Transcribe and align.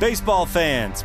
Baseball 0.00 0.46
fans, 0.46 1.04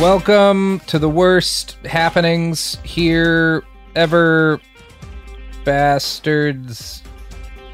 Welcome 0.00 0.80
to 0.88 0.98
the 0.98 1.08
worst 1.08 1.78
happenings 1.86 2.76
here 2.84 3.64
ever, 3.94 4.60
bastards. 5.64 7.02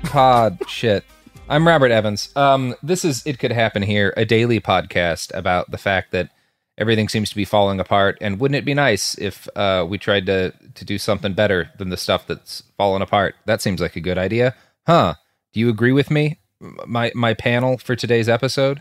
Pod 0.05 0.57
shit. 0.69 1.05
I'm 1.49 1.67
Robert 1.67 1.91
Evans. 1.91 2.31
Um, 2.37 2.77
this 2.81 3.05
is 3.05 3.27
It 3.27 3.41
Could 3.41 3.51
Happen 3.51 3.83
Here, 3.83 4.15
a 4.17 4.25
daily 4.25 4.61
podcast 4.61 5.35
about 5.35 5.73
the 5.73 5.79
fact 5.79 6.13
that 6.13 6.31
everything 6.79 7.09
seems 7.09 7.29
to 7.31 7.35
be 7.35 7.45
falling 7.45 7.81
apart. 7.81 8.19
And 8.21 8.39
wouldn't 8.39 8.57
it 8.57 8.65
be 8.65 8.75
nice 8.75 9.19
if 9.19 9.49
uh, 9.57 9.85
we 9.89 9.99
tried 9.99 10.27
to 10.27 10.53
to 10.75 10.85
do 10.85 10.99
something 10.99 11.33
better 11.33 11.71
than 11.79 11.89
the 11.89 11.97
stuff 11.97 12.29
that's 12.29 12.63
fallen 12.77 13.03
apart? 13.03 13.35
That 13.47 13.61
seems 13.61 13.81
like 13.81 13.97
a 13.97 14.01
good 14.01 14.17
idea, 14.17 14.55
huh? 14.87 15.15
Do 15.53 15.59
you 15.59 15.69
agree 15.69 15.93
with 15.93 16.09
me? 16.09 16.39
My 16.61 17.11
my 17.17 17.35
panel 17.35 17.79
for 17.79 17.97
today's 17.97 18.29
episode. 18.29 18.81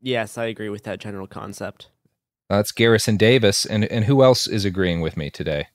Yes, 0.00 0.36
I 0.36 0.46
agree 0.46 0.68
with 0.68 0.82
that 0.82 0.98
general 0.98 1.28
concept. 1.28 1.88
That's 2.48 2.72
Garrison 2.72 3.16
Davis, 3.16 3.64
and 3.64 3.84
and 3.84 4.04
who 4.04 4.22
else 4.22 4.46
is 4.46 4.64
agreeing 4.64 5.00
with 5.00 5.16
me 5.16 5.30
today? 5.30 5.68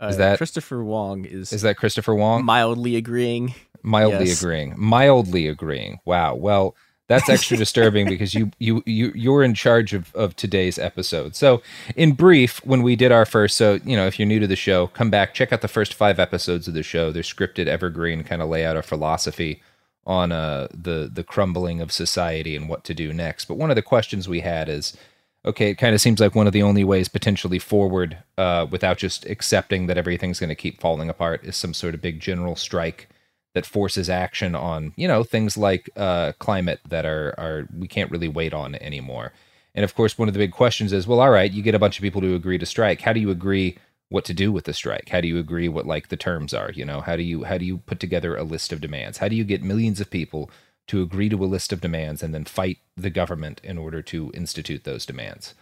Is 0.00 0.14
Uh, 0.16 0.18
that- 0.18 0.38
Christopher 0.38 0.82
Wong 0.84 1.24
is 1.24 1.52
Is 1.52 1.62
that 1.62 1.76
Christopher 1.76 2.14
Wong? 2.14 2.44
mildly 2.44 2.96
agreeing? 2.96 3.54
mildly 3.82 4.26
Yes. 4.28 4.42
agreeing. 4.42 4.74
Mildly 4.76 5.46
agreeing. 5.48 6.00
Wow. 6.04 6.34
Well, 6.34 6.74
that's 7.08 7.28
extra 7.28 7.56
disturbing 7.64 8.08
because 8.08 8.34
you 8.34 8.50
you 8.58 8.82
you 8.84 9.12
you're 9.14 9.42
in 9.44 9.54
charge 9.54 9.92
of 9.94 10.12
of 10.14 10.34
today's 10.34 10.78
episode. 10.78 11.36
So, 11.36 11.62
in 11.94 12.12
brief, 12.12 12.58
when 12.64 12.82
we 12.82 12.96
did 12.96 13.12
our 13.12 13.24
first, 13.24 13.56
so 13.56 13.78
you 13.84 13.96
know, 13.96 14.06
if 14.06 14.18
you're 14.18 14.26
new 14.26 14.40
to 14.40 14.46
the 14.46 14.56
show, 14.56 14.88
come 14.88 15.08
back, 15.10 15.34
check 15.34 15.52
out 15.52 15.60
the 15.60 15.68
first 15.68 15.94
five 15.94 16.18
episodes 16.18 16.66
of 16.66 16.74
the 16.74 16.82
show. 16.82 17.12
They're 17.12 17.22
scripted, 17.22 17.66
evergreen, 17.68 18.24
kind 18.24 18.42
of 18.42 18.48
lay 18.48 18.64
out 18.66 18.76
a 18.76 18.82
philosophy 18.82 19.62
on 20.04 20.32
uh 20.32 20.68
the 20.72 21.08
the 21.12 21.22
crumbling 21.24 21.80
of 21.80 21.92
society 21.92 22.56
and 22.56 22.68
what 22.68 22.82
to 22.84 22.94
do 22.94 23.12
next. 23.12 23.44
But 23.46 23.56
one 23.56 23.70
of 23.70 23.76
the 23.76 23.82
questions 23.82 24.28
we 24.28 24.40
had 24.40 24.68
is 24.68 24.96
okay, 25.46 25.70
it 25.70 25.76
kind 25.76 25.94
of 25.94 26.00
seems 26.00 26.20
like 26.20 26.34
one 26.34 26.46
of 26.46 26.52
the 26.52 26.62
only 26.62 26.84
ways 26.84 27.08
potentially 27.08 27.58
forward 27.58 28.18
uh, 28.36 28.66
without 28.70 28.98
just 28.98 29.24
accepting 29.26 29.86
that 29.86 29.96
everything's 29.96 30.40
going 30.40 30.48
to 30.48 30.54
keep 30.54 30.80
falling 30.80 31.08
apart 31.08 31.44
is 31.44 31.56
some 31.56 31.72
sort 31.72 31.94
of 31.94 32.02
big 32.02 32.20
general 32.20 32.56
strike 32.56 33.08
that 33.54 33.64
forces 33.64 34.10
action 34.10 34.54
on 34.54 34.92
you 34.96 35.08
know 35.08 35.24
things 35.24 35.56
like 35.56 35.88
uh, 35.96 36.32
climate 36.38 36.80
that 36.88 37.06
are 37.06 37.34
are 37.38 37.66
we 37.78 37.88
can't 37.88 38.10
really 38.10 38.28
wait 38.28 38.52
on 38.52 38.74
anymore. 38.76 39.32
And 39.74 39.84
of 39.84 39.94
course, 39.94 40.18
one 40.18 40.28
of 40.28 40.34
the 40.34 40.38
big 40.38 40.52
questions 40.52 40.92
is, 40.92 41.06
well, 41.06 41.20
all 41.20 41.30
right, 41.30 41.52
you 41.52 41.62
get 41.62 41.74
a 41.74 41.78
bunch 41.78 41.98
of 41.98 42.02
people 42.02 42.22
to 42.22 42.34
agree 42.34 42.56
to 42.56 42.64
strike. 42.66 43.02
How 43.02 43.12
do 43.12 43.20
you 43.20 43.30
agree 43.30 43.76
what 44.08 44.24
to 44.24 44.32
do 44.32 44.50
with 44.50 44.64
the 44.64 44.72
strike? 44.72 45.10
How 45.10 45.20
do 45.20 45.28
you 45.28 45.38
agree 45.38 45.68
what 45.68 45.86
like 45.86 46.08
the 46.08 46.16
terms 46.16 46.54
are? 46.54 46.70
You 46.72 46.84
know, 46.84 47.00
how 47.00 47.16
do 47.16 47.22
you 47.22 47.44
how 47.44 47.58
do 47.58 47.64
you 47.64 47.78
put 47.78 48.00
together 48.00 48.36
a 48.36 48.42
list 48.42 48.72
of 48.72 48.80
demands? 48.80 49.18
How 49.18 49.28
do 49.28 49.36
you 49.36 49.44
get 49.44 49.62
millions 49.62 50.00
of 50.00 50.10
people 50.10 50.50
to 50.88 51.02
agree 51.02 51.28
to 51.28 51.44
a 51.44 51.46
list 51.46 51.72
of 51.72 51.80
demands 51.80 52.22
and 52.22 52.34
then 52.34 52.44
fight 52.44 52.78
the 52.96 53.10
government 53.10 53.60
in 53.64 53.78
order 53.78 54.02
to 54.02 54.30
institute 54.34 54.84
those 54.84 55.06
demands? 55.06 55.54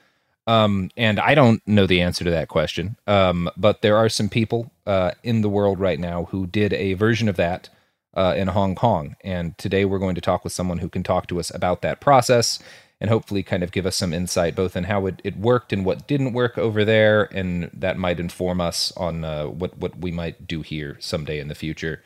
Um, 0.46 0.90
and 0.96 1.18
I 1.18 1.34
don't 1.34 1.66
know 1.66 1.86
the 1.86 2.00
answer 2.00 2.24
to 2.24 2.30
that 2.30 2.48
question. 2.48 2.96
Um, 3.06 3.50
but 3.56 3.82
there 3.82 3.96
are 3.96 4.08
some 4.08 4.28
people 4.28 4.70
uh, 4.86 5.12
in 5.22 5.40
the 5.40 5.48
world 5.48 5.80
right 5.80 5.98
now 5.98 6.24
who 6.26 6.46
did 6.46 6.72
a 6.72 6.94
version 6.94 7.28
of 7.28 7.36
that 7.36 7.70
uh, 8.14 8.34
in 8.36 8.48
Hong 8.48 8.74
Kong. 8.74 9.16
And 9.22 9.56
today 9.58 9.84
we're 9.84 9.98
going 9.98 10.14
to 10.14 10.20
talk 10.20 10.44
with 10.44 10.52
someone 10.52 10.78
who 10.78 10.88
can 10.88 11.02
talk 11.02 11.26
to 11.28 11.40
us 11.40 11.54
about 11.54 11.82
that 11.82 12.00
process 12.00 12.58
and 13.00 13.10
hopefully 13.10 13.42
kind 13.42 13.62
of 13.62 13.72
give 13.72 13.86
us 13.86 13.96
some 13.96 14.12
insight 14.12 14.54
both 14.54 14.76
in 14.76 14.84
how 14.84 15.06
it, 15.06 15.20
it 15.24 15.36
worked 15.36 15.72
and 15.72 15.84
what 15.84 16.06
didn't 16.06 16.32
work 16.32 16.56
over 16.56 16.84
there. 16.84 17.24
And 17.34 17.70
that 17.72 17.98
might 17.98 18.20
inform 18.20 18.60
us 18.60 18.92
on 18.96 19.24
uh, 19.24 19.46
what, 19.46 19.78
what 19.78 19.98
we 19.98 20.12
might 20.12 20.46
do 20.46 20.62
here 20.62 20.96
someday 21.00 21.40
in 21.40 21.48
the 21.48 21.54
future. 21.54 22.02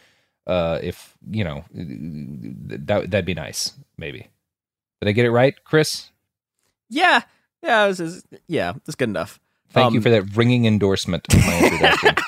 Uh, 0.48 0.78
if, 0.82 1.16
you 1.30 1.44
know, 1.44 1.64
that, 1.72 3.10
that'd 3.10 3.24
be 3.26 3.34
nice, 3.34 3.74
maybe. 3.98 4.28
Did 5.00 5.08
I 5.10 5.12
get 5.12 5.26
it 5.26 5.30
right, 5.30 5.54
Chris? 5.64 6.10
Yeah, 6.88 7.20
yeah, 7.62 7.86
this 7.88 8.00
is 8.00 8.24
yeah, 8.48 8.72
that's 8.86 8.96
good 8.96 9.10
enough. 9.10 9.38
Thank 9.70 9.92
you 9.92 9.98
Um, 9.98 10.02
for 10.02 10.08
that 10.10 10.34
ringing 10.34 10.64
endorsement 10.64 11.26
of 11.32 11.38
my 11.40 11.58
introduction. 11.64 12.14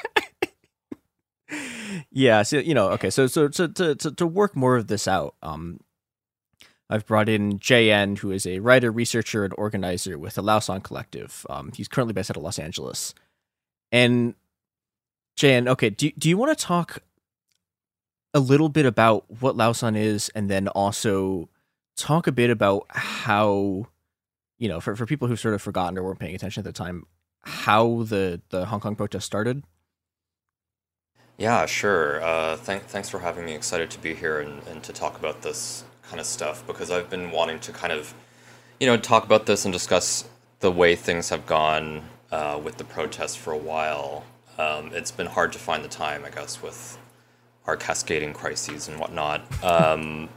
Yeah, 2.13 2.43
so 2.43 2.59
you 2.59 2.75
know, 2.75 2.91
okay, 2.91 3.09
so 3.11 3.27
so 3.29 3.47
to 3.49 3.69
to, 3.69 3.95
to 3.95 4.27
work 4.27 4.57
more 4.57 4.77
of 4.77 4.89
this 4.89 5.07
out, 5.07 5.37
um, 5.43 5.79
I've 6.89 7.07
brought 7.07 7.29
in 7.29 7.59
JN, 7.61 8.19
who 8.19 8.33
is 8.33 8.47
a 8.47 8.59
writer, 8.59 8.91
researcher, 8.91 9.45
and 9.45 9.55
organizer 9.57 10.19
with 10.19 10.35
the 10.35 10.43
Lausan 10.43 10.83
Collective. 10.83 11.47
Um, 11.49 11.71
he's 11.75 11.87
currently 11.87 12.13
based 12.13 12.31
out 12.31 12.37
of 12.37 12.43
Los 12.43 12.59
Angeles, 12.59 13.15
and 13.93 14.35
JN, 15.39 15.69
okay, 15.69 15.91
do 15.91 16.11
do 16.19 16.29
you 16.29 16.37
want 16.37 16.57
to 16.57 16.65
talk 16.65 16.99
a 18.33 18.41
little 18.41 18.69
bit 18.69 18.87
about 18.87 19.25
what 19.41 19.57
Lausan 19.57 19.97
is, 19.97 20.31
and 20.35 20.51
then 20.51 20.69
also 20.69 21.49
talk 21.97 22.27
a 22.27 22.33
bit 22.33 22.51
about 22.51 22.87
how, 22.89 23.87
you 24.59 24.69
know, 24.69 24.81
for, 24.81 24.97
for 24.97 25.07
people 25.07 25.29
who've 25.29 25.41
sort 25.41 25.55
of 25.55 25.63
forgotten 25.63 25.99
or 25.99 26.03
weren't 26.03 26.19
paying 26.19 26.35
attention 26.35 26.61
at 26.61 26.65
the 26.65 26.73
time, 26.73 27.05
how 27.43 28.05
the, 28.05 28.41
the 28.51 28.67
Hong 28.67 28.81
Kong 28.81 28.95
protest 28.97 29.27
started? 29.27 29.65
Yeah, 31.39 31.65
sure. 31.67 32.23
Uh, 32.23 32.57
th- 32.59 32.83
thanks 32.83 33.09
for 33.09 33.21
having 33.21 33.47
me. 33.47 33.55
Excited 33.55 33.91
to 33.91 33.99
be 33.99 34.15
here 34.15 34.41
and, 34.41 34.63
and 34.69 34.83
to 34.83 34.93
talk 34.93 35.19
about 35.19 35.41
this 35.43 35.85
kind 36.03 36.21
of 36.21 36.27
stuff 36.27 36.67
because 36.67 36.91
I've 36.91 37.09
been 37.09 37.31
wanting 37.31 37.61
to 37.61 37.73
kind 37.73 37.93
of, 37.93 38.13
you 38.79 38.87
know, 38.87 38.97
talk 38.97 39.25
about 39.25 39.47
this 39.47 39.65
and 39.65 39.73
discuss 39.73 40.29
the 40.61 40.71
way 40.71 40.95
things 40.95 41.31
have 41.31 41.47
gone 41.47 42.03
uh, 42.31 42.61
with 42.63 42.77
the 42.77 42.85
protests 42.85 43.37
for 43.37 43.53
a 43.53 43.59
while. 43.59 44.25
Um, 44.59 44.91
it's 44.93 45.11
been 45.11 45.29
hard 45.29 45.53
to 45.55 45.59
find 45.59 45.83
the 45.83 45.89
time, 45.89 46.25
I 46.27 46.31
guess, 46.31 46.63
with 46.63 46.99
our 47.71 47.77
cascading 47.77 48.33
crises 48.33 48.89
and 48.89 48.99
whatnot. 48.99 49.41
Um, 49.65 50.29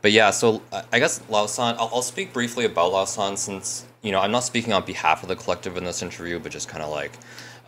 but 0.00 0.12
yeah, 0.12 0.30
so 0.30 0.62
uh, 0.72 0.82
I 0.92 0.98
guess 0.98 1.20
Lausan, 1.28 1.76
I'll, 1.78 1.90
I'll 1.94 2.02
speak 2.02 2.32
briefly 2.32 2.64
about 2.64 2.92
Lausan 2.92 3.36
since, 3.36 3.84
you 4.02 4.12
know, 4.12 4.20
I'm 4.20 4.32
not 4.32 4.44
speaking 4.44 4.72
on 4.72 4.84
behalf 4.84 5.22
of 5.22 5.28
the 5.28 5.36
collective 5.36 5.76
in 5.76 5.84
this 5.84 6.02
interview, 6.02 6.38
but 6.38 6.52
just 6.52 6.68
kind 6.68 6.82
of 6.82 6.90
like 6.90 7.12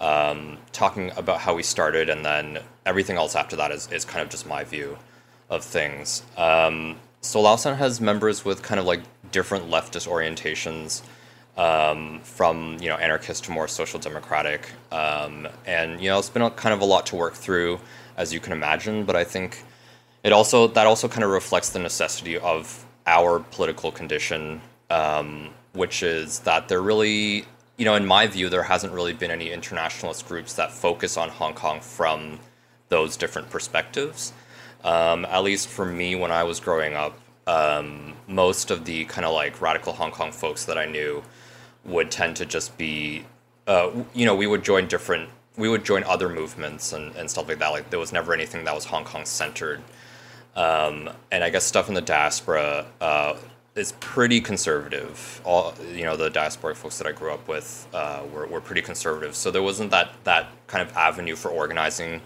um, 0.01 0.57
talking 0.73 1.11
about 1.17 1.41
how 1.41 1.55
we 1.55 1.63
started, 1.63 2.09
and 2.09 2.25
then 2.25 2.59
everything 2.85 3.17
else 3.17 3.35
after 3.37 3.57
that 3.57 3.71
is, 3.71 3.91
is 3.93 4.05
kind 4.05 4.23
of 4.23 4.29
just 4.29 4.47
my 4.47 4.65
view 4.65 4.99
of 5.49 5.65
things. 5.65 6.23
Um, 6.37 6.97
so 7.21 7.43
Lausan 7.43 7.77
has 7.77 8.01
members 8.01 8.45
with 8.45 8.63
kind 8.63 8.79
of 8.81 8.87
like 8.87 9.01
different 9.31 9.71
leftist 9.71 10.09
orientations, 10.09 11.03
um, 11.57 12.21
from 12.23 12.77
you 12.81 12.89
know 12.89 12.97
anarchist 12.97 13.45
to 13.45 13.51
more 13.51 13.69
social 13.69 13.99
democratic, 13.99 14.71
um, 14.93 15.49
and 15.67 16.01
you 16.01 16.09
know 16.11 16.19
it's 16.19 16.29
been 16.29 16.43
a, 16.43 16.51
kind 16.51 16.75
of 16.75 16.81
a 16.81 16.85
lot 16.85 17.07
to 17.07 17.17
work 17.17 17.35
through, 17.35 17.81
as 18.17 18.33
you 18.33 18.41
can 18.41 18.53
imagine. 18.53 19.05
But 19.05 19.17
I 19.17 19.25
think 19.25 19.63
it 20.25 20.33
also 20.33 20.67
that 20.69 20.87
also 20.87 21.09
kind 21.09 21.25
of 21.25 21.31
reflects 21.31 21.71
the 21.71 21.79
necessity 21.79 22.39
of 22.39 22.85
our 23.07 23.39
political 23.39 23.93
condition, 23.93 24.61
um, 24.91 25.51
which 25.73 26.03
is 26.03 26.41
that 26.41 26.69
there 26.69 26.83
really 26.83 27.47
you 27.77 27.85
know, 27.85 27.95
in 27.95 28.07
my 28.07 28.27
view, 28.27 28.49
there 28.49 28.63
hasn't 28.63 28.93
really 28.93 29.13
been 29.13 29.31
any 29.31 29.51
internationalist 29.51 30.27
groups 30.27 30.55
that 30.55 30.73
focus 30.73 31.17
on 31.17 31.29
Hong 31.29 31.55
Kong 31.55 31.81
from 31.81 32.41
those 32.89 33.17
different 33.17 33.51
perspectives. 33.51 34.33
Um, 34.83 35.25
at 35.27 35.43
least 35.43 35.69
for 35.69 35.85
me, 35.85 36.15
when 36.15 36.31
I 36.31 36.45
was 36.45 36.61
growing 36.61 36.95
up, 36.95 37.19
um, 37.47 38.15
most 38.27 38.71
of 38.71 38.85
the 38.85 39.05
kind 39.05 39.27
of 39.27 39.35
like 39.35 39.61
radical 39.61 39.93
Hong 39.93 40.11
Kong 40.11 40.33
folks 40.33 40.65
that 40.65 40.79
I 40.79 40.87
knew 40.87 41.23
would 41.85 42.11
tend 42.11 42.37
to 42.37 42.47
just 42.47 42.77
be, 42.79 43.25
uh, 43.67 43.91
you 44.15 44.25
know, 44.25 44.35
we 44.35 44.47
would 44.47 44.65
join 44.65 44.87
different, 44.87 45.29
we 45.57 45.69
would 45.69 45.85
join 45.85 46.05
other 46.05 46.29
movements 46.29 46.93
and, 46.93 47.15
and 47.17 47.31
stuff 47.31 47.49
like 47.49 47.59
that. 47.59 47.69
Like 47.69 47.91
there 47.91 47.99
was 47.99 48.13
never 48.13 48.35
anything 48.35 48.65
that 48.65 48.75
was 48.75 48.85
Hong 48.85 49.05
Kong 49.05 49.25
centered. 49.25 49.83
Um, 50.55 51.11
and 51.31 51.45
I 51.45 51.51
guess 51.51 51.65
stuff 51.65 51.89
in 51.89 51.95
the 51.95 52.01
diaspora 52.01 52.87
uh, 53.01 53.37
is 53.75 53.93
pretty 54.01 54.41
conservative. 54.41 55.41
All 55.45 55.75
you 55.93 56.05
know, 56.05 56.17
the 56.17 56.31
diasporic 56.31 56.77
folks 56.77 56.99
that 56.99 57.07
I 57.07 57.13
grew 57.13 57.31
up 57.31 57.47
with 57.47 57.87
uh, 57.93 58.23
were 58.33 58.47
were 58.47 58.61
pretty 58.61 58.83
conservative. 58.83 59.37
So 59.37 59.51
there 59.51 59.63
wasn't 59.63 59.91
that 59.91 60.13
that 60.25 60.49
kind 60.67 60.89
of 60.89 60.97
avenue 60.97 61.37
for 61.37 61.51
organizing. 61.51 62.23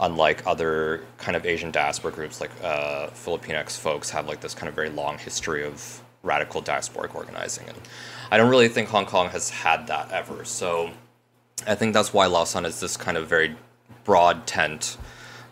Unlike 0.00 0.46
other 0.46 1.02
kind 1.18 1.36
of 1.36 1.44
Asian 1.44 1.72
diaspora 1.72 2.12
groups, 2.12 2.40
like 2.40 2.52
uh, 2.62 3.08
Filipinx 3.08 3.76
folks 3.76 4.10
have 4.10 4.28
like 4.28 4.40
this 4.40 4.54
kind 4.54 4.68
of 4.68 4.74
very 4.74 4.90
long 4.90 5.18
history 5.18 5.64
of 5.64 6.00
radical 6.22 6.62
diasporic 6.62 7.16
organizing, 7.16 7.68
and 7.68 7.76
I 8.30 8.36
don't 8.36 8.48
really 8.48 8.68
think 8.68 8.88
Hong 8.90 9.06
Kong 9.06 9.28
has 9.30 9.50
had 9.50 9.88
that 9.88 10.12
ever. 10.12 10.44
So 10.44 10.92
I 11.66 11.74
think 11.74 11.94
that's 11.94 12.12
why 12.12 12.26
Lausan 12.26 12.64
is 12.64 12.80
this 12.80 12.96
kind 12.96 13.16
of 13.16 13.28
very 13.28 13.56
broad 14.04 14.46
tent, 14.46 14.96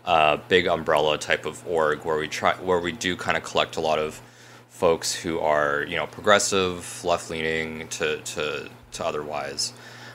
uh, 0.05 0.37
big 0.47 0.67
umbrella 0.67 1.17
type 1.17 1.45
of 1.45 1.65
org 1.67 2.05
where 2.05 2.17
we 2.17 2.27
try 2.27 2.53
where 2.55 2.79
we 2.79 2.91
do 2.91 3.15
kind 3.15 3.37
of 3.37 3.43
collect 3.43 3.75
a 3.75 3.81
lot 3.81 3.99
of 3.99 4.21
folks 4.69 5.13
who 5.13 5.39
are 5.39 5.83
you 5.83 5.95
know 5.95 6.07
progressive, 6.07 7.03
left 7.03 7.29
leaning 7.29 7.87
to 7.89 8.17
to 8.21 8.69
to 8.93 9.05
otherwise. 9.05 9.73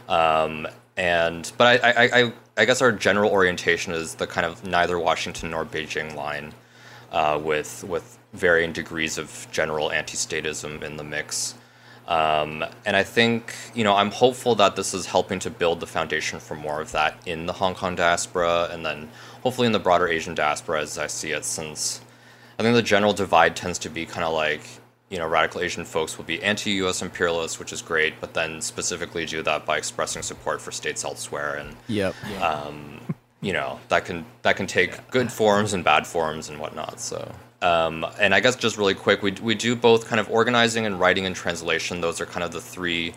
Um, 0.08 0.66
and 0.96 1.50
but 1.56 1.84
I, 1.84 1.90
I, 1.90 2.20
I 2.20 2.32
I 2.56 2.64
guess 2.64 2.82
our 2.82 2.92
general 2.92 3.30
orientation 3.30 3.92
is 3.92 4.14
the 4.16 4.26
kind 4.26 4.46
of 4.46 4.64
neither 4.64 4.98
Washington 4.98 5.50
nor 5.50 5.64
Beijing 5.64 6.14
line, 6.14 6.52
uh, 7.10 7.40
with 7.42 7.84
with 7.84 8.18
varying 8.32 8.72
degrees 8.72 9.18
of 9.18 9.46
general 9.50 9.92
anti-statism 9.92 10.82
in 10.82 10.96
the 10.96 11.04
mix. 11.04 11.54
Um, 12.08 12.64
and 12.84 12.96
I 12.96 13.04
think 13.04 13.54
you 13.74 13.84
know 13.84 13.94
I'm 13.94 14.10
hopeful 14.10 14.54
that 14.56 14.76
this 14.76 14.92
is 14.92 15.06
helping 15.06 15.38
to 15.40 15.50
build 15.50 15.80
the 15.80 15.86
foundation 15.86 16.40
for 16.40 16.54
more 16.54 16.80
of 16.80 16.92
that 16.92 17.16
in 17.26 17.46
the 17.46 17.52
Hong 17.52 17.74
Kong 17.74 17.94
diaspora, 17.94 18.68
and 18.70 18.84
then 18.84 19.08
hopefully 19.42 19.66
in 19.66 19.72
the 19.72 19.78
broader 19.78 20.08
Asian 20.08 20.34
diaspora 20.34 20.80
as 20.80 20.98
I 20.98 21.06
see 21.06 21.30
it, 21.30 21.44
since 21.44 22.00
I 22.58 22.62
think 22.62 22.74
the 22.74 22.82
general 22.82 23.12
divide 23.12 23.56
tends 23.56 23.78
to 23.80 23.88
be 23.88 24.06
kind 24.06 24.24
of 24.24 24.32
like, 24.32 24.62
you 25.08 25.18
know, 25.18 25.26
radical 25.26 25.60
Asian 25.60 25.84
folks 25.84 26.16
will 26.16 26.24
be 26.24 26.42
anti 26.42 26.70
US 26.82 27.02
imperialists, 27.02 27.58
which 27.58 27.72
is 27.72 27.82
great, 27.82 28.14
but 28.20 28.34
then 28.34 28.60
specifically 28.60 29.26
do 29.26 29.42
that 29.42 29.66
by 29.66 29.78
expressing 29.78 30.22
support 30.22 30.60
for 30.60 30.70
states 30.70 31.04
elsewhere. 31.04 31.56
And, 31.56 31.76
yep. 31.88 32.14
Um, 32.40 33.00
you 33.40 33.52
know, 33.52 33.80
that 33.88 34.04
can, 34.04 34.24
that 34.42 34.56
can 34.56 34.68
take 34.68 34.92
yeah. 34.92 35.00
good 35.10 35.32
forms 35.32 35.72
and 35.72 35.82
bad 35.82 36.06
forms 36.06 36.48
and 36.48 36.60
whatnot. 36.60 37.00
So, 37.00 37.32
um, 37.62 38.04
and 38.20 38.34
I 38.34 38.40
guess 38.40 38.56
just 38.56 38.76
really 38.76 38.94
quick, 38.94 39.22
we, 39.22 39.32
we 39.32 39.54
do 39.54 39.76
both 39.76 40.06
kind 40.06 40.20
of 40.20 40.28
organizing 40.30 40.84
and 40.84 40.98
writing 40.98 41.26
and 41.26 41.34
translation. 41.34 42.00
Those 42.00 42.20
are 42.20 42.26
kind 42.26 42.42
of 42.44 42.50
the 42.50 42.60
three 42.60 43.14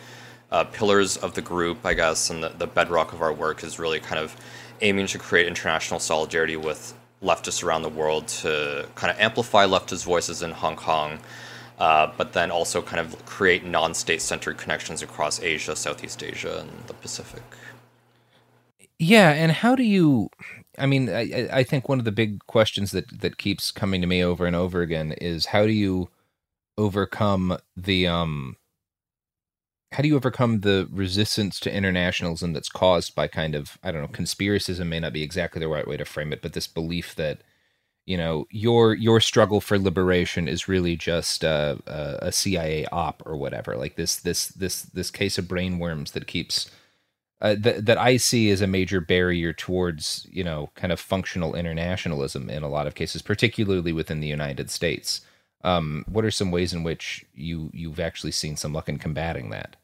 uh, 0.51 0.63
pillars 0.65 1.18
of 1.18 1.33
the 1.33 1.42
group, 1.42 1.86
I 1.86 1.94
guess, 1.95 2.30
and 2.30 2.44
the, 2.44 2.50
the 2.50 2.68
bedrock 2.68 3.12
of 3.12 3.21
our 3.21 3.33
work 3.33 3.63
is 3.63 3.80
really 3.80 4.00
kind 4.00 4.19
of 4.19 4.36
aiming 4.81 5.07
to 5.07 5.18
create 5.18 5.47
international 5.47 6.00
solidarity 6.00 6.57
with 6.57 6.94
leftists 7.24 7.63
around 7.63 7.81
the 7.81 7.89
world 7.89 8.27
to 8.27 8.88
kind 8.95 9.12
of 9.12 9.19
amplify 9.19 9.65
leftist 9.65 10.06
voices 10.06 10.44
in 10.44 10.51
Hong 10.51 10.75
Kong, 10.75 11.19
uh, 11.80 12.12
but 12.18 12.33
then 12.33 12.51
also 12.51 12.81
kind 12.81 13.00
of 13.00 13.25
create 13.25 13.65
non 13.65 13.94
state 13.94 14.21
centered 14.21 14.57
connections 14.57 15.01
across 15.01 15.42
Asia, 15.42 15.75
Southeast 15.75 16.24
Asia, 16.24 16.59
and 16.59 16.69
the 16.88 16.94
Pacific. 16.94 17.42
Yeah, 19.00 19.31
and 19.31 19.51
how 19.51 19.75
do 19.75 19.83
you? 19.83 20.30
I 20.77 20.86
mean, 20.86 21.10
I, 21.10 21.48
I 21.51 21.63
think 21.63 21.88
one 21.88 22.00
of 22.00 22.06
the 22.06 22.12
big 22.12 22.45
questions 22.48 22.92
that 22.92 23.22
that 23.22 23.38
keeps 23.38 23.72
coming 23.72 24.01
to 24.01 24.07
me 24.07 24.24
over 24.24 24.45
and 24.45 24.56
over 24.56 24.81
again 24.81 25.13
is 25.13 25.48
how 25.48 25.66
do 25.66 25.72
you 25.72 26.10
overcome 26.77 27.57
the 27.77 28.07
um 28.07 28.57
how 29.92 30.01
do 30.01 30.10
you 30.10 30.16
overcome 30.18 30.60
the 30.60 30.89
resistance 30.92 31.57
to 31.62 31.74
internationalism 31.74 32.51
that's 32.51 32.69
caused 32.69 33.16
by 33.16 33.27
kind 33.27 33.56
of 33.56 33.77
I 33.83 33.92
don't 33.92 34.01
know 34.01 34.07
conspiracism 34.10 34.88
may 34.88 35.00
not 35.00 35.13
be 35.13 35.24
exactly 35.24 35.60
the 35.60 35.69
right 35.69 35.88
way 35.88 35.98
to 35.98 36.06
frame 36.06 36.33
it, 36.33 36.42
but 36.42 36.54
this 36.54 36.68
belief 36.68 37.16
that 37.16 37.42
you 38.06 38.18
know 38.18 38.45
your 38.51 38.94
your 38.94 39.19
struggle 39.21 39.62
for 39.62 39.80
liberation 39.80 40.48
is 40.48 40.68
really 40.68 40.95
just 40.98 41.44
a, 41.44 41.80
a, 41.88 42.28
a 42.28 42.31
CIA 42.31 42.86
op 42.92 43.24
or 43.25 43.38
whatever. 43.38 43.78
Like 43.78 43.95
this 43.95 44.18
this 44.18 44.47
this 44.50 44.81
this 44.81 45.11
case 45.11 45.38
of 45.38 45.45
brainworms 45.45 46.11
that 46.11 46.28
keeps 46.28 46.69
uh, 47.42 47.56
that 47.59 47.85
that 47.85 47.97
I 47.97 48.18
see 48.18 48.49
as 48.49 48.61
a 48.61 48.68
major 48.68 49.01
barrier 49.01 49.54
towards 49.54 50.25
you 50.31 50.44
know 50.44 50.69
kind 50.75 50.94
of 50.94 50.99
functional 50.99 51.56
internationalism 51.56 52.49
in 52.49 52.63
a 52.63 52.69
lot 52.69 52.87
of 52.87 52.95
cases, 52.95 53.21
particularly 53.21 53.94
within 53.94 54.19
the 54.19 54.27
United 54.27 54.69
States. 54.69 55.21
Um, 55.63 56.06
what 56.07 56.23
are 56.23 56.31
some 56.31 56.51
ways 56.51 56.73
in 56.73 56.83
which 56.83 57.25
you 57.33 57.69
you've 57.73 57.99
actually 57.99 58.31
seen 58.31 58.56
some 58.56 58.73
luck 58.73 58.87
in 58.87 58.99
combating 58.99 59.49
that? 59.49 59.75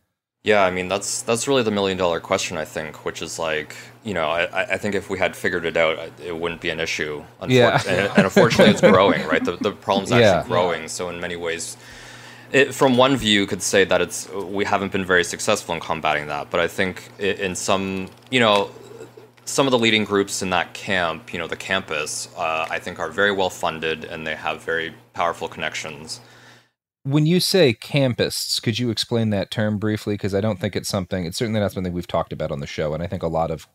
Yeah, 0.44 0.64
I 0.64 0.72
mean 0.72 0.88
that's 0.88 1.22
that's 1.22 1.48
really 1.48 1.62
the 1.62 1.72
million 1.72 1.98
dollar 1.98 2.20
question 2.20 2.58
I 2.58 2.66
think, 2.66 3.06
which 3.06 3.22
is 3.22 3.38
like 3.38 3.76
you 4.04 4.14
know 4.14 4.30
I, 4.30 4.74
I 4.74 4.78
think 4.78 4.96
if 4.96 5.10
we 5.10 5.20
had 5.20 5.36
figured 5.36 5.66
it 5.66 5.78
out, 5.78 6.00
it 6.24 6.36
wouldn't 6.36 6.62
be 6.62 6.70
an 6.70 6.80
issue. 6.80 7.24
Unfor- 7.42 7.50
yeah, 7.50 7.82
and, 7.88 8.12
and, 8.16 8.24
unfortunately, 8.26 8.72
it's 8.72 8.82
growing. 8.96 9.24
Right, 9.28 9.44
the 9.44 9.58
the 9.58 9.72
problem's 9.72 10.12
actually 10.12 10.24
yeah. 10.24 10.48
growing. 10.48 10.88
So 10.88 11.10
in 11.10 11.20
many 11.20 11.36
ways, 11.36 11.78
it, 12.52 12.74
from 12.74 12.98
one 12.98 13.16
view, 13.18 13.42
you 13.42 13.48
could 13.48 13.62
say 13.62 13.84
that 13.86 14.02
it's 14.02 14.30
we 14.30 14.66
haven't 14.66 14.92
been 14.92 15.06
very 15.06 15.24
successful 15.24 15.74
in 15.76 15.82
combating 15.82 16.28
that. 16.28 16.50
But 16.50 16.60
I 16.60 16.68
think 16.68 17.10
in 17.20 17.56
some 17.56 18.10
you 18.30 18.40
know 18.40 18.72
some 19.46 19.68
of 19.68 19.72
the 19.72 19.80
leading 19.80 20.06
groups 20.06 20.42
in 20.42 20.50
that 20.52 20.74
camp, 20.74 21.34
you 21.34 21.40
know, 21.40 21.48
the 21.48 21.58
campists, 21.58 22.30
uh, 22.38 22.68
I 22.70 22.80
think 22.80 23.00
are 23.00 23.10
very 23.10 23.32
well 23.32 23.50
funded 23.50 24.06
and 24.06 24.26
they 24.26 24.36
have 24.36 24.64
very 24.64 24.94
powerful 25.14 25.48
connections. 25.48 26.22
When 27.04 27.26
you 27.26 27.40
say 27.40 27.74
campists, 27.74 28.60
could 28.60 28.78
you 28.78 28.92
explain 28.92 29.32
that 29.32 29.50
term 29.50 29.78
briefly? 29.80 30.14
Because 30.14 30.36
I 30.36 30.42
don't 30.42 30.60
think 30.60 30.76
it's 30.76 30.90
something, 30.90 31.26
it's 31.26 31.38
certainly 31.38 31.60
not 31.60 31.72
something 31.72 31.94
we've 31.94 32.08
talked 32.08 32.32
about 32.32 32.52
on 32.52 32.60
the 32.60 32.68
show. 32.68 32.94
And 32.94 33.02
I 33.02 33.08
think 33.08 33.24
a 33.24 33.28
lot 33.28 33.52
of 33.52 33.68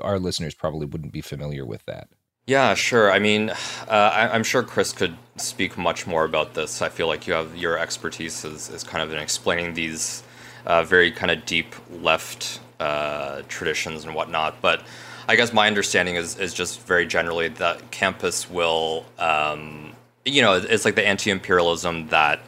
our 0.00 0.18
listeners 0.18 0.54
probably 0.54 0.86
wouldn't 0.86 1.12
be 1.12 1.20
familiar 1.20 1.66
with 1.66 1.84
that. 1.84 2.08
Yeah, 2.46 2.74
sure. 2.74 3.12
I 3.12 3.18
mean, 3.18 3.50
uh, 3.88 3.90
I, 3.90 4.34
am 4.34 4.42
sure 4.44 4.62
Chris 4.62 4.92
could 4.92 5.16
speak 5.36 5.78
much 5.78 6.06
more 6.06 6.24
about 6.24 6.54
this. 6.54 6.82
I 6.82 6.88
feel 6.88 7.06
like 7.06 7.26
you 7.26 7.34
have 7.34 7.56
your 7.56 7.78
expertise 7.78 8.44
is, 8.44 8.68
is 8.68 8.84
kind 8.84 9.02
of 9.02 9.12
in 9.12 9.18
explaining 9.18 9.74
these 9.74 10.22
uh, 10.66 10.82
very 10.82 11.10
kind 11.10 11.30
of 11.30 11.44
deep 11.46 11.74
left 11.90 12.60
uh, 12.80 13.42
traditions 13.48 14.04
and 14.04 14.14
whatnot. 14.14 14.60
But 14.60 14.84
I 15.28 15.36
guess 15.36 15.52
my 15.52 15.66
understanding 15.68 16.16
is, 16.16 16.38
is 16.38 16.52
just 16.52 16.80
very 16.82 17.06
generally 17.06 17.48
that 17.48 17.90
campists 17.90 18.50
will, 18.50 19.06
um, 19.18 19.92
you 20.24 20.42
know, 20.42 20.54
it's 20.54 20.84
like 20.84 20.96
the 20.96 21.06
anti 21.06 21.30
imperialism 21.30 22.08
that 22.08 22.40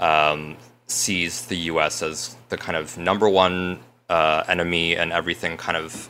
um, 0.00 0.56
sees 0.88 1.46
the 1.46 1.56
U.S. 1.70 2.02
as 2.02 2.36
the 2.48 2.56
kind 2.56 2.76
of 2.76 2.98
number 2.98 3.28
one 3.28 3.80
uh, 4.08 4.44
enemy, 4.48 4.96
and 4.96 5.12
everything 5.12 5.56
kind 5.56 5.76
of 5.76 6.08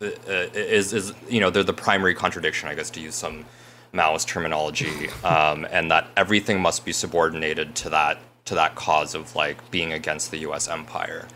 is 0.00 0.92
is 0.92 1.12
you 1.28 1.40
know 1.40 1.50
they're 1.50 1.64
the 1.64 1.72
primary 1.72 2.14
contradiction, 2.14 2.68
I 2.68 2.74
guess, 2.74 2.90
to 2.90 3.00
use 3.00 3.14
some 3.14 3.44
Maoist 3.92 4.26
terminology, 4.26 5.08
um, 5.24 5.66
and 5.70 5.90
that 5.90 6.08
everything 6.16 6.60
must 6.60 6.84
be 6.84 6.92
subordinated 6.92 7.74
to 7.76 7.90
that 7.90 8.18
to 8.46 8.54
that 8.54 8.74
cause 8.74 9.14
of 9.14 9.34
like 9.34 9.70
being 9.70 9.92
against 9.92 10.30
the 10.30 10.38
U.S. 10.38 10.68
empire. 10.68 11.26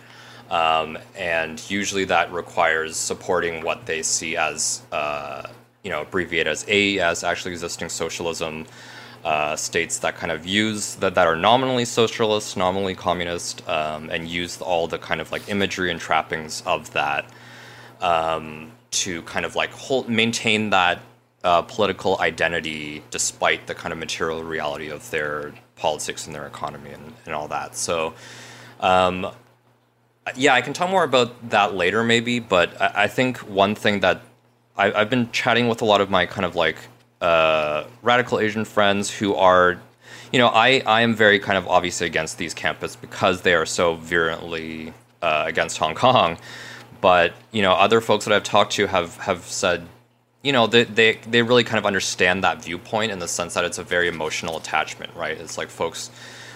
Um, 0.51 0.99
and 1.17 1.63
usually 1.71 2.05
that 2.07 2.31
requires 2.33 2.97
supporting 2.97 3.63
what 3.63 3.87
they 3.87 4.03
see 4.03 4.37
as, 4.37 4.83
uh, 4.93 5.49
you 5.83 5.91
know, 5.91 6.03
abbreviated 6.03 6.51
as 6.51 6.67
AES, 6.69 7.25
actually 7.25 7.53
existing 7.53 7.89
socialism, 7.89 8.67
uh, 9.25 9.57
states 9.57 9.99
that 10.01 10.17
kind 10.17 10.31
of 10.31 10.45
use 10.45 10.97
that, 10.97 11.15
that 11.15 11.27
are 11.27 11.37
nominally 11.37 11.87
socialist, 11.87 12.57
nominally 12.57 12.95
communist, 12.95 13.67
um, 13.67 14.11
and 14.11 14.29
use 14.29 14.61
all 14.61 14.87
the 14.87 14.99
kind 14.99 15.23
of 15.23 15.33
like 15.33 15.49
imagery 15.49 15.91
and 15.91 16.01
trappings 16.01 16.63
of 16.67 16.93
that 16.93 17.25
um, 18.03 18.73
to 18.91 19.23
kind 19.23 19.47
of 19.47 19.57
like 19.57 19.71
hold, 19.71 20.09
maintain 20.09 20.71
that 20.71 21.01
uh, 21.45 21.63
political 21.63 22.21
identity 22.21 23.03
despite 23.11 23.67
the 23.67 23.75
kind 23.75 23.93
of 23.93 23.99
material 23.99 24.45
reality 24.45 24.89
of 24.89 25.09
their 25.11 25.53
politics 25.77 26.27
and 26.27 26.35
their 26.35 26.47
economy 26.47 26.91
and, 26.91 27.15
and 27.25 27.35
all 27.35 27.49
that. 27.49 27.77
So, 27.77 28.15
um, 28.81 29.29
yeah, 30.37 30.55
I 30.55 30.61
can 30.61 30.73
talk 30.73 30.91
more 30.91 31.05
about 31.05 31.51
that 31.51 31.75
later, 31.75 32.05
maybe. 32.05 32.39
But 32.39 32.81
I, 32.81 33.05
I 33.05 33.07
think 33.09 33.39
one 33.39 33.75
thing 33.75 34.01
that 34.01 34.21
I, 34.77 34.91
have 34.91 35.11
been 35.11 35.31
chatting 35.33 35.69
with 35.69 35.83
a 35.83 35.85
lot 35.85 36.01
of 36.01 36.11
my 36.11 36.27
kind 36.27 36.45
of 36.45 36.55
like 36.55 36.77
uh, 37.21 37.85
radical 38.03 38.39
Asian 38.39 38.65
friends 38.65 39.11
who 39.11 39.35
are, 39.35 39.81
you 40.33 40.39
know, 40.39 40.49
I, 40.49 40.83
I 40.87 41.03
am 41.03 41.15
very 41.15 41.39
kind 41.39 41.59
of 41.59 41.67
obviously 41.69 42.07
against 42.07 42.39
these 42.39 42.55
campists 42.55 42.97
because 42.97 43.43
they 43.43 43.55
are 43.55 43.67
so 43.67 43.97
virulently 43.97 44.93
uh, 45.21 45.45
against 45.47 45.79
Hong 45.79 45.95
Kong. 45.95 46.39
But 47.03 47.35
you 47.51 47.61
know, 47.61 47.73
other 47.73 48.01
folks 48.01 48.25
that 48.25 48.33
I've 48.33 48.45
talked 48.45 48.73
to 48.75 48.87
have 48.87 49.17
have 49.19 49.45
said, 49.45 49.87
you 50.43 50.53
know, 50.53 50.67
they, 50.69 50.85
they 50.85 51.19
they 51.29 51.43
really 51.43 51.65
kind 51.65 51.79
of 51.79 51.85
understand 51.85 52.45
that 52.45 52.65
viewpoint 52.65 53.13
in 53.13 53.19
the 53.19 53.29
sense 53.29 53.53
that 53.55 53.65
it's 53.65 53.77
a 53.79 53.83
very 53.83 54.09
emotional 54.09 54.57
attachment, 54.57 55.13
right? 55.15 55.37
It's 55.37 55.59
like 55.59 55.69
folks 55.69 56.11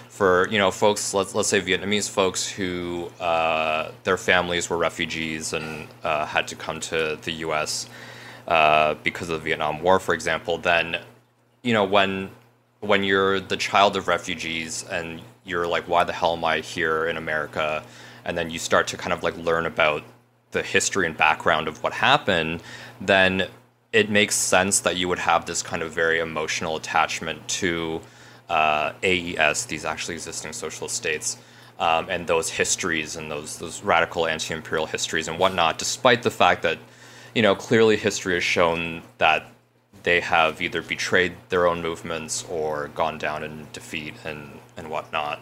for 0.09 0.47
you 0.49 0.57
know 0.57 0.71
folks 0.71 1.13
let's 1.13 1.35
let's 1.35 1.49
say 1.49 1.61
Vietnamese 1.61 2.09
folks 2.09 2.49
who 2.49 3.11
uh, 3.19 3.91
their 4.05 4.17
families 4.17 4.69
were 4.69 4.77
refugees 4.77 5.51
and 5.53 5.87
uh, 6.03 6.25
had 6.25 6.47
to 6.47 6.55
come 6.55 6.79
to 6.79 7.19
the 7.23 7.31
U.S. 7.45 7.87
Uh, 8.47 8.95
because 9.03 9.29
of 9.29 9.39
the 9.41 9.43
Vietnam 9.43 9.81
War, 9.81 9.99
for 9.99 10.15
example, 10.15 10.57
then 10.57 10.97
you 11.61 11.73
know 11.73 11.83
when 11.83 12.31
when 12.79 13.03
you're 13.03 13.41
the 13.41 13.57
child 13.57 13.97
of 13.97 14.07
refugees 14.07 14.85
and 14.85 15.21
you're 15.43 15.67
like, 15.67 15.89
why 15.89 16.05
the 16.05 16.13
hell 16.13 16.33
am 16.37 16.45
I 16.45 16.59
here 16.61 17.05
in 17.07 17.17
America? 17.17 17.83
And 18.23 18.37
then 18.37 18.49
you 18.49 18.59
start 18.59 18.87
to 18.87 18.97
kind 18.97 19.11
of 19.11 19.23
like 19.23 19.37
learn 19.37 19.65
about 19.65 20.03
the 20.51 20.63
history 20.63 21.05
and 21.05 21.17
background 21.17 21.67
of 21.67 21.83
what 21.83 21.93
happened, 21.93 22.63
then 23.01 23.47
it 23.93 24.09
makes 24.09 24.35
sense 24.35 24.81
that 24.81 24.97
you 24.97 25.07
would 25.07 25.19
have 25.19 25.45
this 25.45 25.61
kind 25.61 25.81
of 25.81 25.91
very 25.91 26.19
emotional 26.19 26.75
attachment 26.75 27.47
to 27.47 28.01
uh, 28.49 28.93
AES, 29.03 29.65
these 29.65 29.85
actually 29.85 30.15
existing 30.15 30.53
socialist 30.53 30.95
states, 30.95 31.37
um, 31.79 32.07
and 32.09 32.27
those 32.27 32.49
histories 32.49 33.15
and 33.15 33.29
those 33.29 33.57
those 33.57 33.83
radical 33.83 34.25
anti-imperial 34.25 34.85
histories 34.85 35.27
and 35.27 35.37
whatnot. 35.37 35.77
Despite 35.77 36.23
the 36.23 36.31
fact 36.31 36.63
that, 36.63 36.79
you 37.35 37.41
know, 37.41 37.55
clearly 37.55 37.97
history 37.97 38.35
has 38.35 38.43
shown 38.43 39.03
that 39.17 39.51
they 40.03 40.21
have 40.21 40.61
either 40.61 40.81
betrayed 40.81 41.35
their 41.49 41.67
own 41.67 41.81
movements 41.81 42.45
or 42.49 42.89
gone 42.89 43.17
down 43.17 43.43
in 43.43 43.67
defeat 43.73 44.13
and 44.23 44.59
and 44.75 44.89
whatnot. 44.89 45.39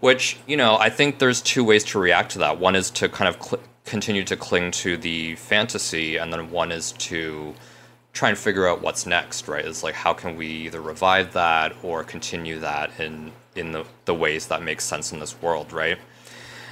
Which 0.00 0.38
you 0.46 0.56
know, 0.56 0.76
I 0.76 0.90
think 0.90 1.18
there's 1.18 1.40
two 1.40 1.64
ways 1.64 1.84
to 1.84 1.98
react 1.98 2.32
to 2.32 2.38
that. 2.40 2.58
One 2.58 2.76
is 2.76 2.90
to 2.92 3.08
kind 3.08 3.28
of 3.28 3.42
cl- 3.42 3.62
continue 3.84 4.24
to 4.24 4.36
cling 4.36 4.70
to 4.70 4.96
the 4.96 5.34
fantasy, 5.36 6.16
and 6.16 6.32
then 6.32 6.50
one 6.50 6.72
is 6.72 6.92
to 6.92 7.54
try 8.12 8.28
and 8.28 8.38
figure 8.38 8.66
out 8.66 8.80
what's 8.80 9.06
next, 9.06 9.48
right? 9.48 9.64
It's 9.64 9.82
like 9.82 9.94
how 9.94 10.14
can 10.14 10.36
we 10.36 10.46
either 10.46 10.80
revive 10.80 11.32
that 11.32 11.74
or 11.82 12.04
continue 12.04 12.60
that 12.60 12.98
in 12.98 13.32
in 13.56 13.72
the, 13.72 13.84
the 14.04 14.14
ways 14.14 14.48
that 14.48 14.62
make 14.62 14.80
sense 14.80 15.12
in 15.12 15.20
this 15.20 15.40
world, 15.40 15.72
right? 15.72 15.98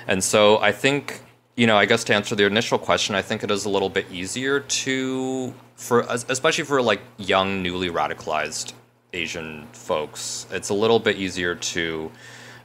And 0.09 0.23
so 0.25 0.59
I 0.59 0.73
think, 0.73 1.21
you 1.57 1.67
know, 1.67 1.77
I 1.77 1.85
guess 1.85 2.03
to 2.05 2.15
answer 2.15 2.35
the 2.35 2.45
initial 2.45 2.79
question, 2.79 3.15
I 3.15 3.23
think 3.23 3.45
it 3.45 3.51
is 3.53 3.65
a 3.65 3.69
little 3.69 3.89
bit 3.89 4.07
easier 4.11 4.61
to 4.61 5.55
for 5.77 6.01
especially 6.09 6.65
for 6.65 6.81
like 6.81 7.01
young, 7.19 7.63
newly 7.63 7.91
radicalized 7.91 8.73
Asian 9.13 9.67
folks, 9.73 10.47
it's 10.51 10.71
a 10.71 10.75
little 10.75 10.99
bit 10.99 11.17
easier 11.17 11.55
to 11.55 12.11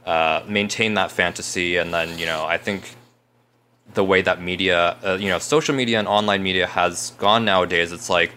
uh, 0.06 0.42
maintain 0.48 0.94
that 0.94 1.10
fantasy, 1.12 1.76
and 1.76 1.92
then 1.92 2.18
you 2.18 2.26
know, 2.26 2.46
I 2.46 2.56
think 2.56 2.96
the 3.98 4.04
way 4.04 4.22
that 4.22 4.40
media, 4.40 4.96
uh, 5.04 5.18
you 5.20 5.28
know, 5.28 5.40
social 5.40 5.74
media 5.74 5.98
and 5.98 6.06
online 6.06 6.40
media 6.40 6.68
has 6.68 7.10
gone 7.18 7.44
nowadays, 7.44 7.90
it's 7.90 8.08
like 8.08 8.30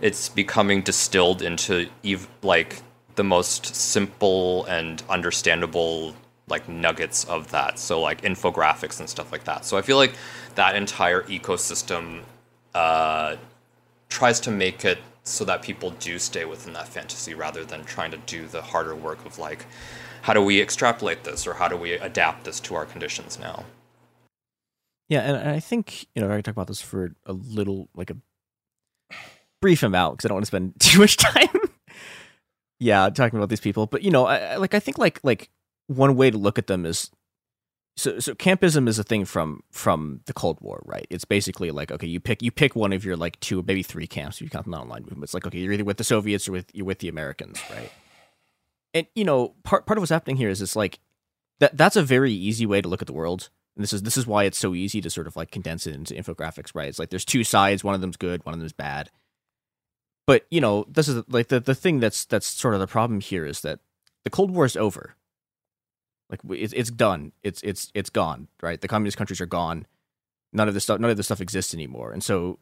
it's 0.00 0.28
becoming 0.28 0.82
distilled 0.82 1.42
into 1.42 1.88
ev- 2.04 2.28
like 2.42 2.80
the 3.16 3.24
most 3.24 3.74
simple 3.74 4.64
and 4.66 5.02
understandable 5.08 6.14
like 6.46 6.68
nuggets 6.68 7.24
of 7.24 7.50
that. 7.50 7.80
So 7.80 8.00
like 8.00 8.22
infographics 8.22 9.00
and 9.00 9.08
stuff 9.10 9.32
like 9.32 9.42
that. 9.50 9.64
So 9.64 9.76
i 9.76 9.82
feel 9.82 9.96
like 9.96 10.14
that 10.54 10.76
entire 10.76 11.22
ecosystem 11.22 12.20
uh, 12.72 13.34
tries 14.08 14.38
to 14.46 14.52
make 14.52 14.84
it 14.84 14.98
so 15.24 15.44
that 15.44 15.60
people 15.60 15.90
do 16.08 16.20
stay 16.20 16.44
within 16.44 16.72
that 16.74 16.86
fantasy 16.86 17.34
rather 17.34 17.64
than 17.64 17.82
trying 17.84 18.12
to 18.12 18.20
do 18.34 18.46
the 18.46 18.62
harder 18.62 18.94
work 18.94 19.26
of 19.26 19.40
like 19.40 19.66
how 20.22 20.32
do 20.34 20.42
we 20.50 20.60
extrapolate 20.60 21.24
this 21.24 21.48
or 21.48 21.54
how 21.54 21.66
do 21.66 21.76
we 21.76 21.94
adapt 21.94 22.44
this 22.44 22.60
to 22.60 22.76
our 22.76 22.86
conditions 22.86 23.40
now 23.40 23.64
yeah 25.10 25.20
and 25.20 25.50
i 25.50 25.60
think 25.60 26.06
you 26.14 26.22
know 26.22 26.30
i 26.30 26.34
can 26.36 26.42
talk 26.42 26.54
about 26.54 26.68
this 26.68 26.80
for 26.80 27.14
a 27.26 27.34
little 27.34 27.90
like 27.94 28.10
a 28.10 28.16
brief 29.60 29.82
amount, 29.82 30.16
because 30.16 30.26
I 30.26 30.28
don't 30.28 30.36
want 30.36 30.44
to 30.44 30.48
spend 30.48 30.74
too 30.80 30.98
much 30.98 31.16
time. 31.16 31.48
yeah, 32.78 33.08
talking 33.10 33.38
about 33.38 33.48
these 33.48 33.60
people, 33.60 33.86
but 33.86 34.02
you 34.02 34.10
know, 34.10 34.26
I, 34.26 34.56
like 34.56 34.74
I 34.74 34.80
think 34.80 34.98
like 34.98 35.20
like 35.22 35.50
one 35.86 36.16
way 36.16 36.30
to 36.30 36.38
look 36.38 36.58
at 36.58 36.66
them 36.66 36.86
is 36.86 37.10
so 37.96 38.18
so 38.18 38.34
campism 38.34 38.88
is 38.88 38.98
a 38.98 39.04
thing 39.04 39.24
from 39.24 39.62
from 39.70 40.20
the 40.26 40.32
Cold 40.32 40.58
War, 40.60 40.82
right? 40.84 41.06
It's 41.10 41.24
basically 41.24 41.70
like 41.70 41.90
okay, 41.92 42.06
you 42.06 42.20
pick 42.20 42.42
you 42.42 42.50
pick 42.50 42.74
one 42.74 42.92
of 42.92 43.04
your 43.04 43.16
like 43.16 43.38
two 43.40 43.62
maybe 43.66 43.82
three 43.82 44.06
camps. 44.06 44.40
You 44.40 44.48
count 44.48 44.66
the 44.70 44.76
online 44.76 45.02
movement. 45.02 45.24
It's 45.24 45.34
like 45.34 45.46
okay, 45.46 45.58
you're 45.58 45.72
either 45.72 45.84
with 45.84 45.98
the 45.98 46.04
Soviets 46.04 46.48
or 46.48 46.52
with 46.52 46.66
you're 46.72 46.86
with 46.86 47.00
the 47.00 47.08
Americans, 47.08 47.60
right? 47.70 47.92
And 48.94 49.06
you 49.14 49.24
know, 49.24 49.54
part 49.62 49.86
part 49.86 49.98
of 49.98 50.02
what's 50.02 50.10
happening 50.10 50.36
here 50.36 50.48
is 50.48 50.62
it's 50.62 50.76
like 50.76 51.00
that 51.58 51.76
that's 51.76 51.96
a 51.96 52.02
very 52.02 52.32
easy 52.32 52.64
way 52.66 52.80
to 52.80 52.88
look 52.88 53.02
at 53.02 53.06
the 53.06 53.12
world. 53.12 53.50
And 53.76 53.82
this 53.82 53.92
is 53.92 54.02
this 54.02 54.16
is 54.16 54.26
why 54.26 54.44
it's 54.44 54.58
so 54.58 54.74
easy 54.74 55.00
to 55.00 55.10
sort 55.10 55.26
of 55.26 55.36
like 55.36 55.50
condense 55.50 55.86
it 55.86 55.94
into 55.94 56.14
infographics, 56.14 56.74
right? 56.74 56.88
It's 56.88 56.98
like 56.98 57.10
there's 57.10 57.24
two 57.24 57.44
sides, 57.44 57.84
one 57.84 57.94
of 57.94 58.00
them's 58.00 58.16
good, 58.16 58.44
one 58.44 58.54
of 58.54 58.60
them's 58.60 58.72
bad 58.72 59.10
but 60.30 60.46
you 60.48 60.60
know, 60.60 60.86
this 60.88 61.08
is 61.08 61.24
like 61.28 61.48
the 61.48 61.58
the 61.58 61.74
thing 61.74 61.98
that's 61.98 62.24
that's 62.24 62.46
sort 62.46 62.74
of 62.74 62.78
the 62.78 62.86
problem 62.86 63.20
here 63.20 63.44
is 63.44 63.62
that 63.62 63.80
the 64.22 64.30
Cold 64.30 64.52
War 64.52 64.64
is 64.64 64.76
over. 64.76 65.16
Like 66.28 66.38
it's 66.50 66.72
it's 66.72 66.88
done. 66.88 67.32
It's 67.42 67.60
it's 67.62 67.90
it's 67.94 68.10
gone. 68.10 68.46
Right. 68.62 68.80
The 68.80 68.86
communist 68.86 69.16
countries 69.16 69.40
are 69.40 69.46
gone. 69.46 69.86
None 70.52 70.68
of 70.68 70.74
this 70.74 70.84
stuff. 70.84 71.00
None 71.00 71.10
of 71.10 71.16
this 71.16 71.26
stuff 71.26 71.40
exists 71.40 71.74
anymore. 71.74 72.12
And 72.12 72.22
so, 72.22 72.60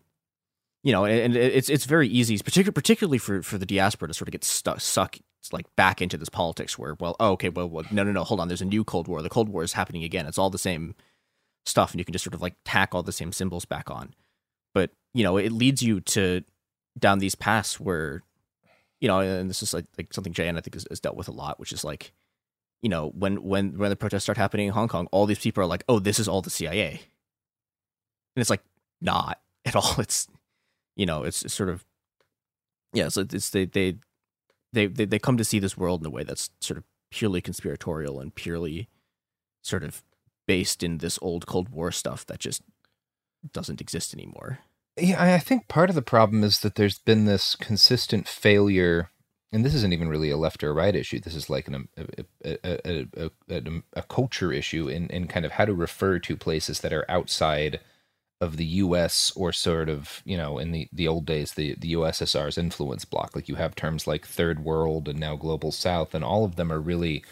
you 0.82 0.92
know, 0.92 1.04
and, 1.04 1.36
it's 1.36 1.68
it's 1.68 1.84
very 1.84 2.08
easy, 2.08 2.38
particularly 2.38 2.72
particularly 2.72 3.18
for 3.18 3.42
for 3.42 3.58
the 3.58 3.66
diaspora 3.66 4.08
to 4.08 4.14
sort 4.14 4.28
of 4.28 4.32
get 4.32 4.44
stuck 4.44 4.80
suck 4.80 5.18
like 5.52 5.64
back 5.76 6.02
into 6.02 6.18
this 6.18 6.28
politics 6.28 6.78
where 6.78 6.94
well 6.98 7.16
oh, 7.20 7.32
okay 7.32 7.48
well, 7.48 7.68
well 7.68 7.84
no 7.90 8.02
no 8.02 8.12
no 8.12 8.24
hold 8.24 8.40
on 8.40 8.48
there's 8.48 8.62
a 8.62 8.66
new 8.66 8.84
Cold 8.84 9.08
War. 9.08 9.22
The 9.22 9.28
Cold 9.28 9.48
War 9.48 9.62
is 9.62 9.72
happening 9.72 10.04
again. 10.04 10.26
It's 10.26 10.38
all 10.38 10.50
the 10.50 10.58
same 10.58 10.94
stuff 11.64 11.92
and 11.92 11.98
you 11.98 12.04
can 12.04 12.12
just 12.12 12.24
sort 12.24 12.34
of 12.34 12.42
like 12.42 12.56
tack 12.64 12.94
all 12.94 13.02
the 13.02 13.12
same 13.12 13.32
symbols 13.32 13.64
back 13.64 13.90
on. 13.90 14.14
But 14.74 14.90
you 15.14 15.22
know 15.22 15.36
it 15.36 15.52
leads 15.52 15.82
you 15.82 16.00
to 16.00 16.42
down 16.98 17.18
these 17.18 17.34
paths 17.34 17.78
where 17.80 18.22
you 19.00 19.08
know 19.08 19.20
and 19.20 19.48
this 19.48 19.62
is 19.62 19.72
like, 19.72 19.86
like 19.96 20.12
something 20.12 20.32
JN 20.32 20.58
I 20.58 20.60
think 20.60 20.74
has, 20.74 20.86
has 20.90 21.00
dealt 21.00 21.16
with 21.16 21.28
a 21.28 21.32
lot 21.32 21.60
which 21.60 21.72
is 21.72 21.84
like 21.84 22.12
you 22.82 22.88
know 22.88 23.08
when 23.10 23.42
when 23.42 23.78
when 23.78 23.90
the 23.90 23.96
protests 23.96 24.24
start 24.24 24.38
happening 24.38 24.66
in 24.66 24.72
Hong 24.72 24.88
Kong 24.88 25.08
all 25.12 25.26
these 25.26 25.38
people 25.38 25.62
are 25.62 25.66
like 25.66 25.84
oh 25.88 25.98
this 25.98 26.18
is 26.18 26.28
all 26.28 26.42
the 26.42 26.50
CIA 26.50 27.00
and 28.38 28.40
it's 28.40 28.50
like 28.50 28.62
not 29.00 29.40
at 29.64 29.76
all. 29.76 29.94
It's 29.98 30.28
you 30.96 31.06
know 31.06 31.24
it's, 31.24 31.44
it's 31.44 31.54
sort 31.54 31.68
of 31.68 31.84
yeah 32.92 33.08
so 33.08 33.24
it's 33.30 33.50
they, 33.50 33.66
they 33.66 33.96
they 34.72 34.86
they 34.86 35.04
they 35.04 35.18
come 35.18 35.36
to 35.36 35.44
see 35.44 35.58
this 35.58 35.76
world 35.76 36.02
in 36.02 36.06
a 36.06 36.10
way 36.10 36.24
that's 36.24 36.50
sort 36.60 36.78
of 36.78 36.84
purely 37.10 37.40
conspiratorial 37.40 38.20
and 38.20 38.34
purely 38.34 38.88
sort 39.62 39.82
of 39.82 40.02
based 40.46 40.82
in 40.82 40.98
this 40.98 41.18
old 41.22 41.46
Cold 41.46 41.68
War 41.68 41.92
stuff 41.92 42.26
that 42.26 42.40
just 42.40 42.62
doesn't 43.52 43.80
exist 43.80 44.14
anymore. 44.14 44.58
Yeah, 44.96 45.22
I 45.22 45.38
think 45.38 45.68
part 45.68 45.90
of 45.90 45.94
the 45.94 46.02
problem 46.02 46.42
is 46.42 46.60
that 46.60 46.74
there's 46.74 46.98
been 46.98 47.24
this 47.24 47.54
consistent 47.54 48.26
failure, 48.26 49.10
and 49.52 49.64
this 49.64 49.74
isn't 49.74 49.92
even 49.92 50.08
really 50.08 50.30
a 50.30 50.36
left 50.36 50.64
or 50.64 50.74
right 50.74 50.94
issue. 50.94 51.20
This 51.20 51.36
is 51.36 51.48
like 51.48 51.68
an, 51.68 51.88
a, 51.96 52.58
a, 52.64 52.90
a, 52.90 53.30
a, 53.48 53.82
a 53.92 54.02
culture 54.02 54.52
issue 54.52 54.88
in, 54.88 55.06
in 55.08 55.28
kind 55.28 55.46
of 55.46 55.52
how 55.52 55.66
to 55.66 55.74
refer 55.74 56.18
to 56.18 56.36
places 56.36 56.80
that 56.80 56.92
are 56.92 57.08
outside 57.08 57.78
of 58.40 58.56
the 58.56 58.64
U.S. 58.64 59.32
or 59.34 59.52
sort 59.52 59.88
of 59.88 60.22
you 60.24 60.36
know 60.36 60.58
in 60.58 60.72
the, 60.72 60.88
the 60.92 61.08
old 61.08 61.26
days 61.26 61.54
the 61.54 61.74
the 61.78 61.94
USSR's 61.94 62.58
influence 62.58 63.04
bloc. 63.04 63.34
Like 63.34 63.48
you 63.48 63.56
have 63.56 63.74
terms 63.74 64.06
like 64.06 64.26
third 64.26 64.64
world 64.64 65.08
and 65.08 65.18
now 65.18 65.36
global 65.36 65.72
south, 65.72 66.14
and 66.14 66.24
all 66.24 66.44
of 66.44 66.56
them 66.56 66.72
are 66.72 66.80
really 66.80 67.24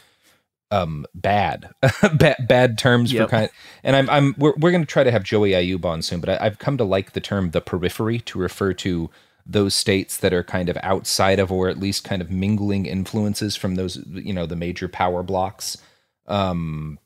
um 0.70 1.06
bad 1.14 1.70
bad, 2.14 2.36
bad 2.48 2.76
terms 2.78 3.12
yep. 3.12 3.26
for 3.26 3.30
kind 3.30 3.44
of, 3.44 3.50
and 3.84 3.94
i'm 3.94 4.10
i'm 4.10 4.34
we're, 4.36 4.54
we're 4.58 4.72
going 4.72 4.82
to 4.82 4.86
try 4.86 5.04
to 5.04 5.12
have 5.12 5.22
joey 5.22 5.50
Ayoub 5.50 5.84
on 5.84 6.02
soon 6.02 6.20
but 6.20 6.28
I, 6.28 6.42
have 6.42 6.58
come 6.58 6.76
to 6.78 6.84
like 6.84 7.12
the 7.12 7.20
term 7.20 7.52
the 7.52 7.60
periphery 7.60 8.18
to 8.20 8.38
refer 8.38 8.72
to 8.75 9.08
those 9.46 9.75
states 9.75 10.16
that 10.16 10.32
are 10.32 10.42
kind 10.42 10.68
of 10.68 10.76
outside 10.82 11.38
of 11.38 11.52
or 11.52 11.68
at 11.68 11.78
least 11.78 12.02
kind 12.02 12.20
of 12.20 12.32
mingling 12.32 12.84
influences 12.84 13.54
from 13.54 13.76
those 13.76 14.04
you 14.10 14.32
know 14.32 14.44
the 14.44 14.56
major 14.56 14.88
power 14.88 15.22
blocs 15.22 15.78
um 16.26 16.98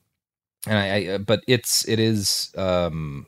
and 0.66 0.78
I, 0.78 1.14
I 1.14 1.18
but 1.18 1.42
it's 1.46 1.86
it 1.86 1.98
is 1.98 2.52
um 2.56 3.26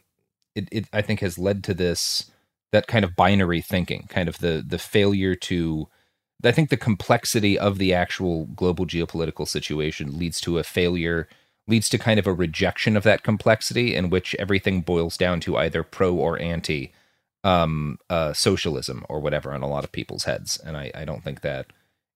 it, 0.54 0.68
it 0.72 0.84
I 0.92 1.02
think 1.02 1.20
has 1.20 1.38
led 1.38 1.64
to 1.64 1.74
this 1.74 2.30
that 2.72 2.86
kind 2.86 3.04
of 3.04 3.16
binary 3.16 3.60
thinking 3.60 4.06
kind 4.08 4.28
of 4.28 4.38
the 4.38 4.64
the 4.66 4.78
failure 4.78 5.34
to 5.34 5.88
I 6.44 6.52
think 6.52 6.70
the 6.70 6.76
complexity 6.76 7.58
of 7.58 7.78
the 7.78 7.94
actual 7.94 8.46
global 8.46 8.86
geopolitical 8.86 9.46
situation 9.46 10.18
leads 10.18 10.40
to 10.42 10.58
a 10.58 10.64
failure 10.64 11.28
leads 11.68 11.88
to 11.88 11.98
kind 11.98 12.18
of 12.18 12.26
a 12.26 12.32
rejection 12.32 12.96
of 12.96 13.04
that 13.04 13.22
complexity 13.22 13.94
in 13.94 14.10
which 14.10 14.34
everything 14.38 14.80
boils 14.80 15.16
down 15.16 15.38
to 15.40 15.56
either 15.56 15.82
pro 15.82 16.14
or 16.14 16.40
anti 16.40 16.92
um, 17.44 17.98
uh, 18.08 18.32
socialism 18.32 19.04
or 19.08 19.20
whatever 19.20 19.52
on 19.52 19.62
a 19.62 19.68
lot 19.68 19.84
of 19.84 19.92
people's 19.92 20.24
heads. 20.24 20.58
And 20.58 20.76
I, 20.76 20.90
I 20.94 21.04
don't 21.04 21.24
think 21.24 21.40
that 21.40 21.66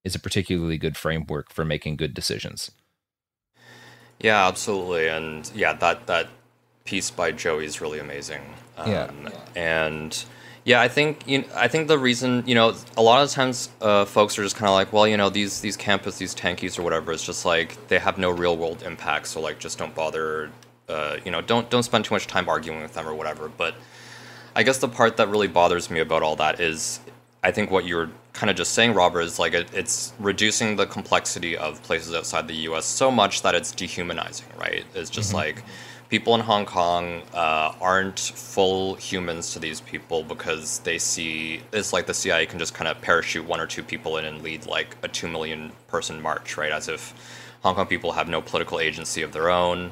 is 0.05 0.15
a 0.15 0.21
particularly 0.21 0.79
good 0.79 0.97
framework 0.97 1.53
for 1.53 1.65
making 1.65 1.97
good 1.97 2.15
decisions. 2.15 2.71
Yeah, 4.21 4.47
absolutely. 4.47 5.09
And 5.09 5.51
yeah, 5.55 5.73
that, 5.75 6.07
that 6.07 6.29
piece 6.87 7.11
by 7.11 7.33
Joey 7.33 7.67
is 7.67 7.81
really 7.81 7.99
amazing. 7.99 8.43
Um, 8.79 8.91
yeah. 8.91 9.11
And 9.55 10.25
yeah, 10.67 10.81
I 10.81 10.89
think 10.89 11.23
you 11.29 11.43
know, 11.43 11.49
I 11.55 11.69
think 11.69 11.87
the 11.87 11.99
reason 11.99 12.43
you 12.45 12.57
know 12.57 12.75
a 12.97 13.03
lot 13.03 13.23
of 13.23 13.31
times 13.31 13.71
uh, 13.81 14.05
folks 14.05 14.37
are 14.39 14.43
just 14.43 14.57
kind 14.57 14.69
of 14.69 14.75
like, 14.75 14.93
well, 14.93 15.07
you 15.07 15.17
know, 15.17 15.31
these 15.31 15.61
these 15.61 15.77
campists, 15.77 16.19
these 16.19 16.35
tankies 16.35 16.77
or 16.77 16.83
whatever, 16.83 17.13
it's 17.13 17.25
just 17.25 17.45
like 17.45 17.87
they 17.87 18.01
have 18.01 18.19
no 18.19 18.31
real 18.31 18.57
world 18.57 18.83
impact, 18.83 19.29
so 19.29 19.41
like 19.41 19.61
just 19.61 19.79
don't 19.79 19.95
bother, 19.95 20.51
uh, 20.89 21.19
you 21.25 21.31
know, 21.31 21.41
don't 21.41 21.71
don't 21.71 21.85
spend 21.85 22.05
too 22.05 22.15
much 22.15 22.27
time 22.27 22.49
arguing 22.49 22.83
with 22.83 22.95
them 22.95 23.07
or 23.07 23.15
whatever. 23.15 23.49
But 23.49 23.77
I 24.57 24.65
guess 24.65 24.79
the 24.79 24.89
part 24.89 25.19
that 25.19 25.29
really 25.29 25.47
bothers 25.47 25.89
me 25.89 26.01
about 26.01 26.25
all 26.25 26.35
that 26.37 26.59
is, 26.59 26.99
I 27.45 27.53
think 27.53 27.71
what 27.71 27.85
you're 27.85 28.11
kind 28.33 28.51
of 28.51 28.57
just 28.57 28.73
saying, 28.73 28.95
Robert, 28.95 29.21
is 29.21 29.39
like 29.39 29.55
it, 29.55 29.73
it's 29.73 30.15
reducing 30.19 30.75
the 30.75 30.87
complexity 30.87 31.57
of 31.57 31.81
places 31.85 32.13
outside 32.13 32.49
the 32.49 32.57
U.S. 32.71 32.87
so 32.87 33.13
much 33.13 33.43
that 33.43 33.55
it's 33.55 33.71
dehumanizing, 33.71 34.49
right? 34.59 34.85
It's 34.95 35.11
just 35.11 35.29
mm-hmm. 35.29 35.37
like 35.37 35.65
people 36.09 36.35
in 36.35 36.41
Hong 36.41 36.67
Kong 36.67 37.23
uh, 37.35 37.73
aren't 37.81 38.19
full 38.19 38.95
humans 38.95 39.53
to 39.53 39.59
these 39.59 39.81
people 39.81 40.23
because 40.23 40.79
they 40.81 40.99
see 40.99 41.63
it's 41.73 41.93
like 41.93 42.07
the 42.07 42.15
CIA 42.15 42.47
can 42.47 42.59
just 42.59 42.75
kind 42.75 42.89
of 42.89 43.01
parachute 43.01 43.45
one 43.45 43.61
or 43.61 43.67
two 43.67 43.83
people 43.83 44.17
in 44.19 44.25
and 44.25 44.43
lead 44.43 44.67
like 44.67 44.97
a 45.03 45.09
two 45.09 45.29
million 45.29 45.73
person 45.89 46.21
march, 46.21 46.57
right? 46.57 46.73
As 46.73 46.89
if 46.89 47.15
Hong 47.63 47.75
Kong 47.75 47.87
people 47.87 48.13
have 48.13 48.29
no 48.29 48.41
political 48.41 48.79
agency 48.79 49.23
of 49.23 49.33
their 49.33 49.51
own, 49.51 49.91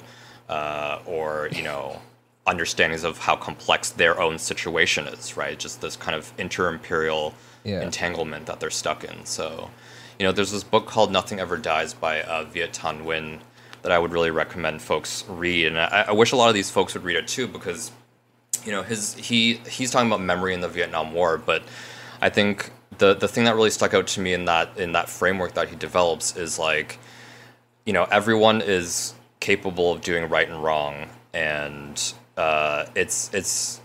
uh, 0.48 1.00
or 1.06 1.48
you 1.52 1.62
know, 1.62 2.00
understandings 2.46 3.04
of 3.04 3.18
how 3.18 3.36
complex 3.36 3.90
their 3.90 4.20
own 4.20 4.38
situation 4.38 5.06
is, 5.06 5.36
right? 5.36 5.58
Just 5.58 5.80
this 5.80 5.96
kind 5.96 6.14
of 6.14 6.32
inter-imperial 6.38 7.34
yeah. 7.64 7.80
entanglement 7.80 8.46
that 8.46 8.60
they're 8.60 8.70
stuck 8.70 9.02
in. 9.04 9.24
So, 9.24 9.70
you 10.18 10.26
know, 10.26 10.32
there's 10.32 10.52
this 10.52 10.64
book 10.64 10.86
called 10.86 11.10
Nothing 11.10 11.40
Ever 11.40 11.56
Dies 11.56 11.94
by 11.94 12.22
uh, 12.22 12.44
Viet 12.44 12.72
Thanh 12.72 13.02
Nguyen 13.02 13.40
that 13.84 13.92
I 13.92 13.98
would 13.98 14.12
really 14.12 14.30
recommend 14.30 14.80
folks 14.80 15.24
read, 15.28 15.66
and 15.66 15.78
I, 15.78 16.06
I 16.08 16.12
wish 16.12 16.32
a 16.32 16.36
lot 16.36 16.48
of 16.48 16.54
these 16.54 16.70
folks 16.70 16.94
would 16.94 17.04
read 17.04 17.16
it 17.16 17.28
too 17.28 17.46
because 17.46 17.92
you 18.64 18.72
know 18.72 18.82
his 18.82 19.14
he 19.14 19.54
he's 19.68 19.90
talking 19.90 20.08
about 20.08 20.22
memory 20.22 20.54
in 20.54 20.60
the 20.62 20.68
Vietnam 20.68 21.12
War, 21.12 21.36
but 21.36 21.62
I 22.22 22.30
think 22.30 22.70
the 22.96 23.14
the 23.14 23.28
thing 23.28 23.44
that 23.44 23.54
really 23.54 23.70
stuck 23.70 23.92
out 23.92 24.06
to 24.08 24.20
me 24.20 24.32
in 24.32 24.46
that 24.46 24.78
in 24.78 24.92
that 24.92 25.10
framework 25.10 25.52
that 25.54 25.68
he 25.68 25.76
develops 25.76 26.34
is 26.34 26.58
like 26.58 26.98
you 27.84 27.92
know 27.92 28.04
everyone 28.10 28.62
is 28.62 29.12
capable 29.38 29.92
of 29.92 30.00
doing 30.00 30.30
right 30.30 30.48
and 30.48 30.64
wrong, 30.64 31.06
and 31.34 32.14
uh, 32.38 32.86
it's 32.94 33.32
it's 33.34 33.82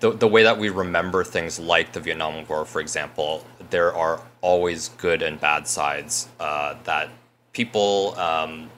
the, 0.00 0.12
the 0.12 0.28
way 0.28 0.42
that 0.42 0.58
we 0.58 0.68
remember 0.68 1.24
things 1.24 1.58
like 1.58 1.92
the 1.92 2.00
Vietnam 2.00 2.46
War, 2.46 2.66
for 2.66 2.82
example, 2.82 3.42
there 3.70 3.94
are 3.94 4.20
always 4.42 4.88
good 4.98 5.22
and 5.22 5.40
bad 5.40 5.66
sides 5.66 6.28
uh, 6.38 6.74
that 6.84 7.08
people 7.54 8.14
um, 8.18 8.68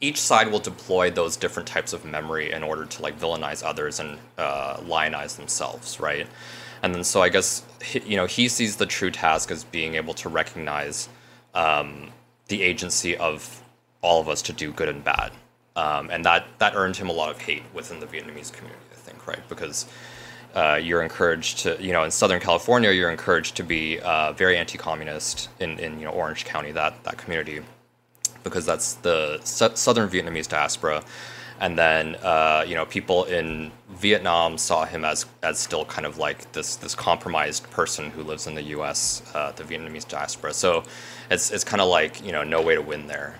each 0.00 0.20
side 0.20 0.50
will 0.50 0.58
deploy 0.58 1.10
those 1.10 1.36
different 1.36 1.68
types 1.68 1.92
of 1.92 2.04
memory 2.04 2.52
in 2.52 2.62
order 2.62 2.84
to 2.84 3.02
like 3.02 3.18
villainize 3.18 3.64
others 3.64 3.98
and 3.98 4.18
uh, 4.36 4.76
lionize 4.82 5.36
themselves, 5.36 5.98
right? 5.98 6.26
And 6.82 6.94
then 6.94 7.04
so 7.04 7.22
I 7.22 7.28
guess 7.28 7.64
you 8.04 8.16
know 8.16 8.26
he 8.26 8.48
sees 8.48 8.76
the 8.76 8.86
true 8.86 9.10
task 9.10 9.50
as 9.50 9.64
being 9.64 9.94
able 9.94 10.14
to 10.14 10.28
recognize 10.28 11.08
um, 11.54 12.10
the 12.48 12.62
agency 12.62 13.16
of 13.16 13.62
all 14.02 14.20
of 14.20 14.28
us 14.28 14.42
to 14.42 14.52
do 14.52 14.70
good 14.72 14.88
and 14.88 15.02
bad, 15.02 15.32
um, 15.74 16.10
and 16.10 16.24
that 16.24 16.46
that 16.58 16.74
earned 16.74 16.96
him 16.96 17.08
a 17.08 17.12
lot 17.12 17.30
of 17.30 17.40
hate 17.40 17.62
within 17.72 17.98
the 17.98 18.06
Vietnamese 18.06 18.52
community, 18.52 18.84
I 18.92 18.96
think, 18.96 19.26
right? 19.26 19.48
Because 19.48 19.86
uh, 20.54 20.78
you're 20.82 21.02
encouraged 21.02 21.60
to, 21.60 21.76
you 21.80 21.92
know, 21.92 22.04
in 22.04 22.10
Southern 22.10 22.40
California, 22.40 22.90
you're 22.90 23.10
encouraged 23.10 23.56
to 23.56 23.62
be 23.62 23.98
uh, 24.00 24.32
very 24.32 24.56
anti-communist 24.56 25.48
in, 25.60 25.78
in 25.78 25.98
you 25.98 26.04
know 26.04 26.12
Orange 26.12 26.44
County, 26.44 26.72
that 26.72 27.02
that 27.04 27.16
community 27.16 27.62
because 28.46 28.64
that's 28.64 28.94
the 28.94 29.40
southern 29.42 30.08
Vietnamese 30.08 30.48
diaspora. 30.48 31.02
And 31.58 31.76
then, 31.76 32.16
uh, 32.16 32.64
you 32.66 32.74
know, 32.74 32.86
people 32.86 33.24
in 33.24 33.72
Vietnam 33.90 34.58
saw 34.58 34.84
him 34.84 35.04
as 35.04 35.26
as 35.42 35.58
still 35.58 35.84
kind 35.86 36.06
of 36.06 36.18
like 36.18 36.52
this 36.52 36.76
this 36.76 36.94
compromised 36.94 37.68
person 37.70 38.10
who 38.10 38.22
lives 38.22 38.46
in 38.46 38.54
the 38.54 38.62
U.S., 38.76 39.22
uh, 39.34 39.52
the 39.52 39.64
Vietnamese 39.64 40.06
diaspora. 40.06 40.52
So, 40.52 40.84
it's 41.30 41.50
it's 41.50 41.64
kind 41.64 41.80
of 41.80 41.88
like 41.88 42.24
you 42.24 42.32
know 42.32 42.44
no 42.44 42.60
way 42.60 42.74
to 42.74 42.82
win 42.82 43.06
there, 43.06 43.38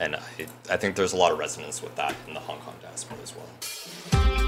and 0.00 0.16
I, 0.16 0.22
I 0.70 0.76
think 0.78 0.96
there's 0.96 1.12
a 1.12 1.16
lot 1.16 1.30
of 1.30 1.38
resonance 1.38 1.82
with 1.82 1.94
that 1.96 2.16
in 2.26 2.32
the 2.34 2.40
Hong 2.40 2.58
Kong 2.60 2.74
diaspora 2.82 3.18
as 3.22 3.34
well. 3.36 4.47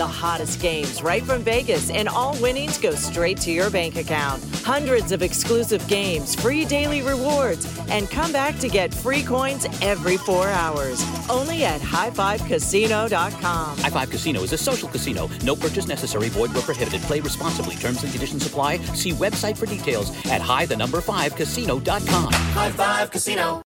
The 0.00 0.06
hottest 0.06 0.62
games 0.62 1.02
right 1.02 1.22
from 1.22 1.42
Vegas, 1.42 1.90
and 1.90 2.08
all 2.08 2.34
winnings 2.40 2.78
go 2.78 2.92
straight 2.92 3.36
to 3.42 3.50
your 3.50 3.68
bank 3.68 3.96
account. 3.96 4.42
Hundreds 4.64 5.12
of 5.12 5.20
exclusive 5.20 5.86
games, 5.88 6.34
free 6.34 6.64
daily 6.64 7.02
rewards, 7.02 7.68
and 7.90 8.08
come 8.08 8.32
back 8.32 8.58
to 8.60 8.70
get 8.70 8.94
free 8.94 9.22
coins 9.22 9.66
every 9.82 10.16
four 10.16 10.48
hours. 10.48 11.04
Only 11.28 11.66
at 11.66 11.82
highfivecasino.com. 11.82 13.76
High 13.76 13.90
Five 13.90 14.08
Casino 14.08 14.40
is 14.40 14.54
a 14.54 14.56
social 14.56 14.88
casino. 14.88 15.28
No 15.44 15.54
purchase 15.54 15.86
necessary. 15.86 16.30
Void 16.30 16.54
where 16.54 16.62
prohibited. 16.62 17.02
Play 17.02 17.20
responsibly. 17.20 17.74
Terms 17.74 18.02
and 18.02 18.10
conditions 18.10 18.46
apply. 18.46 18.78
See 18.94 19.12
website 19.12 19.58
for 19.58 19.66
details 19.66 20.16
at 20.30 20.40
high 20.40 20.64
the 20.64 20.76
number 20.78 21.02
five 21.02 21.36
casino.com. 21.36 22.32
High 22.32 22.70
Five 22.70 23.10
Casino. 23.10 23.60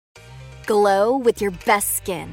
Glow 0.66 1.16
with 1.16 1.42
your 1.42 1.52
best 1.68 1.94
skin. 1.94 2.32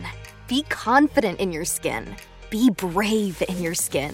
Be 0.48 0.62
confident 0.70 1.38
in 1.38 1.52
your 1.52 1.66
skin. 1.66 2.16
Be 2.50 2.68
brave 2.68 3.40
in 3.48 3.62
your 3.62 3.76
skin. 3.76 4.12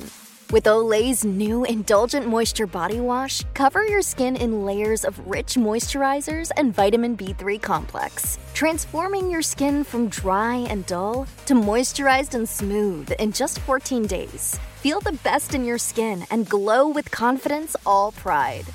With 0.51 0.67
Olay's 0.67 1.25
new 1.25 1.65
Indulgent 1.65 2.27
Moisture 2.27 2.67
Body 2.67 3.01
Wash, 3.01 3.43
cover 3.55 3.83
your 3.87 4.03
skin 4.03 4.37
in 4.37 4.67
layers 4.67 5.07
of 5.07 5.19
rich 5.27 5.55
moisturizers 5.55 6.51
and 6.59 6.75
vitamin 6.75 7.17
B3 7.17 7.61
complex, 7.63 8.39
transforming 8.53 9.31
your 9.31 9.41
skin 9.41 9.85
from 9.85 10.11
dry 10.11 10.57
and 10.69 10.85
dull 10.85 11.27
to 11.47 11.55
moisturized 11.55 12.35
and 12.35 12.47
smooth 12.47 13.11
in 13.19 13.33
just 13.33 13.59
14 13.61 14.07
days. 14.07 14.61
Feel 14.83 15.01
the 15.01 15.19
best 15.25 15.55
in 15.55 15.65
your 15.65 15.79
skin 15.79 16.27
and 16.31 16.47
glow 16.47 16.87
with 16.91 17.11
confidence 17.11 17.75
all 17.87 18.13
pride. 18.13 18.67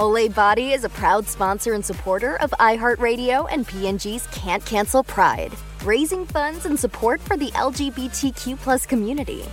Olay 0.00 0.34
Body 0.34 0.72
is 0.72 0.84
a 0.84 0.88
proud 0.88 1.28
sponsor 1.28 1.74
and 1.74 1.84
supporter 1.84 2.36
of 2.36 2.50
iHeartRadio 2.52 3.46
and 3.50 3.68
P&G's 3.68 4.26
Can't 4.28 4.64
Cancel 4.64 5.04
Pride, 5.04 5.52
raising 5.84 6.24
funds 6.24 6.64
and 6.64 6.80
support 6.80 7.20
for 7.20 7.36
the 7.36 7.50
LGBTQ 7.50 8.58
plus 8.60 8.86
community. 8.86 9.44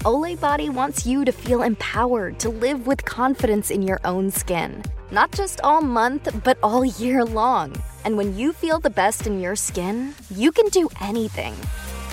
Olay 0.00 0.40
Body 0.40 0.70
wants 0.70 1.06
you 1.06 1.24
to 1.24 1.30
feel 1.30 1.62
empowered 1.62 2.40
to 2.40 2.48
live 2.48 2.88
with 2.88 3.04
confidence 3.04 3.70
in 3.70 3.80
your 3.80 4.00
own 4.04 4.28
skin, 4.28 4.82
not 5.12 5.30
just 5.30 5.60
all 5.60 5.80
month, 5.80 6.28
but 6.42 6.58
all 6.64 6.84
year 6.84 7.24
long. 7.24 7.72
And 8.04 8.16
when 8.16 8.36
you 8.36 8.52
feel 8.52 8.80
the 8.80 8.90
best 8.90 9.28
in 9.28 9.40
your 9.40 9.54
skin, 9.54 10.16
you 10.34 10.50
can 10.50 10.66
do 10.70 10.88
anything. 11.00 11.54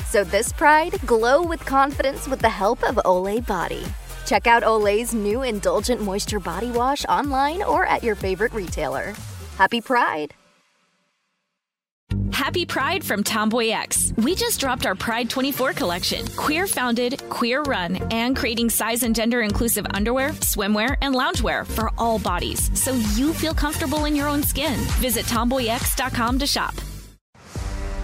So 0.09 0.23
this 0.23 0.53
Pride, 0.53 1.01
glow 1.07 1.41
with 1.41 1.65
confidence 1.65 2.27
with 2.27 2.39
the 2.39 2.49
help 2.49 2.83
of 2.83 2.97
Olay 2.97 3.43
Body. 3.43 3.83
Check 4.25 4.47
out 4.47 4.63
Olay's 4.63 5.13
new 5.13 5.43
Indulgent 5.43 6.01
Moisture 6.01 6.39
Body 6.39 6.71
Wash 6.71 7.05
online 7.05 7.61
or 7.61 7.85
at 7.85 8.03
your 8.03 8.15
favorite 8.15 8.53
retailer. 8.53 9.13
Happy 9.57 9.81
Pride! 9.81 10.33
Happy 12.31 12.65
Pride 12.65 13.03
from 13.03 13.23
Tomboy 13.23 13.69
X. 13.69 14.11
We 14.17 14.35
just 14.35 14.59
dropped 14.59 14.85
our 14.85 14.95
Pride 14.95 15.29
24 15.29 15.73
collection. 15.73 16.27
Queer 16.35 16.67
founded, 16.67 17.21
queer 17.29 17.61
run, 17.61 17.95
and 18.11 18.35
creating 18.35 18.69
size 18.69 19.03
and 19.03 19.15
gender 19.15 19.41
inclusive 19.41 19.85
underwear, 19.93 20.31
swimwear, 20.31 20.97
and 21.01 21.15
loungewear 21.15 21.65
for 21.65 21.91
all 21.97 22.19
bodies 22.19 22.69
so 22.79 22.91
you 23.15 23.33
feel 23.33 23.53
comfortable 23.53 24.05
in 24.05 24.15
your 24.15 24.27
own 24.27 24.43
skin. 24.43 24.77
Visit 24.99 25.25
tomboyx.com 25.25 26.39
to 26.39 26.47
shop. 26.47 26.73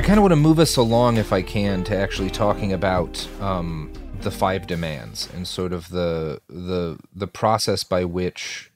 I 0.00 0.02
kind 0.02 0.18
of 0.18 0.22
want 0.22 0.32
to 0.32 0.36
move 0.36 0.58
us 0.58 0.78
along, 0.78 1.18
if 1.18 1.30
I 1.30 1.42
can, 1.42 1.84
to 1.84 1.94
actually 1.94 2.30
talking 2.30 2.72
about 2.72 3.28
um, 3.38 3.92
the 4.22 4.30
five 4.30 4.66
demands 4.66 5.28
and 5.34 5.46
sort 5.46 5.74
of 5.74 5.90
the 5.90 6.40
the 6.48 6.98
the 7.14 7.26
process 7.26 7.84
by 7.84 8.06
which, 8.06 8.70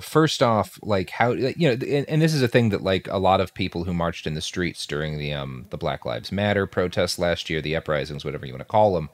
first 0.00 0.42
off, 0.42 0.78
like 0.80 1.10
how 1.10 1.32
you 1.32 1.68
know, 1.68 1.86
and, 1.86 2.08
and 2.08 2.22
this 2.22 2.32
is 2.32 2.40
a 2.40 2.48
thing 2.48 2.70
that 2.70 2.80
like 2.82 3.08
a 3.08 3.18
lot 3.18 3.42
of 3.42 3.52
people 3.52 3.84
who 3.84 3.92
marched 3.92 4.26
in 4.26 4.32
the 4.32 4.40
streets 4.40 4.86
during 4.86 5.18
the 5.18 5.34
um 5.34 5.66
the 5.68 5.76
Black 5.76 6.06
Lives 6.06 6.32
Matter 6.32 6.66
protests 6.66 7.18
last 7.18 7.50
year, 7.50 7.60
the 7.60 7.76
uprisings, 7.76 8.24
whatever 8.24 8.46
you 8.46 8.54
want 8.54 8.62
to 8.62 8.64
call 8.64 8.94
them, 8.94 9.10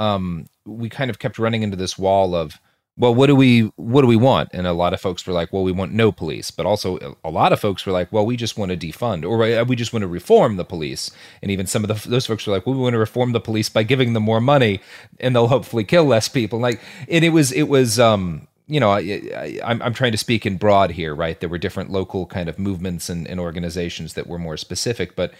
um, 0.00 0.46
we 0.64 0.88
kind 0.88 1.08
of 1.08 1.20
kept 1.20 1.38
running 1.38 1.62
into 1.62 1.76
this 1.76 1.96
wall 1.96 2.34
of 2.34 2.58
well 2.98 3.14
what 3.14 3.26
do 3.26 3.36
we 3.36 3.72
what 3.76 4.02
do 4.02 4.06
we 4.06 4.16
want? 4.16 4.50
And 4.52 4.66
a 4.66 4.72
lot 4.72 4.94
of 4.94 5.00
folks 5.00 5.26
were 5.26 5.32
like 5.32 5.52
well 5.52 5.62
we 5.62 5.72
want 5.72 5.92
no 5.92 6.12
police. 6.12 6.50
But 6.50 6.66
also 6.66 7.16
a 7.24 7.30
lot 7.30 7.52
of 7.52 7.60
folks 7.60 7.84
were 7.84 7.92
like 7.92 8.12
well 8.12 8.26
we 8.26 8.36
just 8.36 8.56
want 8.56 8.70
to 8.70 8.76
defund 8.76 9.28
or 9.28 9.42
uh, 9.44 9.64
we 9.64 9.76
just 9.76 9.92
want 9.92 10.02
to 10.02 10.08
reform 10.08 10.56
the 10.56 10.64
police. 10.64 11.10
And 11.42 11.50
even 11.50 11.66
some 11.66 11.84
of 11.84 11.88
the, 11.88 12.08
those 12.08 12.26
folks 12.26 12.46
were 12.46 12.52
like 12.52 12.66
well, 12.66 12.74
we 12.74 12.82
want 12.82 12.94
to 12.94 12.98
reform 12.98 13.32
the 13.32 13.40
police 13.40 13.68
by 13.68 13.82
giving 13.82 14.12
them 14.12 14.22
more 14.22 14.40
money 14.40 14.80
and 15.20 15.34
they'll 15.34 15.48
hopefully 15.48 15.84
kill 15.84 16.04
less 16.04 16.28
people. 16.28 16.58
Like 16.58 16.80
and 17.08 17.24
it 17.24 17.30
was 17.30 17.52
it 17.52 17.64
was 17.64 17.98
um 17.98 18.48
you 18.68 18.80
know, 18.80 18.90
I, 18.90 19.60
I'm, 19.64 19.80
I'm 19.80 19.94
trying 19.94 20.10
to 20.10 20.18
speak 20.18 20.44
in 20.44 20.56
broad 20.56 20.90
here, 20.90 21.14
right? 21.14 21.38
There 21.38 21.48
were 21.48 21.56
different 21.56 21.90
local 21.90 22.26
kind 22.26 22.48
of 22.48 22.58
movements 22.58 23.08
and, 23.08 23.24
and 23.28 23.38
organizations 23.38 24.14
that 24.14 24.26
were 24.26 24.40
more 24.40 24.56
specific, 24.56 25.14
but 25.14 25.32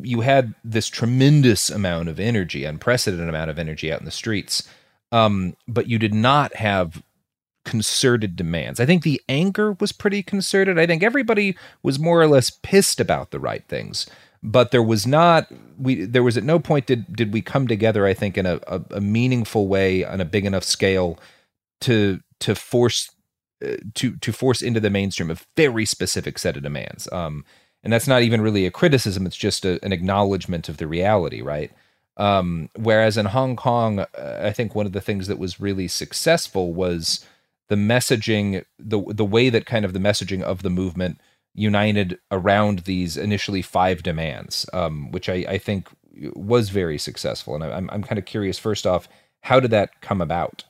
you 0.00 0.22
had 0.22 0.54
this 0.64 0.88
tremendous 0.88 1.68
amount 1.68 2.08
of 2.08 2.18
energy, 2.18 2.64
unprecedented 2.64 3.28
amount 3.28 3.50
of 3.50 3.58
energy 3.58 3.92
out 3.92 4.00
in 4.00 4.06
the 4.06 4.10
streets 4.10 4.66
um, 5.12 5.56
but 5.68 5.88
you 5.88 5.98
did 5.98 6.14
not 6.14 6.54
have 6.56 7.02
concerted 7.64 8.36
demands. 8.36 8.78
I 8.78 8.86
think 8.86 9.02
the 9.02 9.20
anger 9.28 9.72
was 9.72 9.92
pretty 9.92 10.22
concerted. 10.22 10.78
I 10.78 10.86
think 10.86 11.02
everybody 11.02 11.56
was 11.82 11.98
more 11.98 12.20
or 12.20 12.28
less 12.28 12.48
pissed 12.50 13.00
about 13.00 13.32
the 13.32 13.40
right 13.40 13.66
things, 13.66 14.06
but 14.42 14.70
there 14.70 14.82
was 14.82 15.06
not 15.06 15.48
we 15.78 16.04
there 16.04 16.22
was 16.22 16.36
at 16.36 16.44
no 16.44 16.58
point 16.58 16.86
did 16.86 17.14
did 17.14 17.32
we 17.32 17.42
come 17.42 17.66
together. 17.66 18.06
I 18.06 18.14
think 18.14 18.38
in 18.38 18.46
a, 18.46 18.60
a, 18.66 18.80
a 18.92 19.00
meaningful 19.00 19.66
way 19.66 20.04
on 20.04 20.20
a 20.20 20.24
big 20.24 20.46
enough 20.46 20.64
scale 20.64 21.18
to 21.82 22.20
to 22.40 22.54
force 22.54 23.10
uh, 23.64 23.76
to 23.94 24.16
to 24.16 24.32
force 24.32 24.62
into 24.62 24.80
the 24.80 24.90
mainstream 24.90 25.30
a 25.30 25.36
very 25.56 25.84
specific 25.84 26.38
set 26.38 26.56
of 26.56 26.62
demands. 26.62 27.10
Um, 27.12 27.44
and 27.82 27.92
that's 27.92 28.08
not 28.08 28.22
even 28.22 28.40
really 28.40 28.66
a 28.66 28.70
criticism; 28.70 29.26
it's 29.26 29.36
just 29.36 29.64
a, 29.64 29.84
an 29.84 29.92
acknowledgement 29.92 30.68
of 30.68 30.76
the 30.76 30.86
reality, 30.86 31.42
right? 31.42 31.72
Um, 32.16 32.70
whereas 32.76 33.16
in 33.16 33.26
Hong 33.26 33.56
Kong, 33.56 34.00
uh, 34.00 34.40
I 34.42 34.52
think 34.52 34.74
one 34.74 34.86
of 34.86 34.92
the 34.92 35.00
things 35.00 35.26
that 35.26 35.38
was 35.38 35.60
really 35.60 35.88
successful 35.88 36.72
was 36.72 37.24
the 37.68 37.76
messaging, 37.76 38.64
the 38.78 39.02
the 39.08 39.24
way 39.24 39.50
that 39.50 39.66
kind 39.66 39.84
of 39.84 39.92
the 39.92 39.98
messaging 39.98 40.42
of 40.42 40.62
the 40.62 40.70
movement 40.70 41.20
united 41.54 42.18
around 42.30 42.80
these 42.80 43.16
initially 43.16 43.62
five 43.62 44.02
demands, 44.02 44.66
um, 44.72 45.10
which 45.10 45.28
I, 45.28 45.44
I, 45.48 45.58
think 45.58 45.88
was 46.34 46.68
very 46.68 46.98
successful. 46.98 47.54
And 47.54 47.64
I, 47.64 47.72
I'm 47.72 47.90
I'm 47.90 48.02
kind 48.02 48.18
of 48.18 48.24
curious. 48.24 48.58
First 48.58 48.86
off, 48.86 49.08
how 49.42 49.60
did 49.60 49.70
that 49.72 50.00
come 50.00 50.20
about? 50.20 50.64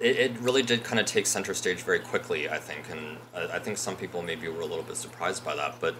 It, 0.00 0.16
it 0.16 0.38
really 0.38 0.62
did 0.62 0.84
kind 0.84 1.00
of 1.00 1.06
take 1.06 1.26
center 1.26 1.54
stage 1.54 1.78
very 1.78 2.00
quickly, 2.00 2.48
I 2.48 2.58
think, 2.58 2.90
and 2.90 3.16
I, 3.34 3.56
I 3.56 3.58
think 3.58 3.78
some 3.78 3.96
people 3.96 4.22
maybe 4.22 4.48
were 4.48 4.60
a 4.60 4.66
little 4.66 4.84
bit 4.84 4.96
surprised 4.96 5.44
by 5.44 5.56
that, 5.56 5.76
but 5.80 5.94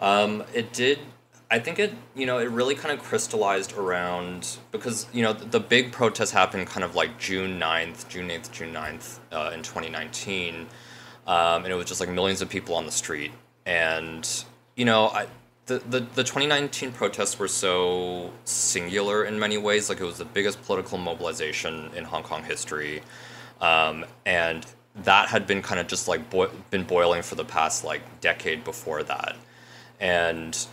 um, 0.00 0.44
it 0.54 0.72
did 0.72 0.98
I 1.54 1.60
think 1.60 1.78
it, 1.78 1.94
you 2.16 2.26
know, 2.26 2.38
it 2.38 2.50
really 2.50 2.74
kind 2.74 2.92
of 2.92 3.04
crystallized 3.04 3.74
around 3.74 4.58
because, 4.72 5.06
you 5.12 5.22
know, 5.22 5.32
the, 5.32 5.60
big 5.60 5.92
protest 5.92 6.32
happened 6.32 6.66
kind 6.66 6.82
of 6.82 6.96
like 6.96 7.16
June 7.16 7.60
9th, 7.60 8.08
June 8.08 8.28
8th, 8.28 8.50
June 8.50 8.74
9th 8.74 9.20
uh, 9.30 9.52
in 9.54 9.62
2019. 9.62 10.66
Um, 11.28 11.62
and 11.62 11.68
it 11.68 11.76
was 11.76 11.86
just 11.86 12.00
like 12.00 12.08
millions 12.08 12.42
of 12.42 12.48
people 12.48 12.74
on 12.74 12.86
the 12.86 12.90
street. 12.90 13.30
And, 13.66 14.28
you 14.74 14.84
know, 14.84 15.06
I, 15.10 15.28
the, 15.66 15.78
the, 15.78 16.00
the 16.00 16.24
2019 16.24 16.90
protests 16.90 17.38
were 17.38 17.46
so 17.46 18.32
singular 18.44 19.22
in 19.22 19.38
many 19.38 19.56
ways. 19.56 19.88
Like 19.88 20.00
it 20.00 20.04
was 20.04 20.18
the 20.18 20.24
biggest 20.24 20.60
political 20.64 20.98
mobilization 20.98 21.88
in 21.94 22.02
Hong 22.02 22.24
Kong 22.24 22.42
history. 22.42 23.00
Um, 23.60 24.06
and 24.26 24.66
that 25.04 25.28
had 25.28 25.46
been 25.46 25.62
kind 25.62 25.78
of 25.78 25.86
just 25.86 26.08
like 26.08 26.28
been 26.70 26.82
boiling 26.82 27.22
for 27.22 27.36
the 27.36 27.44
past 27.44 27.84
like 27.84 28.02
decade 28.20 28.64
before 28.64 29.04
that. 29.04 29.36
And 30.00 30.66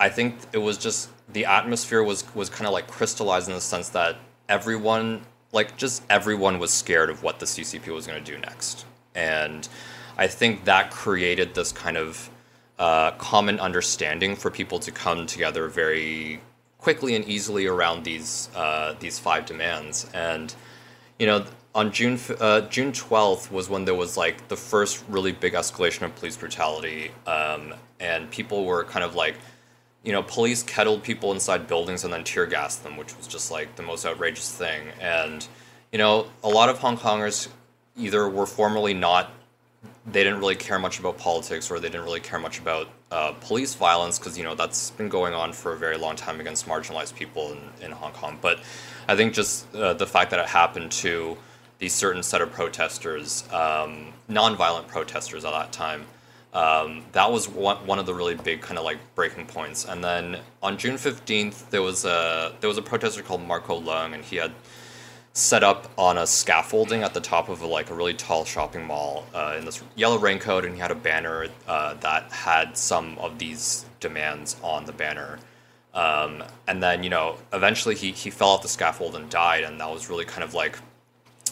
I 0.00 0.08
think 0.08 0.36
it 0.52 0.58
was 0.58 0.78
just 0.78 1.10
the 1.32 1.44
atmosphere 1.44 2.02
was 2.02 2.24
was 2.34 2.48
kind 2.48 2.66
of 2.66 2.72
like 2.72 2.86
crystallized 2.86 3.48
in 3.48 3.54
the 3.54 3.60
sense 3.60 3.88
that 3.90 4.16
everyone 4.48 5.22
like 5.52 5.76
just 5.76 6.02
everyone 6.10 6.58
was 6.58 6.72
scared 6.72 7.10
of 7.10 7.22
what 7.22 7.38
the 7.38 7.46
CCP 7.46 7.92
was 7.92 8.06
going 8.06 8.22
to 8.22 8.32
do 8.32 8.38
next, 8.38 8.86
and 9.14 9.68
I 10.16 10.26
think 10.26 10.64
that 10.64 10.90
created 10.90 11.54
this 11.54 11.72
kind 11.72 11.96
of 11.96 12.30
uh, 12.78 13.12
common 13.12 13.58
understanding 13.58 14.36
for 14.36 14.50
people 14.50 14.78
to 14.80 14.92
come 14.92 15.26
together 15.26 15.68
very 15.68 16.40
quickly 16.78 17.16
and 17.16 17.24
easily 17.26 17.66
around 17.66 18.04
these 18.04 18.48
uh, 18.54 18.94
these 19.00 19.18
five 19.18 19.46
demands. 19.46 20.06
And 20.14 20.54
you 21.18 21.26
know, 21.26 21.44
on 21.74 21.92
June 21.92 22.18
uh, 22.40 22.62
June 22.62 22.92
twelfth 22.92 23.50
was 23.50 23.68
when 23.68 23.84
there 23.84 23.96
was 23.96 24.16
like 24.16 24.48
the 24.48 24.56
first 24.56 25.04
really 25.08 25.32
big 25.32 25.54
escalation 25.54 26.02
of 26.02 26.14
police 26.16 26.36
brutality, 26.36 27.10
um, 27.26 27.74
and 27.98 28.30
people 28.30 28.64
were 28.64 28.84
kind 28.84 29.04
of 29.04 29.14
like 29.14 29.34
you 30.04 30.12
know, 30.12 30.22
police 30.22 30.62
kettled 30.62 31.02
people 31.02 31.32
inside 31.32 31.66
buildings 31.66 32.04
and 32.04 32.12
then 32.12 32.24
tear 32.24 32.46
gassed 32.46 32.82
them, 32.84 32.96
which 32.96 33.16
was 33.16 33.26
just 33.26 33.50
like 33.50 33.76
the 33.76 33.82
most 33.82 34.06
outrageous 34.06 34.50
thing. 34.54 34.88
And, 35.00 35.46
you 35.92 35.98
know, 35.98 36.28
a 36.44 36.48
lot 36.48 36.68
of 36.68 36.78
Hong 36.78 36.96
Kongers 36.96 37.48
either 37.96 38.28
were 38.28 38.46
formerly 38.46 38.94
not, 38.94 39.32
they 40.06 40.24
didn't 40.24 40.38
really 40.38 40.56
care 40.56 40.78
much 40.78 40.98
about 40.98 41.18
politics 41.18 41.70
or 41.70 41.80
they 41.80 41.88
didn't 41.88 42.04
really 42.04 42.20
care 42.20 42.38
much 42.38 42.58
about 42.58 42.88
uh, 43.10 43.32
police 43.40 43.74
violence 43.74 44.18
because, 44.18 44.38
you 44.38 44.44
know, 44.44 44.54
that's 44.54 44.90
been 44.92 45.08
going 45.08 45.34
on 45.34 45.52
for 45.52 45.72
a 45.72 45.76
very 45.76 45.98
long 45.98 46.14
time 46.16 46.40
against 46.40 46.66
marginalized 46.66 47.14
people 47.14 47.52
in, 47.52 47.86
in 47.86 47.92
Hong 47.92 48.12
Kong. 48.12 48.38
But 48.40 48.60
I 49.08 49.16
think 49.16 49.34
just 49.34 49.74
uh, 49.74 49.94
the 49.94 50.06
fact 50.06 50.30
that 50.30 50.40
it 50.40 50.46
happened 50.46 50.92
to 50.92 51.36
these 51.78 51.92
certain 51.92 52.22
set 52.22 52.40
of 52.40 52.52
protesters, 52.52 53.44
um, 53.52 54.12
nonviolent 54.30 54.88
protesters 54.88 55.44
at 55.44 55.52
that 55.52 55.72
time, 55.72 56.06
um, 56.54 57.04
that 57.12 57.30
was 57.30 57.48
one, 57.48 57.76
one 57.86 57.98
of 57.98 58.06
the 58.06 58.14
really 58.14 58.34
big 58.34 58.60
kind 58.60 58.78
of 58.78 58.84
like 58.84 58.98
breaking 59.14 59.46
points. 59.46 59.84
And 59.84 60.02
then 60.02 60.38
on 60.62 60.78
June 60.78 60.96
fifteenth, 60.96 61.70
there 61.70 61.82
was 61.82 62.04
a 62.04 62.54
there 62.60 62.68
was 62.68 62.78
a 62.78 62.82
protester 62.82 63.22
called 63.22 63.42
Marco 63.42 63.80
Leung, 63.80 64.14
and 64.14 64.24
he 64.24 64.36
had 64.36 64.52
set 65.34 65.62
up 65.62 65.90
on 65.96 66.18
a 66.18 66.26
scaffolding 66.26 67.04
at 67.04 67.14
the 67.14 67.20
top 67.20 67.48
of 67.48 67.62
a, 67.62 67.66
like 67.66 67.90
a 67.90 67.94
really 67.94 68.14
tall 68.14 68.44
shopping 68.44 68.84
mall 68.84 69.24
uh, 69.34 69.54
in 69.58 69.64
this 69.64 69.82
yellow 69.94 70.18
raincoat, 70.18 70.64
and 70.64 70.74
he 70.74 70.80
had 70.80 70.90
a 70.90 70.96
banner 70.96 71.46
uh, 71.68 71.94
that 71.94 72.32
had 72.32 72.76
some 72.76 73.16
of 73.18 73.38
these 73.38 73.84
demands 74.00 74.56
on 74.62 74.84
the 74.84 74.92
banner. 74.92 75.38
Um, 75.94 76.42
and 76.66 76.82
then 76.82 77.02
you 77.02 77.10
know 77.10 77.36
eventually 77.52 77.94
he 77.94 78.12
he 78.12 78.30
fell 78.30 78.50
off 78.50 78.62
the 78.62 78.68
scaffold 78.68 79.16
and 79.16 79.28
died, 79.28 79.64
and 79.64 79.80
that 79.80 79.90
was 79.90 80.08
really 80.08 80.24
kind 80.24 80.42
of 80.42 80.54
like 80.54 80.78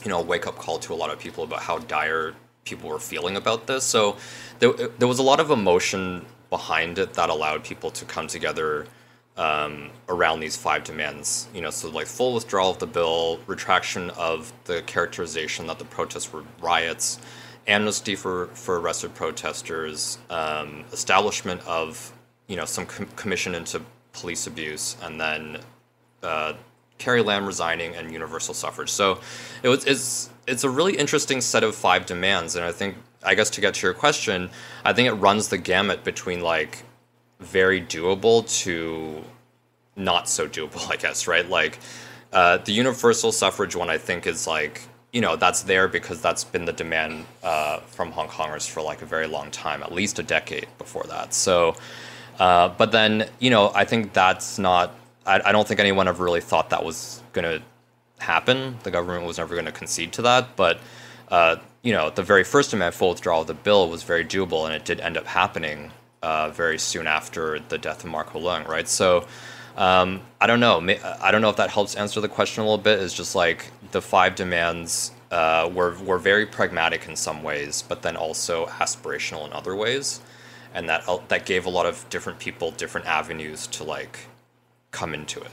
you 0.02 0.08
know 0.08 0.20
a 0.20 0.24
wake 0.24 0.46
up 0.46 0.56
call 0.56 0.78
to 0.78 0.94
a 0.94 0.96
lot 0.96 1.10
of 1.10 1.18
people 1.18 1.44
about 1.44 1.60
how 1.60 1.78
dire 1.78 2.34
people 2.66 2.90
were 2.90 2.98
feeling 2.98 3.36
about 3.36 3.66
this. 3.66 3.84
So 3.84 4.16
there, 4.58 4.72
there 4.72 5.08
was 5.08 5.18
a 5.18 5.22
lot 5.22 5.40
of 5.40 5.50
emotion 5.50 6.26
behind 6.50 6.98
it 6.98 7.14
that 7.14 7.30
allowed 7.30 7.64
people 7.64 7.90
to 7.92 8.04
come 8.04 8.26
together 8.26 8.86
um, 9.36 9.90
around 10.08 10.40
these 10.40 10.56
five 10.56 10.84
demands. 10.84 11.48
You 11.54 11.62
know, 11.62 11.70
so 11.70 11.88
like 11.88 12.06
full 12.06 12.34
withdrawal 12.34 12.70
of 12.70 12.78
the 12.78 12.86
bill, 12.86 13.40
retraction 13.46 14.10
of 14.10 14.52
the 14.64 14.82
characterization 14.82 15.66
that 15.68 15.78
the 15.78 15.84
protests 15.84 16.32
were 16.32 16.44
riots, 16.60 17.18
amnesty 17.66 18.14
for 18.14 18.48
for 18.48 18.80
arrested 18.80 19.14
protesters, 19.14 20.18
um, 20.30 20.84
establishment 20.92 21.66
of 21.66 22.12
you 22.46 22.56
know 22.56 22.64
some 22.64 22.86
com- 22.86 23.08
commission 23.16 23.54
into 23.54 23.80
police 24.12 24.46
abuse, 24.46 24.96
and 25.02 25.20
then 25.20 25.58
uh, 26.22 26.54
Carrie 26.98 27.22
Lam 27.22 27.46
resigning 27.46 27.94
and 27.94 28.10
universal 28.12 28.54
suffrage. 28.54 28.90
So 28.90 29.20
it 29.62 29.68
was 29.68 29.84
it's 29.84 30.30
it's 30.46 30.64
a 30.64 30.70
really 30.70 30.96
interesting 30.96 31.40
set 31.40 31.64
of 31.64 31.74
five 31.74 32.06
demands, 32.06 32.56
and 32.56 32.64
I 32.64 32.72
think 32.72 32.96
I 33.22 33.34
guess 33.34 33.50
to 33.50 33.60
get 33.60 33.74
to 33.74 33.86
your 33.86 33.94
question, 33.94 34.50
I 34.84 34.92
think 34.92 35.08
it 35.08 35.14
runs 35.14 35.48
the 35.48 35.58
gamut 35.58 36.04
between 36.04 36.40
like 36.40 36.84
very 37.40 37.80
doable 37.80 38.48
to 38.62 39.22
not 39.96 40.28
so 40.28 40.46
doable, 40.48 40.90
I 40.90 40.96
guess, 40.96 41.26
right? 41.26 41.48
Like 41.48 41.78
uh, 42.32 42.58
the 42.58 42.72
universal 42.72 43.32
suffrage 43.32 43.74
one, 43.74 43.90
I 43.90 43.98
think 43.98 44.26
is 44.26 44.46
like 44.46 44.82
you 45.12 45.20
know 45.20 45.36
that's 45.36 45.62
there 45.62 45.88
because 45.88 46.20
that's 46.20 46.44
been 46.44 46.64
the 46.64 46.72
demand 46.72 47.26
uh, 47.42 47.78
from 47.80 48.12
Hong 48.12 48.28
Kongers 48.28 48.68
for 48.68 48.82
like 48.82 49.02
a 49.02 49.06
very 49.06 49.26
long 49.26 49.50
time, 49.50 49.82
at 49.82 49.92
least 49.92 50.18
a 50.18 50.22
decade 50.22 50.66
before 50.78 51.04
that. 51.04 51.34
So, 51.34 51.76
uh, 52.38 52.68
but 52.68 52.92
then 52.92 53.28
you 53.40 53.50
know 53.50 53.72
I 53.74 53.84
think 53.84 54.12
that's 54.12 54.58
not. 54.58 54.94
I, 55.24 55.40
I 55.46 55.52
don't 55.52 55.66
think 55.66 55.80
anyone 55.80 56.06
ever 56.06 56.22
really 56.22 56.40
thought 56.40 56.70
that 56.70 56.84
was 56.84 57.20
gonna 57.32 57.60
happen. 58.18 58.78
The 58.82 58.90
government 58.90 59.24
was 59.26 59.38
never 59.38 59.54
going 59.54 59.66
to 59.66 59.72
concede 59.72 60.12
to 60.14 60.22
that, 60.22 60.56
but 60.56 60.80
uh, 61.28 61.56
you 61.82 61.92
know 61.92 62.10
the 62.10 62.22
very 62.22 62.44
first 62.44 62.70
demand, 62.70 62.94
full 62.94 63.10
withdrawal 63.10 63.42
of 63.42 63.46
the 63.46 63.54
bill, 63.54 63.88
was 63.88 64.02
very 64.02 64.24
doable, 64.24 64.64
and 64.66 64.74
it 64.74 64.84
did 64.84 65.00
end 65.00 65.16
up 65.16 65.26
happening 65.26 65.92
uh, 66.22 66.50
very 66.50 66.78
soon 66.78 67.06
after 67.06 67.60
the 67.60 67.78
death 67.78 68.04
of 68.04 68.10
Mark 68.10 68.30
Leung, 68.30 68.66
right? 68.68 68.88
So. 68.88 69.26
Um, 69.76 70.22
I 70.40 70.46
don't 70.46 70.60
know. 70.60 70.80
I 71.20 71.30
don't 71.30 71.42
know 71.42 71.50
if 71.50 71.56
that 71.56 71.68
helps 71.68 71.96
answer 71.96 72.18
the 72.22 72.30
question 72.30 72.62
a 72.62 72.64
little 72.64 72.82
bit. 72.82 72.98
Is 72.98 73.12
just 73.12 73.34
like 73.34 73.70
the 73.92 74.00
five 74.00 74.34
demands 74.34 75.12
uh, 75.30 75.70
were 75.72 75.94
were 75.98 76.18
very 76.18 76.46
pragmatic 76.46 77.06
in 77.08 77.16
some 77.16 77.42
ways, 77.42 77.82
but 77.82 78.02
then 78.02 78.16
also 78.16 78.66
aspirational 78.66 79.46
in 79.46 79.52
other 79.52 79.74
ways, 79.74 80.20
and 80.72 80.88
that 80.88 81.06
uh, 81.08 81.18
that 81.28 81.44
gave 81.44 81.66
a 81.66 81.70
lot 81.70 81.84
of 81.86 82.08
different 82.08 82.38
people 82.38 82.70
different 82.70 83.06
avenues 83.06 83.66
to 83.66 83.84
like 83.84 84.20
come 84.92 85.12
into 85.12 85.40
it. 85.40 85.50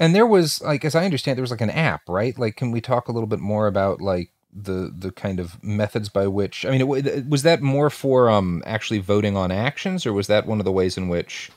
And 0.00 0.14
there 0.14 0.26
was 0.26 0.60
like, 0.62 0.84
as 0.84 0.96
I 0.96 1.04
understand, 1.04 1.36
there 1.36 1.42
was 1.42 1.52
like 1.52 1.60
an 1.60 1.70
app, 1.70 2.08
right? 2.08 2.36
Like, 2.36 2.56
can 2.56 2.72
we 2.72 2.80
talk 2.80 3.06
a 3.06 3.12
little 3.12 3.28
bit 3.28 3.38
more 3.38 3.68
about 3.68 4.00
like 4.00 4.30
the 4.52 4.92
the 4.96 5.12
kind 5.12 5.38
of 5.38 5.62
methods 5.62 6.08
by 6.08 6.26
which? 6.26 6.64
I 6.66 6.70
mean, 6.70 7.06
it, 7.06 7.28
was 7.28 7.42
that 7.44 7.60
more 7.60 7.90
for 7.90 8.28
um 8.30 8.62
actually 8.66 8.98
voting 8.98 9.36
on 9.36 9.52
actions, 9.52 10.06
or 10.06 10.12
was 10.12 10.26
that 10.26 10.46
one 10.46 10.58
of 10.58 10.64
the 10.64 10.72
ways 10.72 10.96
in 10.96 11.08
which 11.08 11.50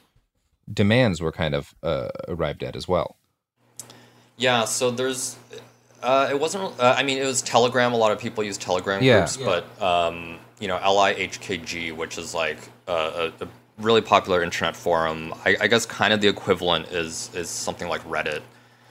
demands 0.72 1.22
were 1.22 1.32
kind 1.32 1.56
of 1.56 1.74
uh, 1.84 2.10
arrived 2.28 2.64
at 2.64 2.76
as 2.76 2.88
well. 2.88 3.18
Yeah, 4.38 4.66
so 4.66 4.92
there's, 4.92 5.38
uh, 6.02 6.28
it 6.30 6.40
wasn't. 6.40 6.80
Uh, 6.80 6.96
I 6.98 7.04
mean, 7.04 7.18
it 7.18 7.26
was 7.26 7.42
Telegram. 7.42 7.94
A 7.94 7.98
lot 7.98 8.12
of 8.12 8.20
people 8.20 8.44
use 8.44 8.58
Telegram 8.58 9.04
yeah. 9.04 9.20
groups, 9.20 9.38
yeah. 9.38 9.46
but 9.80 9.82
um, 9.82 10.40
you 10.60 10.68
know, 10.68 10.78
LIHKG, 10.78 11.96
which 11.96 12.18
is 12.18 12.34
like 12.34 12.58
a, 12.88 13.32
a, 13.40 13.48
really 13.78 14.02
popular 14.02 14.44
internet 14.44 14.76
forum. 14.76 15.34
I, 15.46 15.58
I, 15.62 15.68
guess 15.68 15.86
kind 15.86 16.14
of 16.14 16.22
the 16.22 16.28
equivalent 16.28 16.88
is 16.92 17.32
is 17.34 17.50
something 17.50 17.88
like 17.88 18.04
Reddit. 18.04 18.42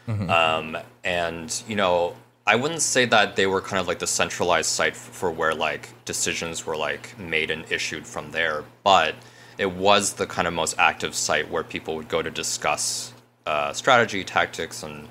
Mm-hmm. 0.08 0.30
Um, 0.30 0.76
and 1.04 1.62
you 1.68 1.76
know, 1.76 2.16
I 2.46 2.56
wouldn't 2.56 2.82
say 2.82 3.04
that 3.06 3.36
they 3.36 3.46
were 3.46 3.60
kind 3.60 3.80
of 3.80 3.86
like 3.86 4.00
the 4.00 4.06
centralized 4.06 4.70
site 4.70 4.96
for 4.96 5.30
where 5.30 5.54
like 5.54 5.88
decisions 6.04 6.66
were 6.66 6.76
like 6.76 7.16
made 7.18 7.50
and 7.50 7.64
issued 7.70 8.06
from 8.06 8.32
there, 8.32 8.64
but 8.82 9.14
it 9.58 9.70
was 9.70 10.14
the 10.14 10.26
kind 10.26 10.48
of 10.48 10.54
most 10.54 10.74
active 10.78 11.14
site 11.14 11.48
where 11.50 11.62
people 11.62 11.94
would 11.94 12.08
go 12.08 12.20
to 12.22 12.30
discuss 12.30 13.12
uh, 13.46 13.72
strategy, 13.72 14.24
tactics, 14.24 14.82
and 14.82 15.08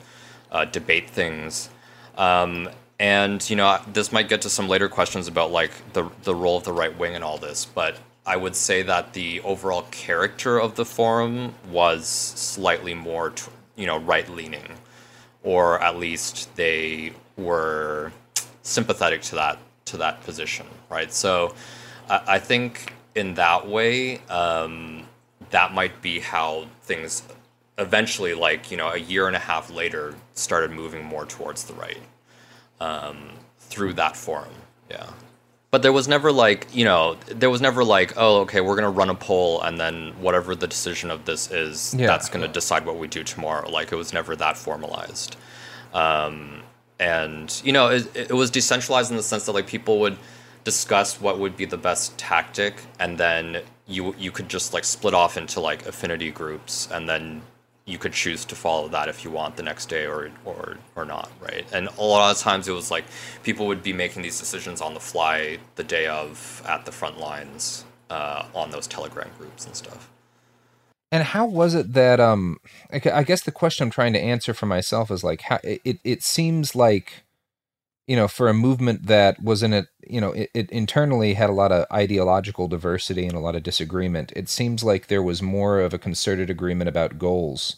uh, 0.52 0.66
debate 0.66 1.10
things. 1.10 1.70
Um, 2.18 2.70
and 3.00 3.48
you 3.50 3.56
know, 3.56 3.80
this 3.92 4.12
might 4.12 4.28
get 4.28 4.42
to 4.42 4.50
some 4.50 4.68
later 4.68 4.90
questions 4.90 5.28
about 5.28 5.52
like 5.52 5.72
the 5.94 6.10
the 6.24 6.36
role 6.36 6.58
of 6.58 6.66
the 6.66 6.74
right 6.74 6.96
wing 6.98 7.16
and 7.16 7.24
all 7.24 7.38
this, 7.38 7.66
but 7.66 7.98
I 8.26 8.38
would 8.38 8.56
say 8.56 8.84
that 8.84 9.14
the 9.14 9.42
overall 9.42 9.84
character 9.92 10.60
of 10.60 10.76
the 10.76 10.86
forum 10.86 11.56
was 11.70 12.08
slightly 12.08 12.94
more, 12.94 13.34
you 13.76 13.88
know, 13.88 13.98
right 13.98 14.30
leaning, 14.30 14.78
or 15.44 15.82
at 15.82 15.98
least 15.98 16.56
they 16.56 17.14
were 17.38 18.12
sympathetic 18.62 19.22
to 19.24 19.36
that 19.36 19.58
to 19.86 19.98
that 19.98 20.24
position, 20.24 20.68
right? 20.90 21.12
So, 21.12 21.56
I, 22.10 22.22
I 22.28 22.40
think 22.40 22.94
in 23.16 23.34
that 23.36 23.68
way, 23.68 24.20
um, 24.30 25.04
that 25.50 25.74
might 25.74 26.02
be 26.02 26.20
how 26.20 26.68
things 26.84 27.24
eventually, 27.78 28.34
like 28.36 28.70
you 28.70 28.78
know, 28.78 28.90
a 28.90 28.98
year 28.98 29.28
and 29.28 29.36
a 29.36 29.40
half 29.40 29.72
later, 29.72 30.16
started 30.36 30.72
moving 30.72 31.04
more 31.04 31.26
towards 31.26 31.64
the 31.64 31.74
right 31.74 32.02
um, 32.80 33.32
through 33.60 33.94
that 33.94 34.16
forum. 34.16 34.54
Yeah, 34.92 35.10
but 35.72 35.82
there 35.82 35.94
was 35.94 36.08
never 36.08 36.32
like 36.32 36.68
you 36.74 36.86
know, 36.86 37.16
there 37.28 37.50
was 37.50 37.62
never 37.62 37.84
like, 37.84 38.14
oh, 38.18 38.42
okay, 38.42 38.62
we're 38.62 38.76
gonna 38.76 38.90
run 38.90 39.10
a 39.10 39.16
poll 39.16 39.62
and 39.62 39.80
then 39.80 40.14
whatever 40.20 40.54
the 40.54 40.68
decision 40.68 41.10
of 41.10 41.26
this 41.26 41.50
is, 41.50 41.94
yeah. 41.94 42.08
that's 42.08 42.30
gonna 42.30 42.48
decide 42.48 42.86
what 42.86 42.98
we 42.98 43.08
do 43.08 43.24
tomorrow. 43.24 43.70
Like 43.70 43.92
it 43.92 43.96
was 43.96 44.14
never 44.14 44.36
that 44.36 44.58
formalized. 44.58 45.38
Um, 45.94 46.62
and 47.00 47.62
you 47.64 47.72
know, 47.72 47.88
it, 47.88 48.16
it 48.16 48.34
was 48.34 48.52
decentralized 48.52 49.12
in 49.12 49.18
the 49.18 49.24
sense 49.24 49.46
that 49.46 49.54
like 49.54 49.68
people 49.68 50.00
would 50.02 50.18
discuss 50.64 51.20
what 51.20 51.40
would 51.40 51.58
be 51.58 51.66
the 51.66 51.78
best 51.78 52.18
tactic 52.18 52.76
and 53.00 53.18
then 53.18 53.62
you 53.88 54.14
you 54.18 54.32
could 54.32 54.48
just 54.48 54.74
like 54.74 54.84
split 54.84 55.14
off 55.14 55.38
into 55.38 55.60
like 55.60 55.86
affinity 55.88 56.30
groups 56.32 56.88
and 56.92 57.10
then 57.10 57.42
you 57.92 57.98
could 57.98 58.14
choose 58.14 58.46
to 58.46 58.56
follow 58.56 58.88
that 58.88 59.10
if 59.10 59.24
you 59.24 59.32
want 59.32 59.56
the 59.58 59.64
next 59.64 59.88
day 59.88 60.06
or 60.06 60.32
or 60.46 60.78
or 60.96 61.06
not 61.06 61.30
right 61.42 61.66
and 61.74 61.88
a 61.98 62.04
lot 62.04 62.32
of 62.32 62.42
times 62.42 62.68
it 62.68 62.72
was 62.72 62.90
like 62.90 63.04
people 63.44 63.68
would 63.68 63.84
be 63.84 63.94
making 63.94 64.22
these 64.22 64.40
decisions 64.40 64.82
on 64.82 64.94
the 64.94 65.00
fly 65.00 65.58
the 65.76 65.84
day 65.84 66.08
of 66.08 66.64
at 66.68 66.86
the 66.86 66.92
front 66.92 67.20
lines 67.20 67.86
uh, 68.10 68.46
on 68.54 68.72
those 68.72 68.88
telegram 68.88 69.30
groups 69.38 69.66
and 69.66 69.76
stuff 69.76 70.10
and 71.12 71.24
how 71.24 71.46
was 71.46 71.76
it 71.76 71.94
that 71.94 72.20
um 72.20 72.58
i 72.92 73.24
guess 73.24 73.42
the 73.42 73.52
question 73.52 73.86
i'm 73.86 73.92
trying 73.92 74.14
to 74.14 74.20
answer 74.20 74.54
for 74.54 74.66
myself 74.66 75.12
is 75.12 75.24
like 75.24 75.42
how 75.42 75.60
it, 75.64 76.00
it 76.04 76.24
seems 76.24 76.76
like 76.76 77.24
you 78.08 78.18
know, 78.18 78.28
for 78.28 78.50
a 78.50 78.54
movement 78.54 79.08
that 79.08 79.42
was 79.42 79.64
in 79.64 79.72
it, 79.72 79.88
you 80.06 80.20
know, 80.20 80.34
it, 80.34 80.50
it, 80.54 80.70
internally 80.70 81.36
had 81.36 81.50
a 81.50 81.54
lot 81.54 81.72
of 81.72 81.86
ideological 81.94 82.68
diversity 82.68 83.26
and 83.26 83.36
a 83.36 83.40
lot 83.40 83.56
of 83.56 83.64
disagreement. 83.64 84.34
It 84.36 84.50
seems 84.50 84.84
like 84.84 85.08
there 85.08 85.24
was 85.24 85.42
more 85.42 85.80
of 85.80 85.94
a 85.94 85.98
concerted 85.98 86.50
agreement 86.50 86.90
about 86.90 87.18
goals 87.18 87.78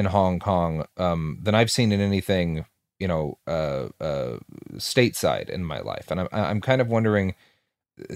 in 0.00 0.06
Hong 0.06 0.40
Kong 0.40 0.84
um, 0.96 1.38
than 1.40 1.54
I've 1.54 1.70
seen 1.70 1.92
in 1.92 2.00
anything, 2.00 2.64
you 2.98 3.06
know, 3.06 3.38
uh, 3.46 3.88
uh, 4.00 4.38
stateside 4.76 5.48
in 5.48 5.64
my 5.64 5.80
life. 5.80 6.10
And 6.10 6.20
I'm 6.22 6.28
I'm 6.32 6.60
kind 6.60 6.80
of 6.80 6.88
wondering 6.88 7.34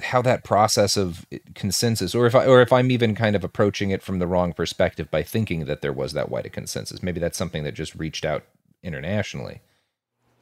how 0.03 0.23
that 0.23 0.45
process 0.45 0.97
of 0.97 1.27
consensus, 1.55 2.15
or 2.15 2.27
if 2.27 2.35
I 2.35 2.47
or 2.47 2.61
if 2.61 2.73
I'm 2.73 2.91
even 2.91 3.15
kind 3.15 3.37
of 3.37 3.45
approaching 3.45 3.91
it 3.91 4.03
from 4.03 4.19
the 4.19 4.27
wrong 4.27 4.53
perspective 4.53 5.11
by 5.11 5.23
thinking 5.23 5.67
that 5.67 5.83
there 5.83 5.93
was 5.93 6.13
that 6.15 6.31
wide 6.31 6.47
a 6.47 6.51
consensus. 6.51 7.03
Maybe 7.03 7.21
that's 7.21 7.39
something 7.39 7.65
that 7.65 7.75
just 7.75 7.95
reached 7.95 8.25
out 8.25 8.45
internationally. 8.83 9.61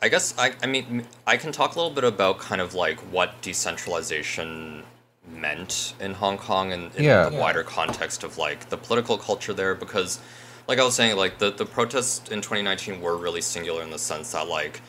I 0.00 0.08
guess 0.08 0.34
I, 0.38 0.52
I 0.62 0.66
mean 0.66 1.04
I 1.26 1.36
can 1.36 1.52
talk 1.52 1.74
a 1.74 1.78
little 1.78 1.94
bit 1.94 2.04
about 2.04 2.38
kind 2.38 2.60
of 2.60 2.74
like 2.74 2.98
what 3.12 3.40
decentralization 3.42 4.84
meant 5.28 5.94
in 6.00 6.14
Hong 6.14 6.38
Kong 6.38 6.72
and 6.72 6.94
in 6.96 7.04
yeah. 7.04 7.28
the 7.28 7.36
wider 7.36 7.62
context 7.62 8.24
of 8.24 8.38
like 8.38 8.68
the 8.68 8.76
political 8.76 9.16
culture 9.16 9.52
there 9.52 9.74
because 9.74 10.20
like 10.68 10.78
I 10.78 10.84
was 10.84 10.94
saying 10.94 11.16
like 11.16 11.38
the, 11.38 11.50
the 11.50 11.66
protests 11.66 12.30
in 12.30 12.40
2019 12.40 13.00
were 13.00 13.16
really 13.16 13.40
singular 13.40 13.82
in 13.82 13.90
the 13.90 13.98
sense 13.98 14.32
that 14.32 14.48
like 14.48 14.80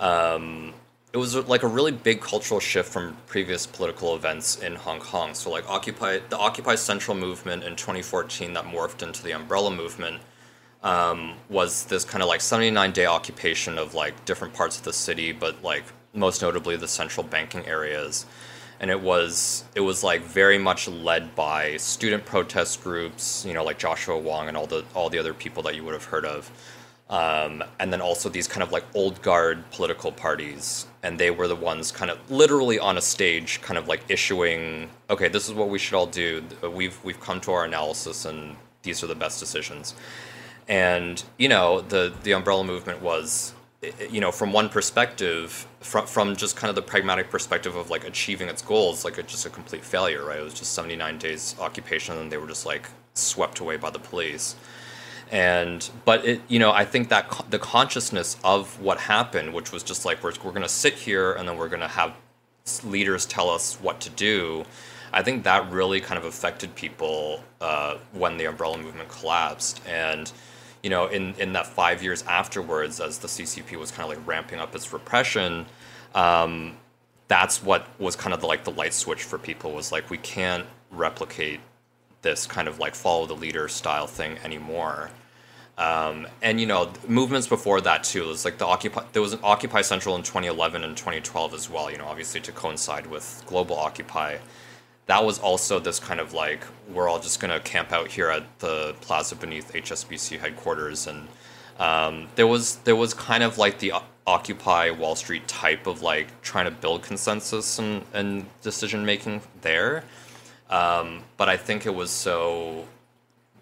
um, 0.00 0.74
it 1.12 1.16
was 1.16 1.34
like 1.48 1.62
a 1.62 1.66
really 1.66 1.92
big 1.92 2.20
cultural 2.20 2.60
shift 2.60 2.92
from 2.92 3.16
previous 3.26 3.66
political 3.66 4.14
events 4.14 4.56
in 4.58 4.74
Hong 4.74 5.00
Kong 5.00 5.34
so 5.34 5.50
like 5.50 5.68
occupy 5.68 6.20
the 6.28 6.38
occupy 6.38 6.74
central 6.74 7.16
movement 7.16 7.64
in 7.64 7.76
2014 7.76 8.52
that 8.52 8.64
morphed 8.64 9.02
into 9.02 9.22
the 9.22 9.32
umbrella 9.32 9.70
movement 9.70 10.20
um, 10.82 11.34
was 11.48 11.84
this 11.86 12.04
kind 12.04 12.22
of 12.22 12.28
like 12.28 12.40
79 12.40 12.92
day 12.92 13.06
occupation 13.06 13.78
of 13.78 13.94
like 13.94 14.24
different 14.24 14.54
parts 14.54 14.78
of 14.78 14.84
the 14.84 14.92
city, 14.92 15.32
but 15.32 15.62
like 15.62 15.84
most 16.14 16.42
notably 16.42 16.76
the 16.76 16.88
central 16.88 17.24
banking 17.26 17.66
areas. 17.66 18.26
And 18.80 18.90
it 18.90 19.00
was 19.00 19.64
it 19.74 19.80
was 19.80 20.04
like 20.04 20.22
very 20.22 20.58
much 20.58 20.88
led 20.88 21.34
by 21.34 21.76
student 21.78 22.24
protest 22.24 22.82
groups, 22.82 23.44
you 23.44 23.54
know, 23.54 23.64
like 23.64 23.78
Joshua 23.78 24.18
Wong 24.18 24.48
and 24.48 24.56
all 24.56 24.66
the 24.66 24.84
all 24.94 25.10
the 25.10 25.18
other 25.18 25.34
people 25.34 25.62
that 25.64 25.74
you 25.74 25.84
would 25.84 25.94
have 25.94 26.04
heard 26.04 26.24
of. 26.24 26.50
Um, 27.10 27.64
and 27.80 27.90
then 27.90 28.02
also 28.02 28.28
these 28.28 28.46
kind 28.46 28.62
of 28.62 28.70
like 28.70 28.84
old 28.94 29.22
guard 29.22 29.70
political 29.70 30.12
parties, 30.12 30.86
and 31.02 31.18
they 31.18 31.30
were 31.30 31.48
the 31.48 31.56
ones 31.56 31.90
kind 31.90 32.10
of 32.10 32.18
literally 32.30 32.78
on 32.78 32.98
a 32.98 33.00
stage, 33.00 33.62
kind 33.62 33.78
of 33.78 33.88
like 33.88 34.02
issuing, 34.10 34.90
okay, 35.08 35.28
this 35.28 35.48
is 35.48 35.54
what 35.54 35.70
we 35.70 35.78
should 35.78 35.94
all 35.94 36.06
do. 36.06 36.44
We've 36.62 37.02
we've 37.02 37.20
come 37.20 37.40
to 37.42 37.52
our 37.52 37.64
analysis, 37.64 38.26
and 38.26 38.56
these 38.82 39.02
are 39.02 39.06
the 39.06 39.14
best 39.14 39.40
decisions 39.40 39.94
and 40.68 41.24
you 41.38 41.48
know 41.48 41.80
the 41.80 42.12
the 42.22 42.32
umbrella 42.32 42.62
movement 42.62 43.02
was 43.02 43.54
you 44.10 44.20
know 44.20 44.32
from 44.32 44.52
one 44.52 44.68
perspective 44.68 45.66
from 45.80 46.06
from 46.06 46.34
just 46.36 46.56
kind 46.56 46.68
of 46.68 46.74
the 46.74 46.82
pragmatic 46.82 47.30
perspective 47.30 47.76
of 47.76 47.90
like 47.90 48.04
achieving 48.04 48.48
its 48.48 48.60
goals 48.60 49.04
like 49.04 49.18
it's 49.18 49.30
just 49.30 49.46
a 49.46 49.50
complete 49.50 49.84
failure 49.84 50.24
right 50.24 50.40
it 50.40 50.42
was 50.42 50.54
just 50.54 50.72
79 50.72 51.18
days 51.18 51.54
occupation 51.60 52.18
and 52.18 52.32
they 52.32 52.38
were 52.38 52.48
just 52.48 52.66
like 52.66 52.88
swept 53.14 53.60
away 53.60 53.76
by 53.76 53.90
the 53.90 53.98
police 54.00 54.56
and 55.30 55.90
but 56.04 56.24
it 56.24 56.40
you 56.48 56.58
know 56.58 56.72
i 56.72 56.84
think 56.84 57.08
that 57.08 57.44
the 57.50 57.58
consciousness 57.58 58.36
of 58.42 58.80
what 58.80 58.98
happened 58.98 59.54
which 59.54 59.70
was 59.70 59.84
just 59.84 60.04
like 60.04 60.24
we're, 60.24 60.32
we're 60.42 60.50
going 60.50 60.62
to 60.62 60.68
sit 60.68 60.94
here 60.94 61.34
and 61.34 61.48
then 61.48 61.56
we're 61.56 61.68
going 61.68 61.80
to 61.80 61.86
have 61.86 62.14
leaders 62.84 63.26
tell 63.26 63.48
us 63.48 63.76
what 63.76 64.00
to 64.00 64.10
do. 64.10 64.64
I 65.12 65.22
think 65.22 65.44
that 65.44 65.70
really 65.70 66.00
kind 66.00 66.18
of 66.18 66.24
affected 66.24 66.74
people 66.74 67.42
uh, 67.60 67.96
when 68.12 68.36
the 68.36 68.44
umbrella 68.44 68.78
movement 68.78 69.08
collapsed. 69.08 69.80
And, 69.86 70.30
you 70.82 70.90
know, 70.90 71.06
in, 71.06 71.34
in 71.34 71.52
that 71.54 71.66
five 71.66 72.02
years 72.02 72.22
afterwards, 72.24 73.00
as 73.00 73.18
the 73.18 73.28
CCP 73.28 73.76
was 73.76 73.90
kind 73.90 74.10
of 74.10 74.16
like 74.16 74.26
ramping 74.26 74.60
up 74.60 74.74
its 74.74 74.92
repression, 74.92 75.66
um, 76.14 76.76
that's 77.28 77.62
what 77.62 77.86
was 78.00 78.16
kind 78.16 78.32
of 78.32 78.40
the, 78.40 78.46
like 78.46 78.64
the 78.64 78.70
light 78.70 78.94
switch 78.94 79.22
for 79.22 79.38
people 79.38 79.72
was 79.72 79.92
like, 79.92 80.08
we 80.10 80.18
can't 80.18 80.66
replicate 80.90 81.60
this 82.22 82.46
kind 82.46 82.68
of 82.68 82.78
like 82.78 82.94
follow 82.94 83.26
the 83.26 83.34
leader 83.34 83.68
style 83.68 84.06
thing 84.06 84.38
anymore. 84.38 85.10
Um, 85.76 86.26
and 86.42 86.60
you 86.60 86.66
know, 86.66 86.92
movements 87.06 87.46
before 87.46 87.80
that 87.82 88.02
too. 88.02 88.24
It 88.24 88.28
was 88.28 88.44
like 88.44 88.58
the 88.58 88.66
Occupy. 88.66 89.04
There 89.12 89.22
was 89.22 89.32
an 89.32 89.40
Occupy 89.44 89.82
Central 89.82 90.16
in 90.16 90.22
2011 90.22 90.82
and 90.82 90.96
2012 90.96 91.54
as 91.54 91.70
well. 91.70 91.90
You 91.90 91.98
know, 91.98 92.06
obviously 92.06 92.40
to 92.40 92.52
coincide 92.52 93.06
with 93.06 93.44
global 93.46 93.76
Occupy. 93.76 94.38
That 95.08 95.24
was 95.24 95.38
also 95.38 95.78
this 95.80 95.98
kind 95.98 96.20
of 96.20 96.32
like 96.32 96.64
we're 96.88 97.08
all 97.08 97.18
just 97.18 97.40
gonna 97.40 97.60
camp 97.60 97.92
out 97.92 98.08
here 98.08 98.30
at 98.30 98.44
the 98.60 98.94
plaza 99.00 99.34
beneath 99.36 99.72
HSBC 99.72 100.38
headquarters, 100.38 101.06
and 101.06 101.28
um, 101.78 102.28
there 102.36 102.46
was 102.46 102.76
there 102.84 102.96
was 102.96 103.12
kind 103.14 103.42
of 103.42 103.58
like 103.58 103.78
the 103.78 103.92
Occupy 104.28 104.90
Wall 104.90 105.16
Street 105.16 105.48
type 105.48 105.86
of 105.86 106.02
like 106.02 106.40
trying 106.42 106.66
to 106.66 106.70
build 106.70 107.02
consensus 107.02 107.78
and, 107.78 108.04
and 108.12 108.44
decision 108.60 109.04
making 109.06 109.40
there. 109.62 110.04
Um, 110.68 111.24
but 111.38 111.48
I 111.48 111.56
think 111.56 111.86
it 111.86 111.94
was 111.94 112.10
so, 112.10 112.84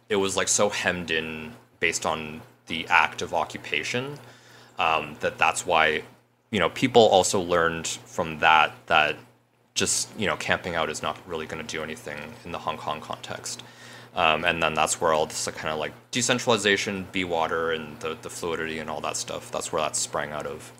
it 0.09 0.17
was 0.17 0.37
like 0.37 0.49
so 0.49 0.69
hemmed 0.69 1.13
in 1.13 1.53
based 1.79 2.05
on 2.05 2.43
the 2.67 2.85
act 2.89 3.23
of 3.23 3.33
occupation 3.33 4.19
um, 4.79 5.17
that 5.21 5.39
that's 5.39 5.65
why 5.65 6.03
you 6.51 6.59
know 6.59 6.69
people 6.71 7.03
also 7.03 7.41
learned 7.41 7.87
from 7.87 8.41
that 8.41 8.73
that 8.87 9.17
just 9.77 10.09
you 10.19 10.27
know 10.27 10.37
camping 10.37 10.75
out 10.75 10.91
is 10.91 11.03
not 11.03 11.17
really 11.29 11.47
going 11.47 11.65
to 11.65 11.77
do 11.77 11.85
anything 11.85 12.19
in 12.45 12.51
the 12.51 12.59
Hong 12.59 12.77
Kong 12.77 13.01
context. 13.01 13.63
Um, 14.17 14.47
and 14.47 14.63
then 14.63 14.73
that's 14.73 14.99
where 14.99 15.13
all 15.13 15.27
this 15.27 15.47
kind 15.47 15.73
of 15.73 15.79
like 15.79 15.93
decentralization, 16.11 17.07
be 17.13 17.23
water, 17.23 17.71
and 17.71 18.01
the, 18.01 18.17
the 18.21 18.31
fluidity 18.31 18.79
and 18.79 18.89
all 18.89 19.03
that 19.03 19.17
stuff. 19.17 19.53
That's 19.53 19.71
where 19.71 19.83
that 19.83 19.95
sprang 19.95 20.33
out 20.33 20.47
of. 20.47 20.73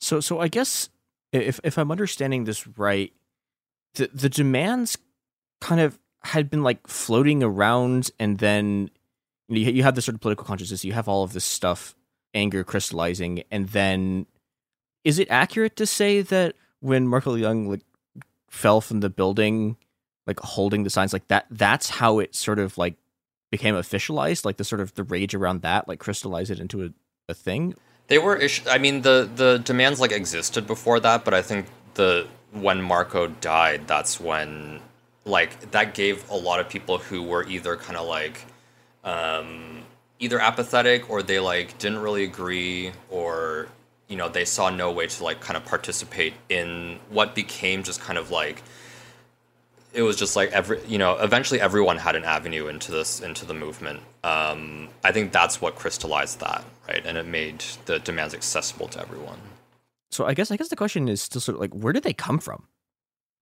So, 0.00 0.18
so 0.18 0.40
I 0.40 0.48
guess 0.48 0.90
if 1.32 1.60
if 1.62 1.78
I'm 1.78 1.92
understanding 1.92 2.44
this 2.44 2.66
right, 2.66 3.12
the 3.94 4.10
the 4.12 4.28
demands 4.28 4.98
kind 5.60 5.80
of 5.80 5.98
had 6.24 6.50
been 6.50 6.62
like 6.62 6.86
floating 6.86 7.42
around 7.42 8.10
and 8.18 8.38
then 8.38 8.90
you, 9.48 9.70
you 9.70 9.82
have 9.82 9.94
this 9.94 10.06
sort 10.06 10.14
of 10.14 10.20
political 10.20 10.44
consciousness 10.44 10.84
you 10.84 10.92
have 10.92 11.06
all 11.06 11.22
of 11.22 11.34
this 11.34 11.44
stuff 11.44 11.94
anger 12.32 12.64
crystallizing 12.64 13.42
and 13.50 13.68
then 13.68 14.26
is 15.04 15.18
it 15.18 15.28
accurate 15.30 15.76
to 15.76 15.86
say 15.86 16.22
that 16.22 16.54
when 16.84 17.08
Marco 17.08 17.34
Leung 17.34 17.66
like 17.66 17.80
fell 18.50 18.80
from 18.80 19.00
the 19.00 19.08
building 19.08 19.76
like 20.26 20.38
holding 20.40 20.84
the 20.84 20.90
signs 20.90 21.12
like 21.12 21.26
that 21.28 21.46
that's 21.50 21.88
how 21.88 22.18
it 22.18 22.34
sort 22.34 22.58
of 22.58 22.76
like 22.76 22.94
became 23.50 23.74
officialized 23.74 24.44
like 24.44 24.58
the 24.58 24.64
sort 24.64 24.80
of 24.80 24.94
the 24.94 25.02
rage 25.02 25.34
around 25.34 25.62
that 25.62 25.88
like 25.88 25.98
crystallized 25.98 26.50
it 26.50 26.60
into 26.60 26.84
a, 26.84 26.90
a 27.28 27.34
thing? 27.34 27.74
They 28.08 28.18
were 28.18 28.36
ish- 28.36 28.66
i 28.68 28.78
mean 28.78 29.02
the 29.02 29.28
the 29.34 29.58
demands 29.58 29.98
like 29.98 30.12
existed 30.12 30.66
before 30.66 31.00
that 31.00 31.24
but 31.24 31.32
i 31.32 31.40
think 31.40 31.66
the 31.94 32.26
when 32.52 32.82
marco 32.82 33.28
died 33.28 33.88
that's 33.88 34.20
when 34.20 34.80
like 35.24 35.70
that 35.70 35.94
gave 35.94 36.28
a 36.28 36.36
lot 36.36 36.60
of 36.60 36.68
people 36.68 36.98
who 36.98 37.22
were 37.22 37.46
either 37.48 37.76
kind 37.76 37.96
of 37.96 38.06
like 38.06 38.44
um, 39.04 39.82
either 40.18 40.40
apathetic 40.40 41.08
or 41.10 41.22
they 41.22 41.38
like 41.38 41.78
didn't 41.78 41.98
really 41.98 42.24
agree 42.24 42.92
or 43.10 43.68
you 44.08 44.16
know 44.16 44.28
they 44.28 44.44
saw 44.44 44.70
no 44.70 44.90
way 44.90 45.06
to 45.06 45.24
like 45.24 45.40
kind 45.40 45.56
of 45.56 45.64
participate 45.64 46.34
in 46.48 46.98
what 47.10 47.34
became 47.34 47.82
just 47.82 48.00
kind 48.00 48.18
of 48.18 48.30
like 48.30 48.62
it 49.92 50.02
was 50.02 50.16
just 50.16 50.34
like 50.34 50.50
every 50.52 50.80
you 50.86 50.98
know 50.98 51.16
eventually 51.18 51.60
everyone 51.60 51.96
had 51.96 52.16
an 52.16 52.24
avenue 52.24 52.68
into 52.68 52.90
this 52.90 53.20
into 53.20 53.46
the 53.46 53.54
movement 53.54 54.00
um, 54.22 54.88
i 55.02 55.12
think 55.12 55.32
that's 55.32 55.60
what 55.60 55.74
crystallized 55.74 56.40
that 56.40 56.64
right 56.88 57.04
and 57.06 57.16
it 57.16 57.26
made 57.26 57.64
the 57.86 57.98
demands 58.00 58.34
accessible 58.34 58.88
to 58.88 59.00
everyone 59.00 59.38
so 60.10 60.26
i 60.26 60.34
guess 60.34 60.50
i 60.50 60.56
guess 60.56 60.68
the 60.68 60.76
question 60.76 61.08
is 61.08 61.22
still 61.22 61.40
sort 61.40 61.54
of 61.54 61.60
like 61.60 61.72
where 61.72 61.92
did 61.92 62.02
they 62.02 62.12
come 62.12 62.38
from 62.38 62.66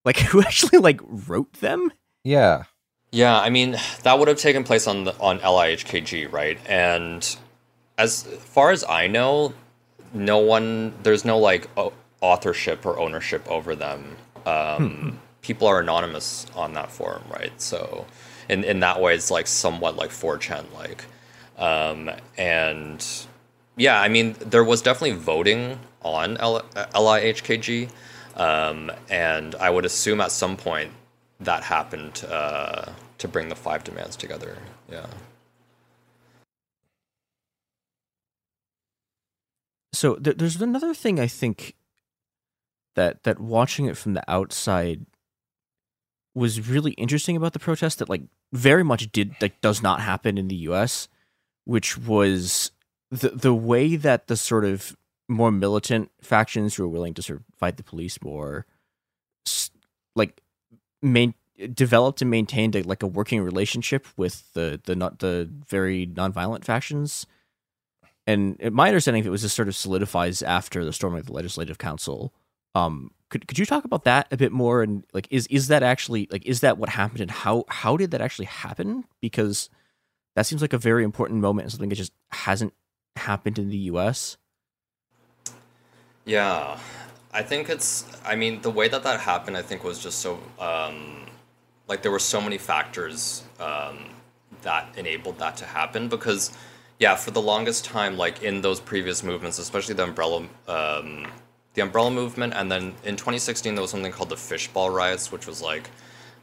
like 0.05 0.19
who 0.19 0.41
actually 0.41 0.79
like 0.79 1.01
wrote 1.03 1.53
them? 1.55 1.93
Yeah. 2.25 2.65
Yeah, 3.11 3.39
I 3.39 3.51
mean 3.51 3.77
that 4.05 4.19
would 4.19 4.29
have 4.29 4.39
taken 4.39 4.65
place 4.65 4.87
on 4.87 5.05
the 5.05 5.15
on 5.21 5.39
LIHKG, 5.41 6.33
right? 6.33 6.59
And 6.67 7.37
as 7.99 8.23
far 8.23 8.71
as 8.71 8.85
I 8.85 9.07
know, 9.07 9.53
no 10.13 10.39
one 10.39 10.95
there's 11.03 11.25
no 11.25 11.39
like 11.39 11.69
authorship 12.21 12.87
or 12.87 12.99
ownership 12.99 13.47
over 13.49 13.75
them. 13.75 14.17
Um, 14.47 14.91
hmm. 14.91 15.11
People 15.43 15.67
are 15.67 15.81
anonymous 15.81 16.47
on 16.55 16.75
that 16.75 16.91
forum, 16.91 17.25
right? 17.31 17.53
So, 17.61 18.07
in 18.49 18.65
in 18.65 18.81
that 18.81 19.01
way, 19.01 19.15
it's 19.15 19.31
like 19.31 19.47
somewhat 19.47 19.97
like 19.97 20.11
4chan 20.11 20.73
like, 20.75 21.05
um, 21.59 22.11
and 22.39 23.05
yeah, 23.77 24.01
I 24.01 24.09
mean 24.09 24.37
there 24.41 24.65
was 24.65 24.83
definitely 24.83 25.19
voting 25.19 25.79
on 26.03 26.37
L- 26.39 26.65
LIHKG. 26.75 27.91
Um, 28.37 28.91
and 29.11 29.55
I 29.57 29.69
would 29.69 29.85
assume 29.85 30.21
at 30.21 30.33
some 30.33 30.57
point 30.57 30.93
that 31.41 31.63
happened 31.63 32.25
uh, 32.29 32.87
to 33.19 33.29
bring 33.29 33.49
the 33.49 33.55
five 33.55 33.85
demands 33.85 34.17
together. 34.17 34.57
Yeah. 34.91 35.07
So 39.93 40.17
th- 40.17 40.37
there's 40.37 40.61
another 40.61 40.95
thing 40.95 41.21
I 41.21 41.27
think 41.27 41.75
that 42.95 43.23
that 43.25 43.41
watching 43.41 43.87
it 43.87 43.97
from 43.97 44.15
the 44.15 44.25
outside 44.29 45.07
was 46.35 46.69
really 46.69 46.93
interesting 46.93 47.37
about 47.37 47.53
the 47.53 47.59
protest 47.59 47.99
that 47.99 48.09
like 48.09 48.23
very 48.53 48.83
much 48.83 49.11
did 49.13 49.35
like 49.41 49.61
does 49.61 49.83
not 49.83 50.01
happen 50.01 50.39
in 50.39 50.49
the 50.49 50.57
US, 50.69 51.09
which 51.65 51.99
was 51.99 52.73
the 53.11 53.31
the 53.31 53.55
way 53.55 53.97
that 53.97 54.27
the 54.27 54.37
sort 54.37 54.65
of 54.65 54.97
more 55.29 55.51
militant 55.51 56.11
factions 56.21 56.75
who 56.75 56.85
are 56.85 56.89
willing 56.89 57.15
to 57.15 57.23
sort 57.23 57.41
of 57.41 57.45
fight 57.57 57.77
the 57.77 57.83
police 57.83 58.21
more, 58.23 58.67
like 60.15 60.41
main 61.01 61.35
developed 61.75 62.23
and 62.23 62.31
maintained 62.31 62.75
a, 62.75 62.83
like 62.83 63.03
a 63.03 63.07
working 63.07 63.43
relationship 63.43 64.07
with 64.17 64.53
the 64.55 64.81
the 64.85 64.97
not 64.97 65.19
the 65.19 65.49
very 65.69 66.07
nonviolent 66.07 66.65
factions. 66.65 67.27
And 68.27 68.57
my 68.73 68.89
understanding 68.89 69.21
of 69.23 69.27
it 69.27 69.31
was 69.31 69.43
this 69.43 69.53
sort 69.53 69.69
of 69.69 69.75
solidifies 69.75 70.43
after 70.43 70.85
the 70.85 70.93
storming 70.93 71.21
of 71.21 71.27
the 71.27 71.33
legislative 71.33 71.79
council. 71.79 72.33
Um, 72.75 73.11
could 73.31 73.49
could 73.49 73.59
you 73.59 73.67
talk 73.67 73.85
about 73.85 74.05
that 74.05 74.29
a 74.31 74.37
bit 74.37 74.53
more? 74.53 74.83
And 74.83 75.05
like, 75.13 75.27
is 75.31 75.47
is 75.49 75.69
that 75.69 75.83
actually 75.83 76.29
like 76.31 76.47
is 76.47 76.61
that 76.61 76.79
what 76.79 76.91
happened? 76.91 77.21
And 77.21 77.31
how 77.31 77.65
how 77.69 77.97
did 77.97 78.11
that 78.13 78.21
actually 78.21 78.45
happen? 78.47 79.05
Because 79.21 79.69
that 80.37 80.47
seems 80.47 80.63
like 80.63 80.73
a 80.73 80.79
very 80.79 81.05
important 81.05 81.41
moment 81.41 81.65
and 81.65 81.73
something 81.73 81.89
that 81.89 81.97
just 81.97 82.13
hasn't 82.31 82.73
happened 83.17 83.59
in 83.59 83.69
the 83.69 83.77
U.S. 83.77 84.37
Yeah, 86.25 86.79
I 87.33 87.43
think 87.43 87.69
it's. 87.69 88.05
I 88.25 88.37
mean, 88.37 88.61
the 88.61 88.71
way 88.71 88.89
that 88.89 89.03
that 89.03 89.21
happened, 89.21 89.57
I 89.57 89.63
think, 89.63 89.85
was 89.85 89.99
just 89.99 90.21
so. 90.21 90.39
Um, 90.59 91.27
like 91.89 92.03
there 92.03 92.13
were 92.13 92.19
so 92.19 92.41
many 92.41 92.59
factors 92.59 93.43
um, 93.59 94.11
that 94.63 94.97
enabled 94.97 95.39
that 95.39 95.57
to 95.59 95.67
happen 95.67 96.09
because, 96.09 96.57
yeah, 97.03 97.17
for 97.17 97.33
the 97.33 97.43
longest 97.43 97.85
time, 97.85 98.17
like 98.17 98.45
in 98.45 98.61
those 98.61 98.79
previous 98.79 99.25
movements, 99.25 99.59
especially 99.59 99.95
the 99.95 100.05
umbrella, 100.05 100.47
um, 100.69 101.27
the 101.75 101.83
umbrella 101.83 102.13
movement, 102.13 102.55
and 102.55 102.71
then 102.71 102.95
in 103.03 103.17
2016 103.17 103.75
there 103.75 103.83
was 103.83 103.91
something 103.91 104.13
called 104.13 104.29
the 104.29 104.37
fishball 104.37 104.95
riots, 104.95 105.33
which 105.33 105.47
was 105.47 105.61
like. 105.61 105.91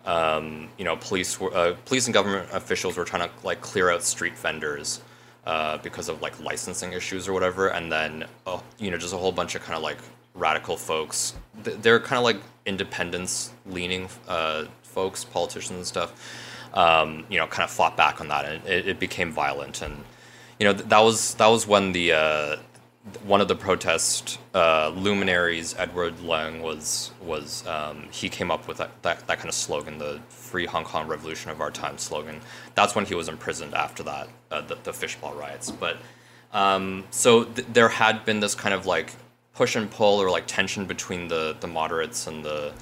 Um, 0.05 0.69
you 0.77 0.85
know, 0.85 0.95
police 0.95 1.39
uh, 1.41 1.75
police 1.85 2.07
and 2.07 2.13
government 2.13 2.47
officials 2.53 2.95
were 2.95 3.03
trying 3.03 3.27
to 3.27 3.35
like 3.43 3.59
clear 3.59 3.91
out 3.91 4.01
street 4.01 4.35
vendors 4.37 5.01
uh, 5.45 5.77
because 5.79 6.07
of 6.07 6.21
like 6.21 6.39
licensing 6.41 6.93
issues 6.93 7.27
or 7.27 7.33
whatever, 7.33 7.67
and 7.67 7.91
then 7.91 8.25
uh, 8.47 8.59
you 8.79 8.91
know 8.91 8.97
just 8.97 9.13
a 9.13 9.17
whole 9.17 9.33
bunch 9.33 9.55
of 9.55 9.61
kind 9.61 9.75
of 9.75 9.83
like 9.83 9.97
radical 10.33 10.77
folks. 10.77 11.35
They're 11.63 11.99
kind 11.99 12.17
of 12.17 12.23
like 12.23 12.41
independence 12.65 13.51
leaning 13.65 14.07
uh, 14.29 14.65
folks, 14.83 15.25
politicians 15.25 15.77
and 15.77 15.85
stuff. 15.85 16.09
Um, 16.73 17.25
you 17.29 17.37
know, 17.37 17.45
kind 17.47 17.65
of 17.65 17.69
fought 17.69 17.97
back 17.97 18.21
on 18.21 18.29
that, 18.29 18.45
and 18.45 18.65
it, 18.65 18.87
it 18.87 18.99
became 18.99 19.31
violent. 19.31 19.81
And 19.81 20.01
you 20.59 20.65
know 20.65 20.73
that 20.73 20.99
was 20.99 21.35
that 21.35 21.47
was 21.47 21.65
when 21.65 21.93
the 21.93 22.11
uh, 22.11 22.57
one 23.23 23.41
of 23.41 23.47
the 23.47 23.55
protest 23.55 24.39
uh, 24.53 24.89
luminaries, 24.89 25.73
Edward 25.77 26.17
Leung, 26.17 26.61
was 26.61 27.11
was 27.21 27.65
um, 27.65 28.07
he 28.11 28.29
came 28.29 28.51
up 28.51 28.67
with 28.67 28.77
that, 28.77 29.01
that, 29.03 29.25
that 29.27 29.37
kind 29.37 29.47
of 29.47 29.55
slogan, 29.55 29.97
the 29.97 30.19
"Free 30.29 30.65
Hong 30.65 30.83
Kong 30.83 31.07
Revolution 31.07 31.49
of 31.49 31.61
Our 31.61 31.71
Time" 31.71 31.97
slogan. 31.97 32.41
That's 32.75 32.95
when 32.95 33.05
he 33.05 33.15
was 33.15 33.29
imprisoned 33.29 33.73
after 33.73 34.03
that, 34.03 34.27
uh, 34.51 34.61
the, 34.61 34.75
the 34.83 34.91
fishball 34.91 35.37
riots. 35.37 35.71
But 35.71 35.97
um, 36.51 37.05
so 37.09 37.45
th- 37.45 37.67
there 37.71 37.89
had 37.89 38.25
been 38.25 38.41
this 38.41 38.53
kind 38.53 38.73
of 38.73 38.85
like 38.85 39.13
push 39.53 39.75
and 39.75 39.89
pull 39.89 40.21
or 40.21 40.29
like 40.29 40.45
tension 40.45 40.85
between 40.85 41.29
the 41.29 41.55
the 41.59 41.67
moderates 41.67 42.27
and 42.27 42.43
the 42.43 42.73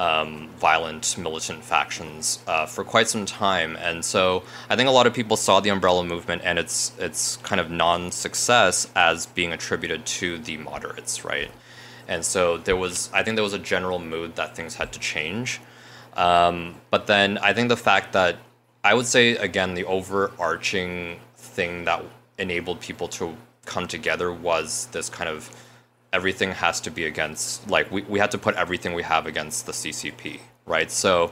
um, 0.00 0.48
violent 0.58 1.16
militant 1.18 1.62
factions 1.62 2.42
uh, 2.46 2.66
for 2.66 2.82
quite 2.84 3.08
some 3.08 3.26
time, 3.26 3.76
and 3.76 4.04
so 4.04 4.42
I 4.70 4.76
think 4.76 4.88
a 4.88 4.92
lot 4.92 5.06
of 5.06 5.14
people 5.14 5.36
saw 5.36 5.60
the 5.60 5.70
umbrella 5.70 6.04
movement 6.04 6.42
and 6.44 6.58
its 6.58 6.92
its 6.98 7.36
kind 7.38 7.60
of 7.60 7.70
non-success 7.70 8.90
as 8.96 9.26
being 9.26 9.52
attributed 9.52 10.06
to 10.20 10.38
the 10.38 10.56
moderates, 10.56 11.24
right? 11.24 11.50
and 12.10 12.24
so 12.24 12.58
there 12.58 12.76
was 12.76 13.08
I 13.14 13.22
think 13.22 13.36
there 13.36 13.44
was 13.44 13.54
a 13.54 13.58
general 13.58 13.98
mood 13.98 14.36
that 14.36 14.54
things 14.54 14.74
had 14.74 14.92
to 14.92 14.98
change. 14.98 15.60
Um, 16.14 16.74
but 16.90 17.06
then 17.06 17.38
I 17.38 17.54
think 17.54 17.68
the 17.68 17.76
fact 17.76 18.12
that 18.12 18.36
I 18.84 18.92
would 18.94 19.06
say 19.06 19.36
again 19.36 19.74
the 19.74 19.84
overarching 19.84 21.20
thing 21.36 21.84
that 21.84 22.04
enabled 22.36 22.80
people 22.80 23.08
to 23.08 23.36
come 23.64 23.86
together 23.86 24.32
was 24.32 24.88
this 24.92 25.08
kind 25.08 25.30
of 25.30 25.48
everything 26.12 26.50
has 26.50 26.80
to 26.80 26.90
be 26.90 27.04
against 27.04 27.68
like 27.70 27.90
we, 27.90 28.02
we 28.02 28.18
had 28.18 28.30
to 28.30 28.38
put 28.38 28.54
everything 28.56 28.94
we 28.94 29.02
have 29.02 29.26
against 29.26 29.66
the 29.66 29.72
ccp 29.72 30.40
right? 30.70 30.90
So 30.90 31.30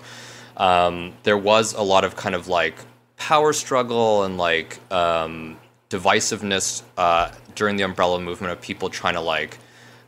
um, 0.56 1.14
there 1.22 1.38
was 1.38 1.72
a 1.72 1.82
lot 1.82 2.04
of 2.04 2.16
kind 2.16 2.34
of 2.34 2.48
like 2.48 2.74
power 3.16 3.52
struggle 3.52 4.24
and 4.24 4.36
like 4.36 4.78
um, 4.92 5.56
divisiveness 5.88 6.82
uh, 6.98 7.30
during 7.54 7.76
the 7.76 7.84
umbrella 7.84 8.20
movement 8.20 8.52
of 8.52 8.60
people 8.60 8.90
trying 8.90 9.14
to 9.14 9.20
like 9.20 9.58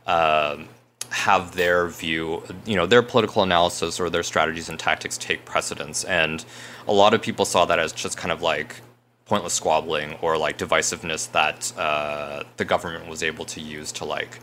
um, 0.05 0.67
have 1.09 1.55
their 1.55 1.87
view 1.87 2.41
you 2.65 2.75
know 2.75 2.85
their 2.85 3.01
political 3.01 3.43
analysis 3.43 3.99
or 3.99 4.09
their 4.09 4.23
strategies 4.23 4.69
and 4.69 4.77
tactics 4.77 5.17
take 5.17 5.45
precedence. 5.45 6.03
And 6.03 6.45
a 6.87 6.93
lot 6.93 7.13
of 7.13 7.21
people 7.21 7.45
saw 7.45 7.65
that 7.65 7.79
as 7.79 7.91
just 7.91 8.17
kind 8.17 8.31
of 8.31 8.41
like 8.41 8.81
pointless 9.31 9.53
squabbling 9.53 10.17
or 10.21 10.37
like 10.37 10.57
divisiveness 10.57 11.31
that 11.31 11.71
uh, 11.77 12.43
the 12.57 12.65
government 12.65 13.07
was 13.07 13.23
able 13.23 13.45
to 13.45 13.61
use 13.61 13.89
to 13.93 14.03
like 14.03 14.39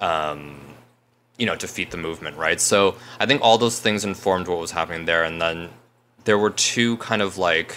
um, 0.00 0.58
you 1.36 1.46
know 1.46 1.54
defeat 1.54 1.92
the 1.92 1.96
movement 1.96 2.36
right? 2.36 2.60
So 2.60 2.96
i 3.20 3.26
think 3.26 3.42
all 3.42 3.58
those 3.58 3.78
things 3.78 4.04
informed 4.04 4.48
what 4.48 4.58
was 4.58 4.72
happening 4.72 5.04
there. 5.04 5.22
And 5.22 5.40
then 5.40 5.68
there 6.24 6.36
were 6.36 6.50
two 6.50 6.96
kind 6.96 7.22
of 7.22 7.38
like 7.38 7.70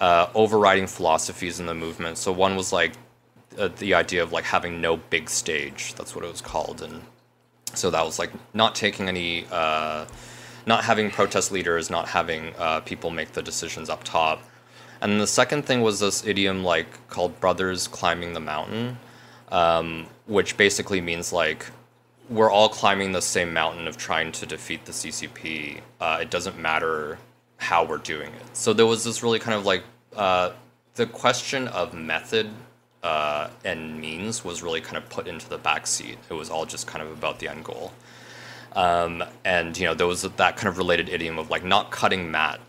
uh, 0.00 0.28
overriding 0.34 0.86
philosophies 0.86 1.60
in 1.60 1.66
the 1.66 1.74
movement. 1.74 2.16
So 2.16 2.32
one 2.32 2.56
was 2.56 2.72
like 2.72 2.92
uh, 3.58 3.68
the 3.76 3.92
idea 3.92 4.22
of 4.22 4.32
like 4.32 4.44
having 4.44 4.80
no 4.80 4.96
big 4.96 5.28
stage. 5.28 5.92
That's 5.96 6.14
what 6.14 6.24
it 6.24 6.30
was 6.36 6.40
called. 6.40 6.80
And 6.80 7.02
so 7.74 7.90
that 7.90 8.02
was 8.02 8.18
like 8.18 8.32
not 8.54 8.74
taking 8.74 9.10
any 9.10 9.44
uh, 9.52 10.06
not 10.64 10.84
having 10.84 11.10
protest 11.10 11.52
leaders 11.52 11.90
not 11.90 12.08
having 12.08 12.54
uh, 12.56 12.80
people 12.80 13.10
make 13.10 13.32
the 13.32 13.42
decisions 13.42 13.90
up 13.90 14.02
top 14.04 14.40
and 15.06 15.20
the 15.20 15.26
second 15.26 15.64
thing 15.64 15.82
was 15.82 16.00
this 16.00 16.26
idiom 16.26 16.64
like 16.64 17.08
called 17.08 17.38
brothers 17.38 17.86
climbing 17.86 18.32
the 18.32 18.40
mountain, 18.40 18.98
um, 19.52 20.06
which 20.26 20.56
basically 20.56 21.00
means 21.00 21.32
like 21.32 21.66
we're 22.28 22.50
all 22.50 22.68
climbing 22.68 23.12
the 23.12 23.22
same 23.22 23.52
mountain 23.52 23.86
of 23.86 23.96
trying 23.96 24.32
to 24.32 24.46
defeat 24.46 24.84
the 24.84 24.90
CCP. 24.90 25.80
Uh, 26.00 26.18
it 26.22 26.30
doesn't 26.30 26.58
matter 26.58 27.18
how 27.58 27.84
we're 27.84 27.98
doing 27.98 28.32
it. 28.32 28.56
So 28.56 28.72
there 28.72 28.86
was 28.86 29.04
this 29.04 29.22
really 29.22 29.38
kind 29.38 29.56
of 29.56 29.64
like 29.64 29.84
uh, 30.16 30.50
the 30.96 31.06
question 31.06 31.68
of 31.68 31.94
method 31.94 32.50
uh, 33.04 33.48
and 33.64 34.00
means 34.00 34.44
was 34.44 34.60
really 34.60 34.80
kind 34.80 34.96
of 34.96 35.08
put 35.08 35.28
into 35.28 35.48
the 35.48 35.58
back 35.58 35.86
seat. 35.86 36.18
It 36.28 36.34
was 36.34 36.50
all 36.50 36.66
just 36.66 36.88
kind 36.88 37.04
of 37.04 37.12
about 37.12 37.38
the 37.38 37.46
end 37.46 37.64
goal. 37.64 37.92
Um, 38.72 39.22
and 39.44 39.78
you 39.78 39.86
know 39.86 39.94
there 39.94 40.08
was 40.08 40.22
that 40.22 40.56
kind 40.56 40.66
of 40.68 40.78
related 40.78 41.08
idiom 41.08 41.38
of 41.38 41.48
like 41.48 41.62
not 41.64 41.92
cutting 41.92 42.28
mat 42.30 42.60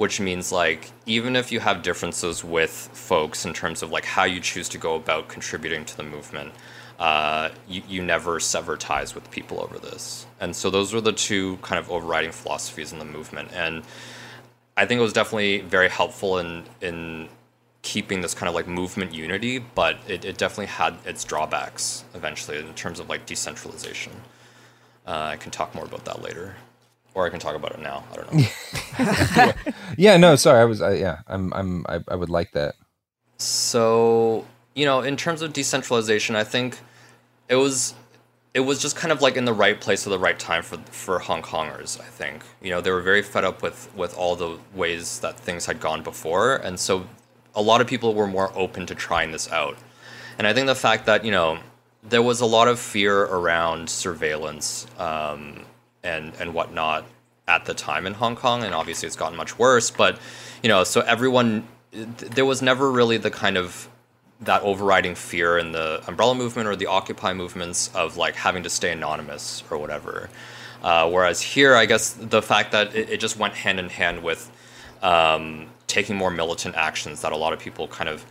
which 0.00 0.18
means 0.18 0.50
like 0.50 0.90
even 1.04 1.36
if 1.36 1.52
you 1.52 1.60
have 1.60 1.82
differences 1.82 2.42
with 2.42 2.70
folks 2.94 3.44
in 3.44 3.52
terms 3.52 3.82
of 3.82 3.90
like 3.90 4.06
how 4.06 4.24
you 4.24 4.40
choose 4.40 4.66
to 4.66 4.78
go 4.78 4.94
about 4.94 5.28
contributing 5.28 5.84
to 5.84 5.94
the 5.94 6.02
movement 6.02 6.50
uh, 6.98 7.50
you, 7.68 7.82
you 7.86 8.02
never 8.02 8.40
sever 8.40 8.78
ties 8.78 9.14
with 9.14 9.30
people 9.30 9.60
over 9.60 9.78
this. 9.78 10.26
And 10.40 10.56
so 10.56 10.70
those 10.70 10.94
were 10.94 11.02
the 11.02 11.12
two 11.12 11.58
kind 11.58 11.78
of 11.78 11.90
overriding 11.90 12.32
philosophies 12.32 12.92
in 12.92 12.98
the 12.98 13.04
movement. 13.04 13.50
And 13.52 13.82
i 14.74 14.86
think 14.86 14.98
it 14.98 15.02
was 15.02 15.12
definitely 15.12 15.60
very 15.60 15.90
helpful 15.90 16.38
in 16.38 16.64
in 16.80 17.28
keeping 17.82 18.22
this 18.22 18.32
kind 18.32 18.48
of 18.48 18.54
like 18.54 18.66
movement 18.66 19.12
unity 19.12 19.58
but 19.58 19.98
it, 20.08 20.24
it 20.24 20.38
definitely 20.38 20.72
had 20.80 20.94
its 21.04 21.24
drawbacks 21.24 22.04
eventually 22.14 22.58
in 22.58 22.72
terms 22.72 23.00
of 23.00 23.08
like 23.10 23.26
decentralization. 23.26 24.12
Uh, 25.06 25.34
i 25.34 25.36
can 25.36 25.50
talk 25.50 25.74
more 25.74 25.84
about 25.84 26.04
that 26.06 26.22
later 26.22 26.54
or 27.14 27.26
I 27.26 27.30
can 27.30 27.40
talk 27.40 27.54
about 27.54 27.72
it 27.72 27.80
now. 27.80 28.04
I 28.12 28.16
don't 28.16 28.32
know. 28.34 29.72
yeah. 29.96 30.16
no, 30.16 30.36
sorry. 30.36 30.60
I 30.60 30.64
was, 30.64 30.80
I, 30.80 30.94
yeah, 30.94 31.20
I'm, 31.26 31.52
I'm, 31.54 31.84
I, 31.88 32.00
I 32.08 32.14
would 32.14 32.30
like 32.30 32.52
that. 32.52 32.74
So, 33.38 34.46
you 34.74 34.84
know, 34.84 35.00
in 35.00 35.16
terms 35.16 35.42
of 35.42 35.52
decentralization, 35.52 36.36
I 36.36 36.44
think 36.44 36.78
it 37.48 37.56
was, 37.56 37.94
it 38.52 38.60
was 38.60 38.80
just 38.80 38.96
kind 38.96 39.12
of 39.12 39.22
like 39.22 39.36
in 39.36 39.44
the 39.44 39.52
right 39.52 39.80
place 39.80 40.06
at 40.06 40.10
the 40.10 40.18
right 40.18 40.38
time 40.38 40.62
for 40.62 40.76
for 40.90 41.18
Hong 41.20 41.42
Kongers. 41.42 42.00
I 42.00 42.04
think 42.04 42.42
you 42.60 42.70
know 42.70 42.80
they 42.80 42.90
were 42.90 43.00
very 43.00 43.22
fed 43.22 43.44
up 43.44 43.62
with 43.62 43.88
with 43.94 44.16
all 44.16 44.34
the 44.34 44.58
ways 44.74 45.20
that 45.20 45.38
things 45.38 45.66
had 45.66 45.78
gone 45.80 46.02
before, 46.02 46.56
and 46.56 46.78
so 46.78 47.06
a 47.54 47.62
lot 47.62 47.80
of 47.80 47.86
people 47.86 48.14
were 48.14 48.26
more 48.26 48.52
open 48.56 48.86
to 48.86 48.94
trying 48.94 49.30
this 49.30 49.50
out. 49.52 49.76
And 50.38 50.46
I 50.46 50.52
think 50.52 50.66
the 50.66 50.74
fact 50.74 51.06
that 51.06 51.24
you 51.24 51.30
know 51.30 51.60
there 52.02 52.22
was 52.22 52.40
a 52.40 52.46
lot 52.46 52.66
of 52.66 52.78
fear 52.78 53.22
around 53.22 53.88
surveillance 53.88 54.86
um, 54.98 55.64
and 56.02 56.32
and 56.38 56.54
whatnot 56.54 57.06
at 57.48 57.64
the 57.64 57.74
time 57.74 58.06
in 58.06 58.14
Hong 58.14 58.36
Kong, 58.36 58.62
and 58.62 58.74
obviously 58.74 59.06
it's 59.06 59.16
gotten 59.16 59.36
much 59.36 59.58
worse. 59.58 59.90
But 59.90 60.18
you 60.62 60.68
know, 60.68 60.84
so 60.84 61.00
everyone, 61.00 61.66
there 61.92 62.44
was 62.44 62.62
never 62.62 62.90
really 62.90 63.16
the 63.16 63.30
kind 63.30 63.56
of 63.56 63.88
that 64.40 64.62
overriding 64.62 65.14
fear 65.14 65.58
in 65.58 65.72
the 65.72 66.02
umbrella 66.06 66.34
movement 66.34 66.68
or 66.68 66.74
the 66.74 66.86
occupy 66.86 67.32
movements 67.32 67.90
of 67.94 68.16
like 68.16 68.34
having 68.34 68.62
to 68.62 68.70
stay 68.70 68.90
anonymous 68.90 69.62
or 69.70 69.78
whatever 69.78 70.30
uh, 70.82 71.08
whereas 71.10 71.40
here 71.40 71.76
i 71.76 71.84
guess 71.84 72.14
the 72.14 72.40
fact 72.40 72.72
that 72.72 72.94
it, 72.94 73.10
it 73.10 73.20
just 73.20 73.38
went 73.38 73.54
hand 73.54 73.78
in 73.78 73.88
hand 73.88 74.22
with 74.22 74.50
um, 75.02 75.66
taking 75.86 76.16
more 76.16 76.30
militant 76.30 76.74
actions 76.74 77.22
that 77.22 77.32
a 77.32 77.36
lot 77.36 77.52
of 77.52 77.58
people 77.58 77.86
kind 77.88 78.08
of 78.08 78.24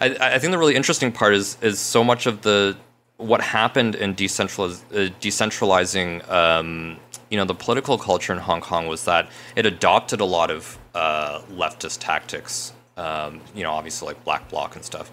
I, 0.00 0.34
I, 0.34 0.38
think 0.38 0.50
the 0.50 0.58
really 0.58 0.74
interesting 0.74 1.12
part 1.12 1.34
is 1.34 1.56
is 1.62 1.78
so 1.78 2.02
much 2.02 2.26
of 2.26 2.42
the 2.42 2.76
what 3.18 3.40
happened 3.40 3.94
in 3.94 4.14
decentraliz- 4.16 4.82
uh, 4.92 5.12
decentralizing 5.20 6.28
um, 6.28 6.96
you 7.32 7.38
know 7.38 7.46
the 7.46 7.54
political 7.54 7.96
culture 7.96 8.34
in 8.34 8.38
Hong 8.38 8.60
Kong 8.60 8.86
was 8.86 9.06
that 9.06 9.30
it 9.56 9.64
adopted 9.64 10.20
a 10.20 10.24
lot 10.26 10.50
of 10.50 10.78
uh, 10.94 11.40
leftist 11.50 11.96
tactics. 12.00 12.74
Um, 12.98 13.40
you 13.54 13.62
know, 13.62 13.72
obviously 13.72 14.08
like 14.08 14.22
black 14.22 14.50
bloc 14.50 14.76
and 14.76 14.84
stuff, 14.84 15.10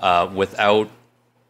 uh, 0.00 0.28
without 0.34 0.88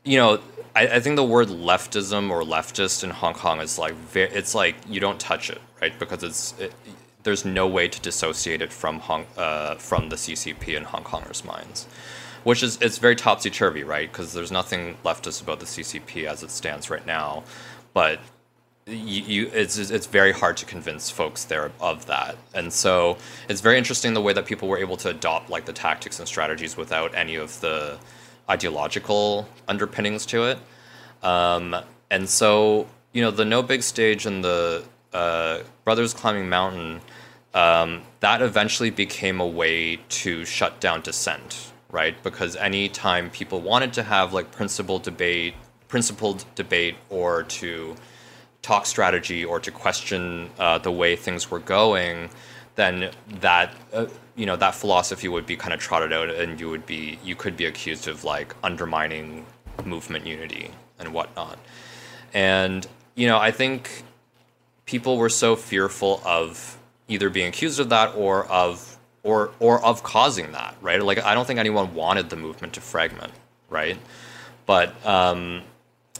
you 0.04 0.18
know. 0.18 0.40
I, 0.74 0.86
I, 0.88 1.00
think 1.00 1.16
the 1.16 1.24
word 1.24 1.48
leftism 1.48 2.30
or 2.30 2.42
leftist 2.42 3.04
in 3.04 3.10
Hong 3.10 3.34
Kong 3.34 3.60
is 3.60 3.78
like 3.78 3.94
very, 3.94 4.30
it's 4.30 4.54
like 4.56 4.74
you 4.88 5.00
don't 5.00 5.20
touch 5.20 5.50
it, 5.50 5.60
right? 5.80 5.96
Because 5.96 6.24
it's 6.24 6.58
it, 6.58 6.72
there's 7.22 7.44
no 7.44 7.68
way 7.68 7.86
to 7.86 8.00
dissociate 8.00 8.60
it 8.60 8.72
from 8.72 8.98
Hong 8.98 9.24
uh, 9.36 9.76
from 9.76 10.08
the 10.08 10.16
CCP 10.16 10.76
in 10.76 10.82
Hong 10.82 11.04
Kongers' 11.04 11.44
minds 11.44 11.86
which 12.44 12.62
is 12.62 12.78
it's 12.80 12.98
very 12.98 13.16
topsy 13.16 13.50
turvy, 13.50 13.84
right? 13.84 14.10
Because 14.10 14.32
there's 14.32 14.52
nothing 14.52 14.96
leftist 15.04 15.42
about 15.42 15.60
the 15.60 15.66
CCP 15.66 16.24
as 16.24 16.42
it 16.42 16.50
stands 16.50 16.88
right 16.88 17.04
now, 17.06 17.44
but 17.92 18.20
you, 18.88 19.22
you, 19.22 19.50
it's 19.52 19.76
it's 19.78 20.06
very 20.06 20.32
hard 20.32 20.56
to 20.58 20.64
convince 20.64 21.10
folks 21.10 21.44
there 21.44 21.70
of 21.80 22.06
that, 22.06 22.36
and 22.54 22.72
so 22.72 23.18
it's 23.48 23.60
very 23.60 23.76
interesting 23.76 24.14
the 24.14 24.22
way 24.22 24.32
that 24.32 24.46
people 24.46 24.68
were 24.68 24.78
able 24.78 24.96
to 24.98 25.10
adopt 25.10 25.50
like 25.50 25.66
the 25.66 25.72
tactics 25.72 26.18
and 26.18 26.26
strategies 26.26 26.76
without 26.76 27.14
any 27.14 27.34
of 27.34 27.60
the 27.60 27.98
ideological 28.48 29.48
underpinnings 29.66 30.24
to 30.26 30.44
it. 30.44 30.58
Um, 31.22 31.76
and 32.10 32.28
so 32.28 32.86
you 33.12 33.22
know 33.22 33.30
the 33.30 33.44
no 33.44 33.62
big 33.62 33.82
stage 33.82 34.24
and 34.24 34.42
the 34.42 34.84
uh, 35.12 35.60
brothers 35.84 36.14
climbing 36.14 36.48
mountain 36.48 37.00
um, 37.54 38.02
that 38.20 38.42
eventually 38.42 38.90
became 38.90 39.40
a 39.40 39.46
way 39.46 39.96
to 40.08 40.44
shut 40.44 40.80
down 40.80 41.02
dissent, 41.02 41.72
right? 41.90 42.20
Because 42.22 42.56
anytime 42.56 43.30
people 43.30 43.60
wanted 43.60 43.92
to 43.94 44.02
have 44.02 44.32
like 44.32 44.50
principled 44.50 45.02
debate, 45.02 45.54
principled 45.88 46.44
debate, 46.54 46.96
or 47.10 47.42
to 47.44 47.96
talk 48.68 48.84
strategy 48.84 49.46
or 49.46 49.58
to 49.58 49.70
question 49.70 50.50
uh, 50.58 50.76
the 50.76 50.92
way 50.92 51.16
things 51.16 51.50
were 51.50 51.58
going, 51.58 52.28
then 52.74 53.10
that 53.40 53.74
uh, 53.94 54.06
you 54.36 54.44
know 54.44 54.56
that 54.56 54.74
philosophy 54.74 55.26
would 55.26 55.46
be 55.46 55.56
kind 55.56 55.72
of 55.72 55.80
trotted 55.80 56.12
out, 56.12 56.28
and 56.28 56.60
you 56.60 56.68
would 56.68 56.84
be 56.84 57.18
you 57.24 57.34
could 57.34 57.56
be 57.56 57.64
accused 57.64 58.06
of 58.08 58.24
like 58.24 58.54
undermining 58.62 59.46
movement 59.84 60.26
unity 60.26 60.70
and 60.98 61.14
whatnot. 61.14 61.58
And 62.34 62.86
you 63.14 63.26
know, 63.26 63.38
I 63.38 63.52
think 63.52 64.02
people 64.84 65.16
were 65.16 65.30
so 65.30 65.56
fearful 65.56 66.20
of 66.24 66.78
either 67.08 67.30
being 67.30 67.48
accused 67.48 67.80
of 67.80 67.88
that 67.88 68.14
or 68.14 68.46
of 68.46 68.98
or 69.22 69.50
or 69.60 69.82
of 69.82 70.02
causing 70.02 70.52
that, 70.52 70.76
right? 70.82 71.02
Like 71.02 71.24
I 71.24 71.32
don't 71.34 71.46
think 71.46 71.58
anyone 71.58 71.94
wanted 71.94 72.28
the 72.28 72.36
movement 72.36 72.74
to 72.74 72.82
fragment, 72.82 73.32
right? 73.70 73.98
But 74.66 74.94
um, 75.06 75.62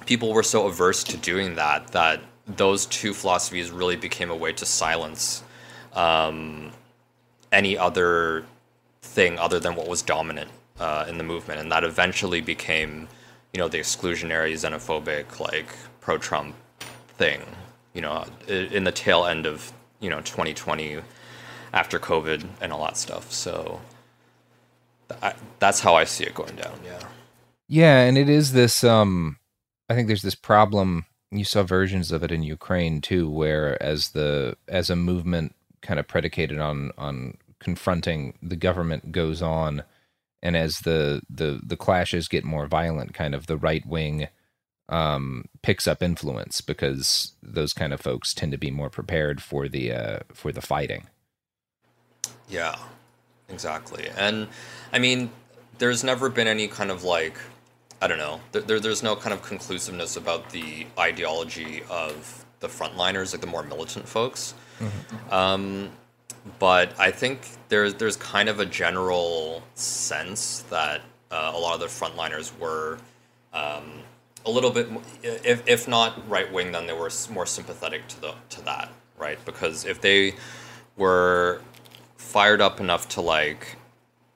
people 0.06 0.32
were 0.32 0.42
so 0.42 0.66
averse 0.66 1.04
to 1.04 1.18
doing 1.18 1.56
that 1.56 1.88
that 1.88 2.22
those 2.48 2.86
two 2.86 3.12
philosophies 3.14 3.70
really 3.70 3.96
became 3.96 4.30
a 4.30 4.36
way 4.36 4.52
to 4.52 4.66
silence 4.66 5.42
um, 5.94 6.70
any 7.52 7.76
other 7.76 8.44
thing 9.02 9.38
other 9.38 9.60
than 9.60 9.74
what 9.74 9.88
was 9.88 10.02
dominant 10.02 10.50
uh, 10.80 11.04
in 11.08 11.18
the 11.18 11.24
movement, 11.24 11.60
and 11.60 11.70
that 11.72 11.84
eventually 11.84 12.40
became, 12.40 13.08
you 13.52 13.58
know, 13.58 13.68
the 13.68 13.78
exclusionary, 13.78 14.52
xenophobic, 14.52 15.40
like 15.40 15.66
pro-Trump 16.00 16.54
thing. 17.16 17.42
You 17.94 18.02
know, 18.02 18.24
in 18.46 18.84
the 18.84 18.92
tail 18.92 19.24
end 19.26 19.44
of 19.46 19.72
you 19.98 20.08
know 20.08 20.20
2020, 20.20 21.00
after 21.72 21.98
COVID 21.98 22.46
and 22.60 22.72
all 22.72 22.84
that 22.84 22.96
stuff. 22.96 23.32
So 23.32 23.80
I, 25.22 25.34
that's 25.58 25.80
how 25.80 25.94
I 25.94 26.04
see 26.04 26.24
it 26.24 26.34
going 26.34 26.56
down. 26.56 26.78
Yeah. 26.84 27.00
Yeah, 27.68 28.00
and 28.00 28.16
it 28.16 28.28
is 28.28 28.52
this. 28.52 28.82
Um, 28.82 29.36
I 29.88 29.94
think 29.94 30.06
there's 30.06 30.22
this 30.22 30.34
problem 30.34 31.04
you 31.30 31.44
saw 31.44 31.62
versions 31.62 32.10
of 32.12 32.22
it 32.22 32.32
in 32.32 32.42
Ukraine 32.42 33.00
too, 33.00 33.28
where 33.30 33.80
as 33.82 34.10
the 34.10 34.56
as 34.66 34.90
a 34.90 34.96
movement 34.96 35.54
kind 35.82 36.00
of 36.00 36.08
predicated 36.08 36.58
on 36.58 36.92
on 36.96 37.36
confronting 37.58 38.38
the 38.42 38.56
government 38.56 39.12
goes 39.12 39.42
on, 39.42 39.82
and 40.42 40.56
as 40.56 40.80
the 40.80 41.22
the 41.28 41.60
the 41.62 41.76
clashes 41.76 42.28
get 42.28 42.44
more 42.44 42.66
violent, 42.66 43.14
kind 43.14 43.34
of 43.34 43.46
the 43.46 43.56
right 43.58 43.84
wing 43.86 44.28
um, 44.88 45.44
picks 45.62 45.86
up 45.86 46.02
influence 46.02 46.60
because 46.60 47.34
those 47.42 47.72
kind 47.72 47.92
of 47.92 48.00
folks 48.00 48.32
tend 48.32 48.52
to 48.52 48.58
be 48.58 48.70
more 48.70 48.90
prepared 48.90 49.42
for 49.42 49.68
the 49.68 49.92
uh, 49.92 50.18
for 50.32 50.52
the 50.52 50.62
fighting. 50.62 51.08
Yeah, 52.48 52.76
exactly. 53.48 54.08
And 54.16 54.48
I 54.92 54.98
mean, 54.98 55.30
there's 55.78 56.02
never 56.02 56.30
been 56.30 56.48
any 56.48 56.68
kind 56.68 56.90
of 56.90 57.04
like 57.04 57.36
I 58.00 58.06
don't 58.06 58.18
know. 58.18 58.40
There, 58.52 58.78
there's 58.80 59.02
no 59.02 59.16
kind 59.16 59.32
of 59.32 59.42
conclusiveness 59.42 60.16
about 60.16 60.50
the 60.50 60.86
ideology 60.98 61.82
of 61.90 62.44
the 62.60 62.68
frontliners, 62.68 63.32
like 63.32 63.40
the 63.40 63.46
more 63.46 63.62
militant 63.62 64.08
folks. 64.08 64.54
Mm-hmm. 64.78 65.34
Um, 65.34 65.90
but 66.58 66.98
I 66.98 67.10
think 67.10 67.40
there's 67.68 67.94
there's 67.94 68.16
kind 68.16 68.48
of 68.48 68.60
a 68.60 68.66
general 68.66 69.62
sense 69.74 70.60
that 70.70 71.02
uh, 71.30 71.52
a 71.54 71.58
lot 71.58 71.74
of 71.74 71.80
the 71.80 71.86
frontliners 71.86 72.56
were 72.58 72.98
um, 73.52 74.02
a 74.46 74.50
little 74.50 74.70
bit, 74.70 74.88
if, 75.22 75.66
if 75.66 75.88
not 75.88 76.28
right 76.28 76.50
wing, 76.52 76.72
then 76.72 76.86
they 76.86 76.92
were 76.92 77.10
more 77.30 77.46
sympathetic 77.46 78.06
to 78.08 78.20
the 78.20 78.34
to 78.50 78.62
that, 78.62 78.90
right? 79.18 79.38
Because 79.44 79.84
if 79.84 80.00
they 80.00 80.34
were 80.96 81.60
fired 82.16 82.60
up 82.60 82.80
enough 82.80 83.08
to 83.10 83.20
like, 83.20 83.76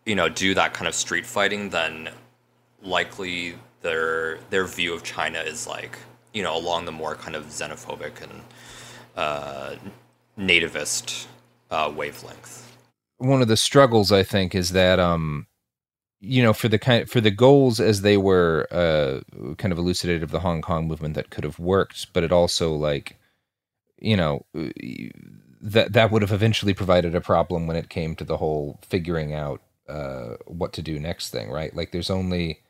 you 0.05 0.15
know, 0.15 0.29
do 0.29 0.55
that 0.55 0.75
kind 0.75 0.89
of 0.89 0.95
street 0.95 1.27
fighting, 1.27 1.71
then 1.71 2.11
likely 2.83 3.55
their 3.83 4.39
their 4.51 4.67
view 4.67 4.95
of 4.95 5.03
China 5.03 5.39
is 5.41 5.67
like, 5.67 5.99
you 6.33 6.43
know, 6.43 6.57
along 6.57 6.85
the 6.85 6.93
more 6.93 7.15
kind 7.15 7.37
of 7.37 7.47
xenophobic 7.47 8.23
and 8.23 8.43
uh, 9.17 9.75
nativist 10.39 11.27
uh, 11.71 11.93
wavelength. 11.95 12.77
One 13.19 13.43
of 13.43 13.49
the 13.49 13.57
struggles, 13.57 14.11
I 14.11 14.23
think, 14.23 14.55
is 14.55 14.71
that 14.71 14.99
um, 14.99 15.47
you 16.21 16.43
know, 16.43 16.53
for 16.53 16.69
the 16.69 16.79
kind 16.79 17.11
for 17.11 17.21
the 17.21 17.31
goals 17.31 17.81
as 17.81 18.03
they 18.03 18.17
were 18.17 18.69
uh, 18.71 19.21
kind 19.57 19.73
of 19.73 19.79
elucidated 19.79 20.23
of 20.23 20.31
the 20.31 20.41
Hong 20.41 20.63
Kong 20.63 20.87
movement 20.87 21.15
that 21.15 21.31
could 21.31 21.45
have 21.45 21.59
worked, 21.59 22.13
but 22.13 22.23
it 22.23 22.31
also 22.33 22.73
like, 22.75 23.19
you 23.99 24.17
know, 24.17 24.47
that 25.61 25.93
that 25.93 26.13
would 26.13 26.23
have 26.23 26.33
eventually 26.33 26.75
provided 26.75 27.15
a 27.15 27.21
problem 27.21 27.67
when 27.67 27.77
it 27.77 27.89
came 27.89 28.15
to 28.17 28.25
the 28.25 28.37
whole 28.37 28.79
figuring 28.83 29.35
out 29.35 29.61
uh, 29.89 30.37
what 30.47 30.73
to 30.75 30.83
do 30.83 30.99
next 31.01 31.31
thing, 31.31 31.51
right? 31.51 31.75
Like, 31.75 31.91
there's 31.91 32.11
only 32.11 32.61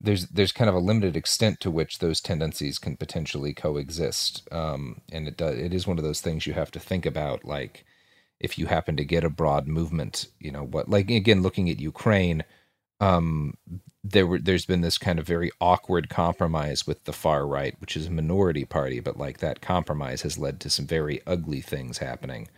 there's 0.00 0.26
there's 0.28 0.52
kind 0.52 0.68
of 0.70 0.76
a 0.76 0.80
limited 0.80 1.16
extent 1.16 1.60
to 1.60 1.70
which 1.70 1.98
those 1.98 2.20
tendencies 2.20 2.78
can 2.78 2.96
potentially 2.96 3.54
coexist, 3.54 4.48
um, 4.52 5.00
and 5.12 5.28
it 5.28 5.36
does 5.36 5.58
it 5.58 5.74
is 5.74 5.86
one 5.86 5.98
of 5.98 6.04
those 6.04 6.20
things 6.20 6.46
you 6.46 6.54
have 6.54 6.70
to 6.72 6.80
think 6.80 7.06
about, 7.06 7.44
like 7.44 7.84
if 8.40 8.58
you 8.58 8.66
happen 8.66 8.96
to 8.96 9.04
get 9.04 9.24
a 9.24 9.30
broad 9.30 9.66
movement, 9.68 10.26
you 10.40 10.50
know, 10.52 10.64
what 10.64 10.88
like 10.88 11.10
again 11.10 11.42
looking 11.42 11.70
at 11.70 11.80
Ukraine 11.80 12.44
um, 13.00 13.54
there 14.04 14.26
were 14.26 14.38
there's 14.38 14.66
been 14.66 14.80
this 14.82 14.98
kind 14.98 15.18
of 15.18 15.26
very 15.26 15.50
awkward 15.60 16.08
compromise 16.08 16.86
with 16.86 17.04
the 17.04 17.12
far 17.12 17.46
right, 17.46 17.74
which 17.80 17.96
is 17.96 18.06
a 18.06 18.10
minority 18.10 18.64
party, 18.64 19.00
but 19.00 19.18
like 19.18 19.38
that 19.38 19.60
compromise 19.60 20.22
has 20.22 20.38
led 20.38 20.60
to 20.60 20.70
some 20.70 20.86
very 20.86 21.20
ugly 21.26 21.60
things 21.60 21.98
happening 21.98 22.48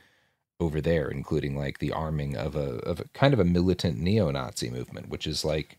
over 0.61 0.80
there, 0.80 1.09
including 1.11 1.57
like 1.57 1.78
the 1.78 1.93
arming 1.93 2.36
of 2.36 2.57
a 2.57 2.76
of 2.86 3.01
a 3.01 3.05
kind 3.14 3.34
of 3.34 3.40
a 3.40 3.45
militant 3.45 3.99
neo-Nazi 3.99 4.70
movement, 4.70 5.09
which 5.09 5.26
is 5.26 5.45
like 5.45 5.78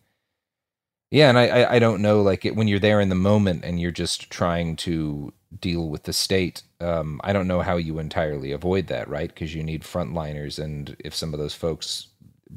yeah, 1.13 1.29
and 1.29 1.37
I 1.37 1.75
I 1.75 1.77
don't 1.77 2.01
know 2.01 2.23
like 2.23 2.43
it, 2.43 2.55
when 2.55 2.67
you're 2.67 2.79
there 2.79 2.99
in 2.99 3.09
the 3.09 3.15
moment 3.15 3.63
and 3.63 3.79
you're 3.79 3.91
just 3.91 4.31
trying 4.31 4.75
to 4.77 5.31
deal 5.59 5.87
with 5.87 6.03
the 6.03 6.13
state. 6.13 6.63
Um, 6.79 7.21
I 7.23 7.33
don't 7.33 7.47
know 7.47 7.61
how 7.61 7.77
you 7.77 7.99
entirely 7.99 8.51
avoid 8.51 8.87
that, 8.87 9.07
right? 9.07 9.29
Because 9.29 9.53
you 9.53 9.63
need 9.63 9.83
frontliners, 9.83 10.57
and 10.57 10.95
if 10.97 11.13
some 11.13 11.31
of 11.31 11.39
those 11.39 11.53
folks 11.53 12.07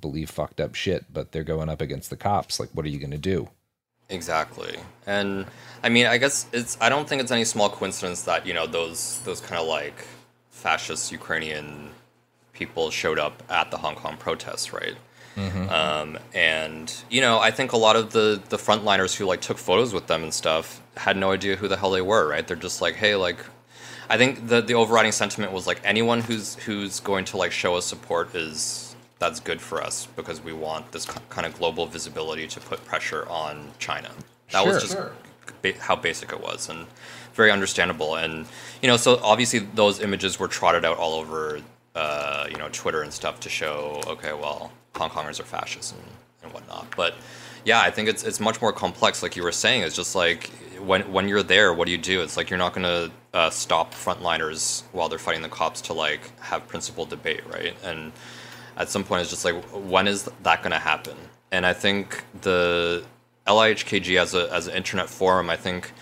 believe 0.01 0.31
fucked 0.31 0.59
up 0.59 0.75
shit, 0.75 1.05
but 1.13 1.33
they're 1.33 1.45
going 1.45 1.69
up 1.69 1.83
against 1.83 2.09
the 2.09 2.17
cops. 2.17 2.59
Like, 2.59 2.71
what 2.73 2.87
are 2.87 2.89
you 2.89 2.99
going 2.99 3.11
to 3.11 3.19
do? 3.19 3.51
Exactly. 4.09 4.79
And 5.07 5.45
I 5.83 5.91
mean, 5.91 6.07
I 6.07 6.17
guess 6.17 6.47
it's 6.55 6.79
I 6.81 6.89
don't 6.89 7.07
think 7.07 7.21
it's 7.21 7.33
any 7.33 7.45
small 7.45 7.69
coincidence 7.69 8.23
that, 8.23 8.47
you 8.47 8.55
know, 8.55 8.67
those 8.67 9.21
those 9.25 9.43
kind 9.43 9.61
of 9.61 9.69
like 9.69 10.07
fascist 10.51 11.13
Ukrainian 11.13 11.91
people 12.55 12.91
showed 12.91 13.19
up 13.19 13.43
at 13.51 13.71
the 13.71 13.77
Hong 13.77 13.97
Kong 13.97 14.17
protests, 14.17 14.73
right? 14.73 14.97
Mm-hmm. 15.37 15.69
Um, 15.69 16.19
and 16.35 16.93
you 17.11 17.21
know, 17.21 17.39
I 17.39 17.51
think 17.51 17.73
a 17.73 17.77
lot 17.77 17.97
of 17.97 18.13
the 18.13 18.41
the 18.49 18.57
frontliners 18.57 19.15
who 19.15 19.27
like 19.27 19.41
took 19.41 19.59
photos 19.59 19.93
with 19.93 20.07
them 20.07 20.23
and 20.23 20.33
stuff 20.33 20.81
had 20.97 21.17
no 21.17 21.33
idea 21.33 21.57
who 21.57 21.69
the 21.69 21.77
hell 21.77 21.91
they 21.91 22.03
were, 22.03 22.27
right? 22.29 22.47
They're 22.47 22.57
just 22.57 22.81
like, 22.81 22.95
hey, 22.95 23.17
like, 23.17 23.39
I 24.09 24.17
think 24.17 24.49
the 24.49 24.63
the 24.63 24.75
overriding 24.75 25.13
sentiment 25.13 25.53
was 25.53 25.67
like 25.67 25.81
anyone 25.85 26.21
who's 26.21 26.55
who's 26.57 27.01
going 27.01 27.27
to 27.27 27.37
like 27.37 27.53
show 27.53 27.77
us 27.77 27.85
support 27.85 28.35
is 28.35 28.97
that's 29.19 29.41
good 29.41 29.61
for 29.61 29.83
us 29.83 30.07
because 30.17 30.43
we 30.43 30.53
want 30.53 30.93
this 30.93 31.07
kind 31.29 31.47
of 31.47 31.57
global 31.59 31.87
visibility 31.87 32.47
to 32.47 32.61
put 32.61 32.85
pressure 32.85 33.27
on 33.29 33.71
China. 33.79 34.11
That 34.53 34.63
sure, 34.63 34.73
was 34.73 34.83
just 34.83 34.95
sure. 34.95 35.13
ba- 35.63 35.79
how 35.81 35.97
basic 35.97 36.33
it 36.33 36.41
was 36.41 36.69
and 36.69 36.87
very 37.35 37.51
understandable. 37.51 38.17
And 38.17 38.47
you 38.83 38.89
know, 38.89 38.97
so 38.97 39.19
obviously 39.23 39.61
those 39.61 40.01
images 40.01 40.39
were 40.39 40.49
trotted 40.49 40.85
out 40.85 40.99
all 40.99 41.15
over, 41.15 41.61
uh, 41.97 42.47
you 42.51 42.57
know, 42.57 42.69
Twitter 42.71 43.03
and 43.03 43.13
stuff 43.13 43.41
to 43.41 43.49
show, 43.49 44.01
okay, 44.07 44.33
well, 44.33 44.71
Hong 44.95 45.11
Kongers 45.11 45.41
are 45.41 45.45
fascists 45.45 45.93
and, 45.93 46.03
and 46.43 46.53
whatnot. 46.53 46.95
But 46.97 47.15
yeah, 47.65 47.81
I 47.81 47.91
think 47.91 48.09
it's 48.09 48.23
it's 48.23 48.39
much 48.39 48.61
more 48.63 48.73
complex. 48.73 49.23
Like 49.23 49.35
you 49.35 49.43
were 49.43 49.51
saying, 49.53 49.83
it's 49.83 49.97
just 49.97 50.15
like 50.15 50.51
when 50.81 51.11
when 51.13 51.29
you're 51.29 51.43
there, 51.43 51.75
what 51.75 51.87
do 51.87 51.93
you 51.93 51.99
do? 51.99 52.23
It's 52.23 52.37
like 52.37 52.51
you're 52.51 52.59
not 52.59 52.75
going 52.75 52.85
to 52.85 53.11
uh, 53.35 53.51
stop 53.51 53.93
frontliners 53.95 54.85
while 54.93 55.09
they're 55.09 55.19
fighting 55.19 55.43
the 55.43 55.49
cops 55.49 55.81
to 55.83 55.93
like 55.93 56.39
have 56.41 56.69
principled 56.69 57.09
debate, 57.09 57.43
right? 57.51 57.75
And 57.83 58.13
at 58.77 58.89
some 58.89 59.05
point 59.05 59.23
it's 59.23 59.31
just 59.31 59.45
like 59.45 59.55
when 59.73 60.07
is 60.07 60.29
that 60.43 60.63
going 60.63 60.73
to 60.73 60.79
happen 60.79 61.17
and 61.51 61.65
i 61.67 61.73
think 61.73 62.25
the 62.43 63.03
lihkg 63.47 64.21
as 64.21 64.35
a 64.35 64.53
as 64.53 64.67
an 64.67 64.75
internet 64.75 65.09
forum 65.09 65.51
i 65.51 65.57
think 65.57 65.93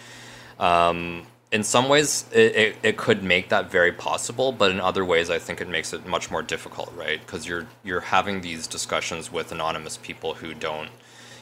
um, 0.59 1.27
in 1.55 1.63
some 1.63 1.89
ways 1.89 2.27
it, 2.33 2.57
it, 2.57 2.77
it, 2.83 2.97
could 2.97 3.23
make 3.23 3.49
that 3.49 3.71
very 3.71 3.93
possible 3.93 4.51
but 4.51 4.71
in 4.71 4.81
other 4.81 5.05
ways 5.05 5.31
i 5.31 5.39
think 5.39 5.61
it 5.61 5.69
makes 5.69 5.93
it 5.93 6.05
much 6.07 6.31
more 6.31 6.43
difficult 6.43 6.93
right 6.97 7.21
because 7.21 7.47
you're 7.47 7.67
you're 7.85 8.01
having 8.01 8.41
these 8.41 8.67
discussions 8.67 9.31
with 9.31 9.53
anonymous 9.53 9.97
people 9.99 10.35
who 10.35 10.53
don't 10.53 10.91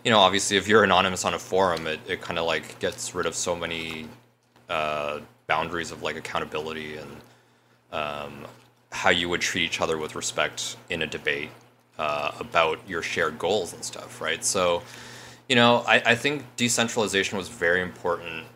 you 0.04 0.10
know 0.10 0.18
obviously 0.18 0.56
if 0.58 0.68
you're 0.68 0.84
anonymous 0.84 1.24
on 1.24 1.32
a 1.34 1.38
forum 1.38 1.86
it, 1.86 1.98
it 2.06 2.20
kind 2.20 2.38
of 2.38 2.44
like 2.44 2.78
gets 2.78 3.14
rid 3.14 3.26
of 3.26 3.34
so 3.34 3.56
many 3.56 4.06
uh, 4.68 5.18
boundaries 5.46 5.90
of 5.90 6.02
like 6.02 6.16
accountability 6.16 6.96
and 6.96 7.16
um, 7.92 8.46
how 8.90 9.10
you 9.10 9.28
would 9.28 9.40
treat 9.40 9.64
each 9.64 9.80
other 9.80 9.98
with 9.98 10.14
respect 10.14 10.76
in 10.90 11.02
a 11.02 11.06
debate 11.06 11.50
uh, 11.98 12.32
about 12.40 12.78
your 12.88 13.02
shared 13.02 13.38
goals 13.38 13.74
and 13.74 13.84
stuff, 13.84 14.20
right? 14.20 14.44
So, 14.44 14.82
you 15.48 15.56
know, 15.56 15.84
I, 15.86 16.02
I 16.06 16.14
think 16.14 16.44
decentralization 16.56 17.36
was 17.36 17.48
very 17.48 17.82
important 17.82 18.46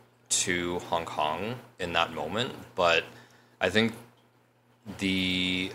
to 0.44 0.78
Hong 0.90 1.04
Kong 1.04 1.56
in 1.78 1.92
that 1.92 2.12
moment, 2.12 2.52
but 2.74 3.04
I 3.60 3.70
think 3.70 3.94
the 4.98 5.70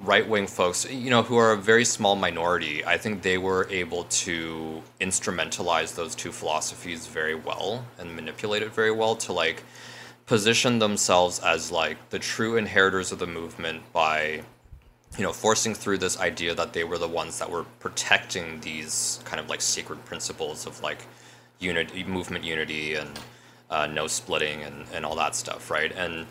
right 0.00 0.28
wing 0.28 0.46
folks, 0.46 0.90
you 0.90 1.10
know, 1.10 1.22
who 1.22 1.36
are 1.36 1.52
a 1.52 1.56
very 1.56 1.84
small 1.84 2.14
minority, 2.14 2.84
I 2.84 2.96
think 2.98 3.22
they 3.22 3.38
were 3.38 3.66
able 3.70 4.04
to 4.04 4.82
instrumentalize 5.00 5.94
those 5.94 6.14
two 6.14 6.32
philosophies 6.32 7.06
very 7.06 7.34
well 7.34 7.84
and 7.98 8.14
manipulate 8.14 8.62
it 8.62 8.72
very 8.72 8.92
well 8.92 9.16
to 9.16 9.32
like 9.32 9.64
position 10.26 10.78
themselves 10.78 11.40
as 11.40 11.72
like 11.72 11.96
the 12.10 12.18
true 12.18 12.56
inheritors 12.56 13.12
of 13.12 13.18
the 13.18 13.26
movement 13.26 13.82
by 13.92 14.42
you 15.16 15.24
know 15.24 15.32
forcing 15.32 15.74
through 15.74 15.96
this 15.98 16.20
idea 16.20 16.54
that 16.54 16.74
they 16.74 16.84
were 16.84 16.98
the 16.98 17.08
ones 17.08 17.38
that 17.38 17.50
were 17.50 17.64
protecting 17.80 18.60
these 18.60 19.20
kind 19.24 19.40
of 19.40 19.48
like 19.48 19.62
secret 19.62 20.04
principles 20.04 20.66
of 20.66 20.80
like 20.82 21.06
unity 21.60 22.04
movement 22.04 22.44
unity 22.44 22.94
and 22.94 23.18
uh, 23.70 23.86
no 23.86 24.06
splitting 24.06 24.62
and, 24.62 24.84
and 24.92 25.04
all 25.04 25.16
that 25.16 25.34
stuff 25.34 25.70
right 25.70 25.92
and 25.92 26.26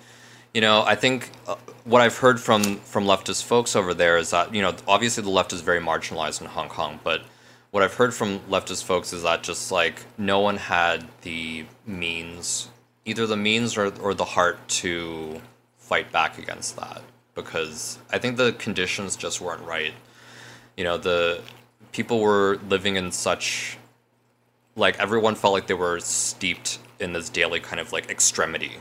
you 0.53 0.61
know 0.61 0.83
i 0.85 0.95
think 0.95 1.31
uh, 1.47 1.55
what 1.83 2.01
i've 2.01 2.17
heard 2.17 2.39
from 2.39 2.77
from 2.77 3.05
leftist 3.05 3.43
folks 3.43 3.75
over 3.75 3.93
there 3.93 4.17
is 4.17 4.31
that 4.31 4.53
you 4.53 4.61
know 4.61 4.73
obviously 4.87 5.23
the 5.23 5.29
left 5.29 5.53
is 5.53 5.61
very 5.61 5.79
marginalized 5.79 6.41
in 6.41 6.47
hong 6.47 6.69
kong 6.69 6.99
but 7.03 7.21
what 7.71 7.83
i've 7.83 7.93
heard 7.93 8.13
from 8.13 8.39
leftist 8.41 8.83
folks 8.83 9.13
is 9.13 9.23
that 9.23 9.43
just 9.43 9.71
like 9.71 10.05
no 10.17 10.39
one 10.39 10.57
had 10.57 11.07
the 11.21 11.65
means 11.85 12.69
either 13.05 13.25
the 13.25 13.37
means 13.37 13.77
or, 13.77 13.93
or 14.01 14.13
the 14.13 14.25
heart 14.25 14.67
to 14.67 15.41
fight 15.77 16.11
back 16.11 16.37
against 16.37 16.75
that 16.75 17.01
because 17.33 17.97
I 18.11 18.17
think 18.17 18.35
the 18.35 18.51
conditions 18.53 19.15
just 19.15 19.39
weren't 19.39 19.63
right. 19.63 19.93
You 20.75 20.83
know, 20.83 20.97
the 20.97 21.41
people 21.93 22.19
were 22.19 22.59
living 22.67 22.97
in 22.97 23.11
such 23.11 23.77
like 24.75 24.99
everyone 24.99 25.35
felt 25.35 25.53
like 25.53 25.67
they 25.67 25.73
were 25.73 25.99
steeped 26.01 26.79
in 26.99 27.13
this 27.13 27.29
daily 27.29 27.59
kind 27.59 27.79
of 27.79 27.91
like 27.91 28.09
extremity 28.09 28.77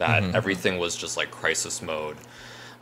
that 0.00 0.22
mm-hmm. 0.22 0.34
everything 0.34 0.78
was 0.78 0.96
just 0.96 1.16
like 1.16 1.30
crisis 1.30 1.80
mode. 1.80 2.16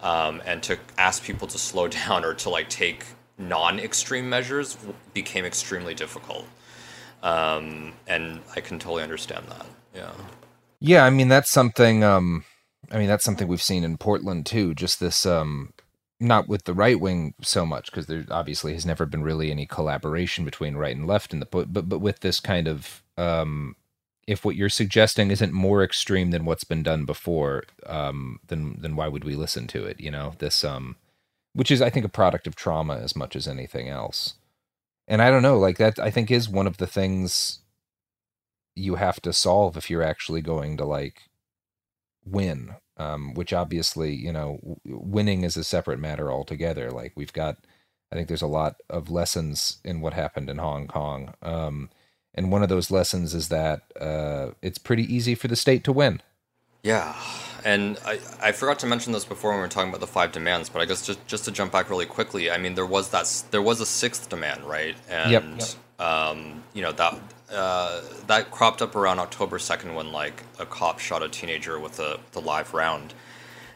Um, 0.03 0.41
and 0.47 0.63
to 0.63 0.79
ask 0.97 1.23
people 1.23 1.49
to 1.49 1.59
slow 1.59 1.89
down 2.03 2.25
or 2.25 2.33
to 2.35 2.49
like 2.49 2.71
take 2.71 3.05
non-extreme 3.37 4.29
measures 4.29 4.77
became 5.13 5.45
extremely 5.45 5.95
difficult. 5.95 6.47
Um, 7.23 7.93
and 8.07 8.41
I 8.55 8.61
can 8.61 8.79
totally 8.79 9.03
understand 9.03 9.47
that. 9.49 9.67
Yeah. 9.95 10.13
Yeah, 10.81 11.05
I 11.05 11.11
mean 11.11 11.27
that's 11.29 11.51
something. 11.51 12.05
Um, 12.05 12.45
I 12.93 12.99
mean 12.99 13.09
that's 13.09 13.25
something 13.25 13.49
we've 13.49 13.61
seen 13.61 13.83
in 13.83 13.99
Portland 13.99 14.47
too. 14.47 14.75
Just 14.75 15.01
this, 15.01 15.27
um, 15.27 15.73
not 16.21 16.49
with 16.49 16.65
the 16.65 16.75
right 16.75 17.01
wing 17.01 17.35
so 17.43 17.67
much 17.67 17.87
because 17.87 18.07
there 18.07 18.25
obviously 18.31 18.75
has 18.75 18.87
never 18.87 19.05
been 19.05 19.25
really 19.25 19.51
any 19.51 19.67
collaboration 19.67 20.45
between 20.45 20.77
right 20.77 20.95
and 20.95 21.07
left 21.07 21.33
in 21.33 21.41
the 21.41 21.47
but 21.47 21.73
but 21.73 21.89
but 21.89 21.99
with 21.99 22.21
this 22.21 22.39
kind 22.39 22.69
of 22.69 23.03
um, 23.17 23.75
if 24.29 24.45
what 24.45 24.57
you're 24.57 24.69
suggesting 24.69 25.31
isn't 25.31 25.55
more 25.55 25.83
extreme 25.83 26.33
than 26.33 26.45
what's 26.45 26.63
been 26.63 26.83
done 26.83 27.07
before, 27.07 27.65
um, 27.87 28.41
then 28.49 28.77
then 28.79 28.95
why 28.95 29.09
would 29.09 29.25
we 29.25 29.35
listen 29.35 29.67
to 29.69 29.87
it? 29.87 29.99
You 29.99 30.11
know, 30.11 30.35
this 30.39 30.63
um, 30.65 30.97
which 31.55 31.71
is 31.71 31.81
I 31.81 31.89
think 31.89 32.05
a 32.05 32.11
product 32.11 32.47
of 32.47 32.55
trauma 32.55 32.99
as 32.99 33.17
much 33.17 33.35
as 33.35 33.49
anything 33.49 33.89
else. 33.89 34.35
And 35.09 35.23
I 35.23 35.31
don't 35.31 35.43
know, 35.43 35.59
like 35.59 35.79
that 35.79 35.99
I 35.99 36.11
think 36.11 36.31
is 36.31 36.47
one 36.47 36.67
of 36.67 36.77
the 36.77 36.87
things 36.87 37.61
you 38.77 38.97
have 38.97 39.19
to 39.23 39.33
solve 39.33 39.79
if 39.79 39.89
you're 39.89 40.03
actually 40.03 40.43
going 40.43 40.77
to 40.77 40.85
like 40.85 41.23
win. 42.25 42.75
Um, 42.99 43.33
which 43.35 43.53
obviously, 43.53 44.13
you 44.13 44.33
know, 44.33 44.59
winning 44.85 45.45
is 45.45 45.57
a 45.57 45.65
separate 45.65 46.01
matter 46.01 46.33
altogether. 46.33 46.91
Like 46.91 47.13
we've 47.15 47.33
got, 47.33 47.57
I 48.13 48.17
think 48.17 48.27
there's 48.27 48.43
a 48.43 48.49
lot 48.49 48.75
of 48.91 49.09
lessons 49.09 49.79
in 49.85 50.01
what 50.01 50.15
happened 50.15 50.51
in 50.51 50.59
Hong 50.59 50.89
Kong. 50.89 51.33
Um, 51.41 51.91
and 52.39 52.53
one 52.53 52.63
of 52.63 52.69
those 52.69 52.91
lessons 52.91 53.35
is 53.35 53.49
that 53.49 53.83
uh, 54.01 54.53
it's 54.63 54.79
pretty 54.79 55.03
easy 55.13 55.35
for 55.35 55.49
the 55.49 55.57
state 55.57 55.85
to 55.85 55.93
win. 55.93 56.23
Yeah, 56.85 57.15
and 57.65 57.99
I, 58.07 58.21
I 58.41 58.53
forgot 58.53 58.79
to 58.79 58.87
mention 58.87 59.13
this 59.13 59.25
before 59.25 59.51
when 59.51 59.59
we 59.59 59.63
were 59.63 59.69
talking 59.69 59.89
about 59.91 60.01
the 60.01 60.07
five 60.07 60.31
demands, 60.31 60.69
but 60.69 60.81
I 60.81 60.85
guess 60.85 61.05
just 61.05 61.27
just 61.27 61.45
to 61.47 61.51
jump 61.51 61.73
back 61.73 61.91
really 61.91 62.07
quickly, 62.07 62.51
I 62.51 62.59
mean 62.59 62.75
there 62.75 62.87
was 62.87 63.11
that 63.11 63.27
there 63.51 63.61
was 63.61 63.81
a 63.81 63.87
sixth 63.87 64.29
demand, 64.29 64.63
right? 64.65 64.97
And 65.11 65.59
Yep. 65.99 66.01
um, 66.09 66.63
you 66.73 66.83
know 66.83 66.93
that 66.93 67.19
uh, 67.53 68.03
that 68.29 68.51
cropped 68.53 68.81
up 68.81 68.95
around 68.95 69.19
October 69.19 69.59
second 69.59 69.95
when 69.95 70.13
like 70.13 70.45
a 70.61 70.67
cop 70.67 71.01
shot 71.01 71.23
a 71.23 71.29
teenager 71.29 71.81
with 71.81 71.99
a 71.99 72.19
with 72.25 72.37
a 72.37 72.41
live 72.47 72.73
round, 72.73 73.13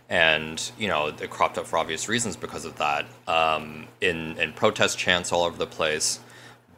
and 0.08 0.70
you 0.78 0.86
know 0.86 1.08
it 1.08 1.30
cropped 1.30 1.58
up 1.58 1.66
for 1.66 1.78
obvious 1.78 2.08
reasons 2.08 2.36
because 2.36 2.64
of 2.64 2.76
that. 2.76 3.06
Um, 3.26 3.88
in 4.00 4.38
in 4.38 4.52
protest 4.52 4.96
chants 4.96 5.32
all 5.32 5.42
over 5.42 5.58
the 5.58 5.66
place, 5.66 6.20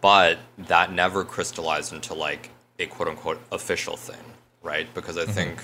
but 0.04 0.36
that 0.58 0.92
never 0.92 1.24
crystallized 1.24 1.90
into 1.94 2.12
like 2.12 2.50
a 2.78 2.84
quote 2.84 3.08
unquote 3.08 3.40
official 3.50 3.96
thing, 3.96 4.24
right? 4.62 4.86
Because 4.92 5.16
I 5.16 5.24
Mhm. 5.24 5.32
think 5.38 5.62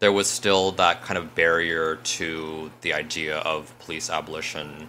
there 0.00 0.10
was 0.10 0.26
still 0.28 0.72
that 0.72 1.02
kind 1.04 1.16
of 1.16 1.36
barrier 1.36 1.94
to 2.16 2.72
the 2.80 2.92
idea 2.94 3.36
of 3.38 3.72
police 3.78 4.10
abolition 4.10 4.88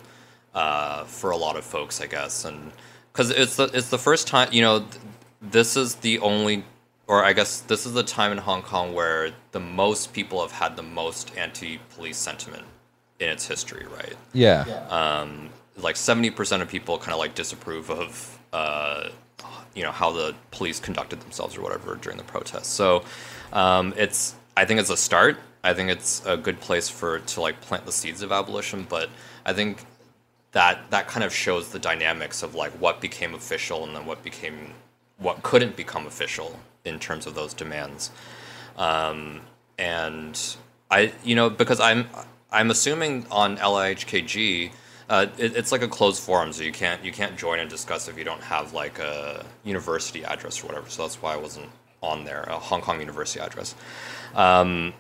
uh, 0.56 1.04
for 1.04 1.30
a 1.30 1.38
lot 1.38 1.56
of 1.56 1.64
folks, 1.64 2.02
I 2.02 2.08
guess, 2.08 2.44
and 2.44 2.72
because 3.14 3.30
it's 3.30 3.56
the 3.58 3.66
it's 3.72 3.90
the 3.90 4.00
first 4.00 4.26
time 4.28 4.50
you 4.52 4.64
know 4.64 4.80
th- 4.80 5.02
this 5.40 5.78
is 5.78 5.96
the 6.08 6.18
only, 6.18 6.64
or 7.06 7.24
I 7.24 7.34
guess 7.34 7.60
this 7.72 7.86
is 7.86 7.94
the 7.94 8.02
time 8.02 8.32
in 8.32 8.40
Hong 8.40 8.64
Kong 8.64 8.96
where 8.96 9.30
the 9.52 9.60
most 9.60 10.12
people 10.12 10.42
have 10.42 10.54
had 10.54 10.76
the 10.76 10.82
most 11.02 11.32
anti-police 11.38 12.18
sentiment 12.18 12.66
in 13.20 13.30
its 13.30 13.46
history, 13.48 13.86
right? 14.00 14.16
Yeah. 14.34 14.66
Um, 14.90 15.52
like 15.76 15.98
seventy 15.98 16.32
percent 16.32 16.64
of 16.64 16.68
people 16.68 16.98
kind 16.98 17.14
of 17.14 17.20
like 17.20 17.36
disapprove 17.36 17.92
of 17.92 18.37
uh, 18.54 19.10
you 19.76 19.84
know 19.84 19.92
how 19.92 20.12
the 20.12 20.36
police 20.52 20.80
conducted 20.80 21.22
themselves 21.22 21.56
or 21.58 21.62
whatever 21.62 21.96
during 21.96 22.18
the 22.18 22.24
protests. 22.24 22.70
So 22.70 23.04
um, 23.54 23.94
it's 23.98 24.36
I 24.56 24.66
think 24.66 24.80
it's 24.80 24.90
a 24.90 24.98
start. 24.98 25.38
I 25.64 25.74
think 25.74 25.90
it's 25.90 26.26
a 26.26 26.38
good 26.38 26.60
place 26.60 26.90
for 26.90 27.20
to 27.20 27.42
like 27.42 27.62
plant 27.62 27.86
the 27.86 27.92
seeds 27.92 28.22
of 28.22 28.32
abolition. 28.32 28.86
But 28.90 29.10
I 29.46 29.54
think 29.54 29.86
that 30.52 30.90
that 30.92 31.08
kind 31.08 31.24
of 31.24 31.34
shows 31.34 31.70
the 31.70 31.80
dynamics 31.80 32.42
of 32.42 32.56
like 32.56 32.72
what 32.74 33.02
became 33.02 33.36
official 33.36 33.84
and 33.84 33.96
then 33.96 34.06
what 34.06 34.24
became 34.24 34.74
what 35.18 35.44
couldn't 35.44 35.76
become 35.76 36.08
official 36.08 36.60
in 36.86 37.00
terms 37.00 37.28
of 37.28 37.36
those 37.36 37.54
demands. 37.54 38.12
Um, 38.78 39.42
and 39.78 40.40
I, 40.90 41.14
you 41.24 41.36
know, 41.36 41.50
because 41.50 41.80
I'm 41.80 42.08
I'm 42.52 42.72
assuming 42.72 43.26
on 43.30 43.58
LIHKG, 43.58 44.72
uh, 45.10 45.28
it, 45.38 45.56
it's 45.56 45.72
like 45.72 45.82
a 45.82 45.88
closed 45.88 46.22
forum, 46.22 46.52
so 46.52 46.64
you 46.64 46.72
can't 46.72 47.04
you 47.04 47.12
can't 47.12 47.38
join 47.38 47.60
and 47.60 47.70
discuss 47.70 48.08
if 48.08 48.18
you 48.18 48.24
don't 48.24 48.42
have 48.42 48.74
like 48.74 49.00
a 49.00 49.46
university 49.64 50.26
address 50.26 50.64
or 50.64 50.68
whatever. 50.68 50.90
So 50.90 51.04
that's 51.04 51.22
why 51.22 51.34
I 51.34 51.38
wasn't 51.38 51.70
on 52.04 52.26
there, 52.26 52.44
a 52.44 52.60
Hong 52.60 52.82
Kong 52.82 53.00
university 53.00 53.40
address. 53.40 53.74
Um, 54.36 54.94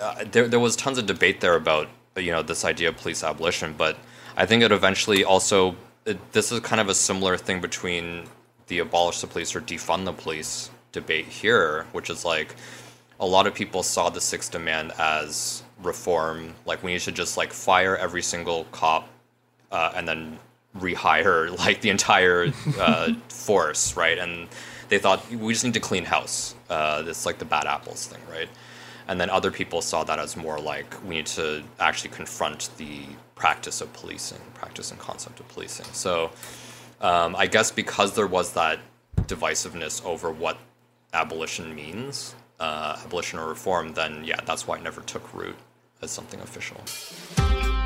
uh, 0.00 0.24
there 0.30 0.48
there 0.48 0.60
was 0.60 0.76
tons 0.76 0.98
of 0.98 1.06
debate 1.06 1.40
there 1.40 1.54
about 1.54 1.88
you 2.16 2.30
know 2.30 2.42
this 2.42 2.64
idea 2.64 2.90
of 2.90 2.96
police 2.98 3.24
abolition, 3.24 3.74
but 3.76 3.96
I 4.36 4.44
think 4.44 4.62
it 4.62 4.70
eventually 4.70 5.24
also 5.24 5.76
it, 6.04 6.32
this 6.32 6.52
is 6.52 6.60
kind 6.60 6.80
of 6.80 6.88
a 6.88 6.94
similar 6.94 7.36
thing 7.38 7.60
between 7.60 8.28
the 8.66 8.80
abolish 8.80 9.20
the 9.20 9.26
police 9.26 9.56
or 9.56 9.60
defund 9.60 10.04
the 10.04 10.12
police 10.12 10.70
debate 10.92 11.26
here, 11.26 11.86
which 11.92 12.10
is 12.10 12.24
like 12.24 12.54
a 13.18 13.26
lot 13.26 13.46
of 13.46 13.54
people 13.54 13.82
saw 13.82 14.10
the 14.10 14.20
sixth 14.20 14.52
demand 14.52 14.92
as 14.98 15.62
reform, 15.82 16.54
like 16.64 16.82
we 16.82 16.92
need 16.92 17.00
to 17.02 17.12
just 17.12 17.36
like 17.36 17.52
fire 17.52 17.96
every 17.96 18.22
single 18.22 18.64
cop 18.72 19.08
uh, 19.70 19.92
and 19.94 20.06
then 20.06 20.38
rehire 20.78 21.56
like 21.66 21.80
the 21.80 21.90
entire 21.90 22.52
uh, 22.78 23.12
force, 23.28 23.96
right? 23.96 24.18
And 24.18 24.48
they 24.88 24.98
thought 24.98 25.28
we 25.30 25.52
just 25.52 25.64
need 25.64 25.74
to 25.74 25.80
clean 25.80 26.04
house. 26.04 26.54
Uh, 26.70 27.02
it's 27.06 27.26
like 27.26 27.38
the 27.38 27.44
bad 27.44 27.66
apples 27.66 28.06
thing, 28.06 28.20
right? 28.30 28.48
And 29.08 29.20
then 29.20 29.30
other 29.30 29.50
people 29.50 29.82
saw 29.82 30.02
that 30.04 30.18
as 30.18 30.36
more 30.36 30.58
like 30.58 30.94
we 31.04 31.16
need 31.16 31.26
to 31.26 31.62
actually 31.78 32.10
confront 32.10 32.70
the 32.76 33.02
practice 33.34 33.80
of 33.80 33.92
policing, 33.92 34.40
practice 34.54 34.90
and 34.90 34.98
concept 34.98 35.38
of 35.38 35.48
policing. 35.48 35.86
So 35.92 36.30
um, 37.00 37.36
I 37.36 37.46
guess 37.46 37.70
because 37.70 38.14
there 38.14 38.26
was 38.26 38.52
that 38.54 38.80
divisiveness 39.22 40.04
over 40.04 40.32
what 40.32 40.58
abolition 41.12 41.74
means, 41.74 42.34
uh, 42.58 42.98
abolition 43.04 43.38
or 43.38 43.48
reform, 43.48 43.92
then 43.92 44.24
yeah, 44.24 44.40
that's 44.44 44.66
why 44.66 44.76
it 44.76 44.82
never 44.82 45.02
took 45.02 45.32
root 45.34 45.56
as 46.02 46.10
something 46.10 46.40
official. 46.40 47.85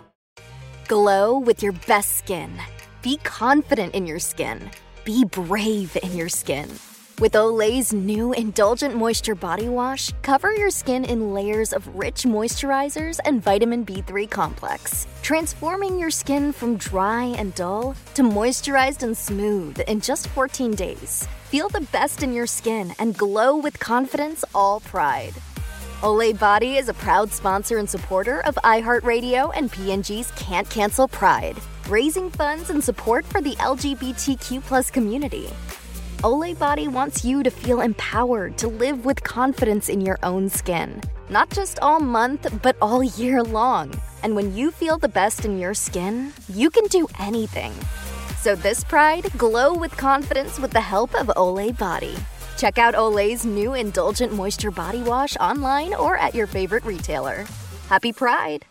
Glow 0.91 1.39
with 1.39 1.63
your 1.63 1.71
best 1.87 2.17
skin. 2.17 2.51
Be 3.01 3.15
confident 3.23 3.95
in 3.95 4.05
your 4.05 4.19
skin. 4.19 4.59
Be 5.05 5.23
brave 5.23 5.95
in 6.03 6.17
your 6.17 6.27
skin. 6.27 6.69
With 7.17 7.31
Olay's 7.31 7.93
new 7.93 8.33
Indulgent 8.33 8.97
Moisture 8.97 9.33
Body 9.33 9.69
Wash, 9.69 10.11
cover 10.21 10.53
your 10.53 10.69
skin 10.69 11.05
in 11.05 11.33
layers 11.33 11.71
of 11.71 11.87
rich 11.95 12.23
moisturizers 12.23 13.19
and 13.23 13.41
vitamin 13.41 13.85
B3 13.85 14.29
complex, 14.29 15.07
transforming 15.21 15.97
your 15.97 16.11
skin 16.11 16.51
from 16.51 16.75
dry 16.75 17.23
and 17.37 17.55
dull 17.55 17.95
to 18.15 18.21
moisturized 18.21 19.03
and 19.03 19.15
smooth 19.15 19.79
in 19.87 20.01
just 20.01 20.27
14 20.27 20.75
days. 20.75 21.25
Feel 21.45 21.69
the 21.69 21.87
best 21.93 22.21
in 22.21 22.33
your 22.33 22.47
skin 22.47 22.93
and 22.99 23.17
glow 23.17 23.55
with 23.55 23.79
confidence 23.79 24.43
all 24.53 24.81
pride. 24.81 25.35
Olay 26.01 26.33
Body 26.37 26.77
is 26.77 26.89
a 26.89 26.95
proud 26.95 27.31
sponsor 27.31 27.77
and 27.77 27.87
supporter 27.87 28.39
of 28.47 28.55
iHeartRadio 28.63 29.51
and 29.55 29.71
P&G's 29.71 30.31
Can't 30.31 30.67
Cancel 30.67 31.07
Pride, 31.07 31.55
raising 31.87 32.31
funds 32.31 32.71
and 32.71 32.83
support 32.83 33.23
for 33.23 33.39
the 33.39 33.51
LGBTQ 33.57 34.63
plus 34.63 34.89
community. 34.89 35.47
Olay 36.23 36.57
Body 36.57 36.87
wants 36.87 37.23
you 37.23 37.43
to 37.43 37.51
feel 37.51 37.81
empowered 37.81 38.57
to 38.57 38.67
live 38.67 39.05
with 39.05 39.23
confidence 39.23 39.89
in 39.89 40.01
your 40.01 40.17
own 40.23 40.49
skin, 40.49 40.99
not 41.29 41.51
just 41.51 41.77
all 41.81 41.99
month, 41.99 42.47
but 42.63 42.75
all 42.81 43.03
year 43.03 43.43
long. 43.43 43.93
And 44.23 44.35
when 44.35 44.55
you 44.55 44.71
feel 44.71 44.97
the 44.97 45.07
best 45.07 45.45
in 45.45 45.59
your 45.59 45.75
skin, 45.75 46.33
you 46.49 46.71
can 46.71 46.87
do 46.87 47.07
anything. 47.19 47.73
So 48.39 48.55
this 48.55 48.83
pride, 48.83 49.31
glow 49.37 49.75
with 49.75 49.95
confidence 49.97 50.59
with 50.59 50.71
the 50.71 50.81
help 50.81 51.13
of 51.13 51.27
Olay 51.27 51.77
Body. 51.77 52.15
Check 52.61 52.77
out 52.77 52.93
Olay's 52.93 53.43
new 53.43 53.73
Indulgent 53.73 54.33
Moisture 54.33 54.69
Body 54.69 55.01
Wash 55.01 55.35
online 55.37 55.95
or 55.95 56.15
at 56.15 56.35
your 56.35 56.45
favorite 56.45 56.85
retailer. 56.85 57.43
Happy 57.89 58.13
Pride! 58.13 58.67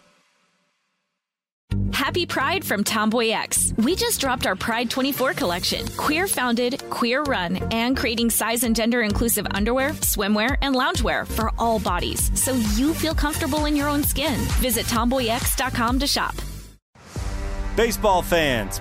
Happy 1.93 2.25
Pride 2.25 2.65
from 2.65 2.85
Tomboy 2.85 3.31
X. 3.31 3.75
We 3.79 3.97
just 3.97 4.21
dropped 4.21 4.47
our 4.47 4.55
Pride 4.55 4.91
24 4.91 5.33
collection. 5.33 5.89
Queer 5.97 6.29
founded, 6.29 6.89
queer 6.89 7.25
run, 7.25 7.57
and 7.73 7.97
creating 7.97 8.31
size 8.31 8.63
and 8.63 8.77
gender 8.77 9.03
inclusive 9.03 9.47
underwear, 9.51 9.91
swimwear, 9.91 10.57
and 10.63 10.77
loungewear 10.77 11.27
for 11.27 11.51
all 11.59 11.81
bodies 11.81 12.31
so 12.41 12.55
you 12.77 12.95
feel 12.95 13.15
comfortable 13.15 13.65
in 13.65 13.75
your 13.75 13.89
own 13.89 14.05
skin. 14.05 14.39
Visit 14.61 14.87
tomboyx.com 14.87 15.99
to 15.99 16.07
shop. 16.07 16.37
Baseball 17.75 18.23
fans, 18.23 18.81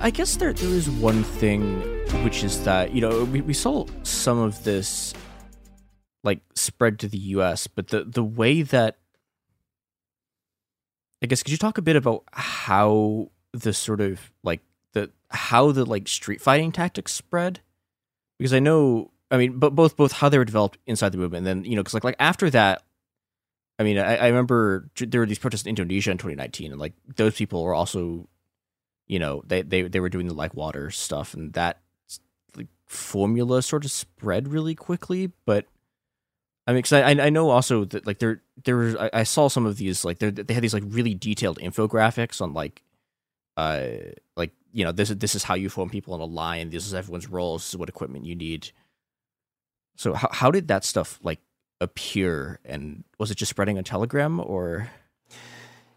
I, 0.00 0.10
guess 0.10 0.36
there 0.36 0.52
there 0.52 0.70
is 0.70 0.88
one 0.88 1.24
thing, 1.24 1.80
which 2.24 2.44
is 2.44 2.64
that 2.64 2.92
you 2.92 3.00
know 3.00 3.24
we, 3.24 3.40
we 3.40 3.54
saw 3.54 3.86
some 4.02 4.38
of 4.38 4.64
this 4.64 5.14
like 6.24 6.40
spread 6.54 6.98
to 7.00 7.08
the 7.08 7.18
U.S., 7.18 7.66
but 7.66 7.88
the 7.88 8.04
the 8.04 8.24
way 8.24 8.62
that 8.62 8.98
I 11.22 11.26
guess 11.26 11.42
could 11.42 11.52
you 11.52 11.58
talk 11.58 11.78
a 11.78 11.82
bit 11.82 11.96
about 11.96 12.24
how 12.32 13.30
the 13.52 13.72
sort 13.72 14.00
of 14.00 14.32
like 14.42 14.60
the 14.92 15.10
how 15.30 15.72
the 15.72 15.84
like 15.84 16.08
street 16.08 16.40
fighting 16.40 16.72
tactics 16.72 17.12
spread? 17.12 17.60
Because 18.38 18.52
I 18.52 18.58
know, 18.58 19.10
I 19.30 19.38
mean, 19.38 19.58
but 19.58 19.74
both 19.74 19.96
both 19.96 20.12
how 20.12 20.28
they 20.28 20.38
were 20.38 20.44
developed 20.44 20.78
inside 20.86 21.12
the 21.12 21.18
movement, 21.18 21.46
and 21.46 21.64
then 21.64 21.70
you 21.70 21.76
know, 21.76 21.82
because 21.82 21.94
like 21.94 22.04
like 22.04 22.16
after 22.18 22.50
that, 22.50 22.82
I 23.78 23.84
mean, 23.84 23.98
I, 23.98 24.16
I 24.16 24.26
remember 24.28 24.90
there 24.96 25.20
were 25.20 25.26
these 25.26 25.38
protests 25.38 25.62
in 25.62 25.70
Indonesia 25.70 26.10
in 26.10 26.18
2019, 26.18 26.72
and 26.72 26.80
like 26.80 26.94
those 27.16 27.34
people 27.34 27.62
were 27.62 27.74
also 27.74 28.28
you 29.06 29.18
know 29.18 29.42
they 29.46 29.62
they 29.62 29.82
they 29.82 30.00
were 30.00 30.08
doing 30.08 30.26
the 30.26 30.34
like 30.34 30.54
water 30.54 30.90
stuff 30.90 31.34
and 31.34 31.52
that 31.54 31.80
like 32.56 32.68
formula 32.86 33.62
sort 33.62 33.84
of 33.84 33.90
spread 33.90 34.48
really 34.48 34.74
quickly 34.74 35.32
but 35.44 35.66
i 36.66 36.72
mean 36.72 36.78
because 36.78 36.92
I, 36.92 37.10
I 37.10 37.30
know 37.30 37.50
also 37.50 37.84
that 37.86 38.06
like 38.06 38.18
there 38.18 38.42
there 38.64 38.76
was 38.76 38.96
I, 38.96 39.10
I 39.12 39.22
saw 39.24 39.48
some 39.48 39.66
of 39.66 39.76
these 39.76 40.04
like 40.04 40.18
they 40.18 40.26
had 40.54 40.62
these 40.62 40.74
like 40.74 40.84
really 40.86 41.14
detailed 41.14 41.58
infographics 41.58 42.40
on 42.40 42.54
like 42.54 42.82
uh 43.56 43.86
like 44.36 44.52
you 44.72 44.84
know 44.84 44.92
this 44.92 45.10
is 45.10 45.18
this 45.18 45.34
is 45.34 45.44
how 45.44 45.54
you 45.54 45.68
form 45.68 45.90
people 45.90 46.14
in 46.14 46.20
a 46.20 46.24
line 46.24 46.70
this 46.70 46.86
is 46.86 46.94
everyone's 46.94 47.28
roles 47.28 47.62
this 47.62 47.70
is 47.70 47.76
what 47.76 47.88
equipment 47.88 48.24
you 48.24 48.34
need. 48.34 48.70
So 49.96 50.14
how, 50.14 50.30
how 50.32 50.50
did 50.50 50.68
that 50.68 50.84
stuff 50.84 51.20
like 51.22 51.40
appear? 51.80 52.58
And 52.64 53.04
was 53.18 53.30
it 53.30 53.36
just 53.36 53.50
spreading 53.50 53.76
on 53.76 53.84
telegram 53.84 54.40
or? 54.40 54.88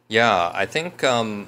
Yeah 0.09 0.51
i 0.53 0.65
think 0.65 1.03
um 1.03 1.47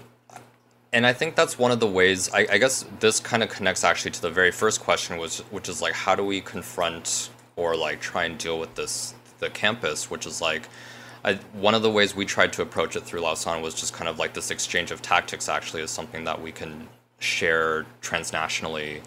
and 0.97 1.05
I 1.05 1.13
think 1.13 1.35
that's 1.35 1.59
one 1.59 1.69
of 1.69 1.79
the 1.79 1.85
ways. 1.85 2.27
I, 2.33 2.47
I 2.53 2.57
guess 2.57 2.83
this 2.99 3.19
kind 3.19 3.43
of 3.43 3.49
connects 3.49 3.83
actually 3.83 4.09
to 4.11 4.21
the 4.23 4.31
very 4.31 4.49
first 4.49 4.81
question, 4.81 5.17
was 5.17 5.41
which 5.51 5.69
is 5.69 5.79
like, 5.79 5.93
how 5.93 6.15
do 6.15 6.23
we 6.25 6.41
confront 6.41 7.29
or 7.55 7.75
like 7.75 8.01
try 8.01 8.25
and 8.25 8.35
deal 8.35 8.59
with 8.59 8.73
this 8.73 9.13
the 9.37 9.51
campists? 9.51 10.09
Which 10.09 10.25
is 10.25 10.41
like, 10.41 10.67
I, 11.23 11.35
one 11.53 11.75
of 11.75 11.83
the 11.83 11.91
ways 11.91 12.15
we 12.15 12.25
tried 12.25 12.51
to 12.53 12.63
approach 12.63 12.95
it 12.95 13.03
through 13.03 13.21
Lausan 13.21 13.61
was 13.61 13.75
just 13.75 13.93
kind 13.93 14.07
of 14.07 14.17
like 14.17 14.33
this 14.33 14.49
exchange 14.49 14.89
of 14.89 15.03
tactics. 15.03 15.47
Actually, 15.47 15.83
is 15.83 15.91
something 15.91 16.23
that 16.23 16.41
we 16.41 16.51
can 16.51 16.89
share 17.19 17.85
transnationally, 18.01 19.01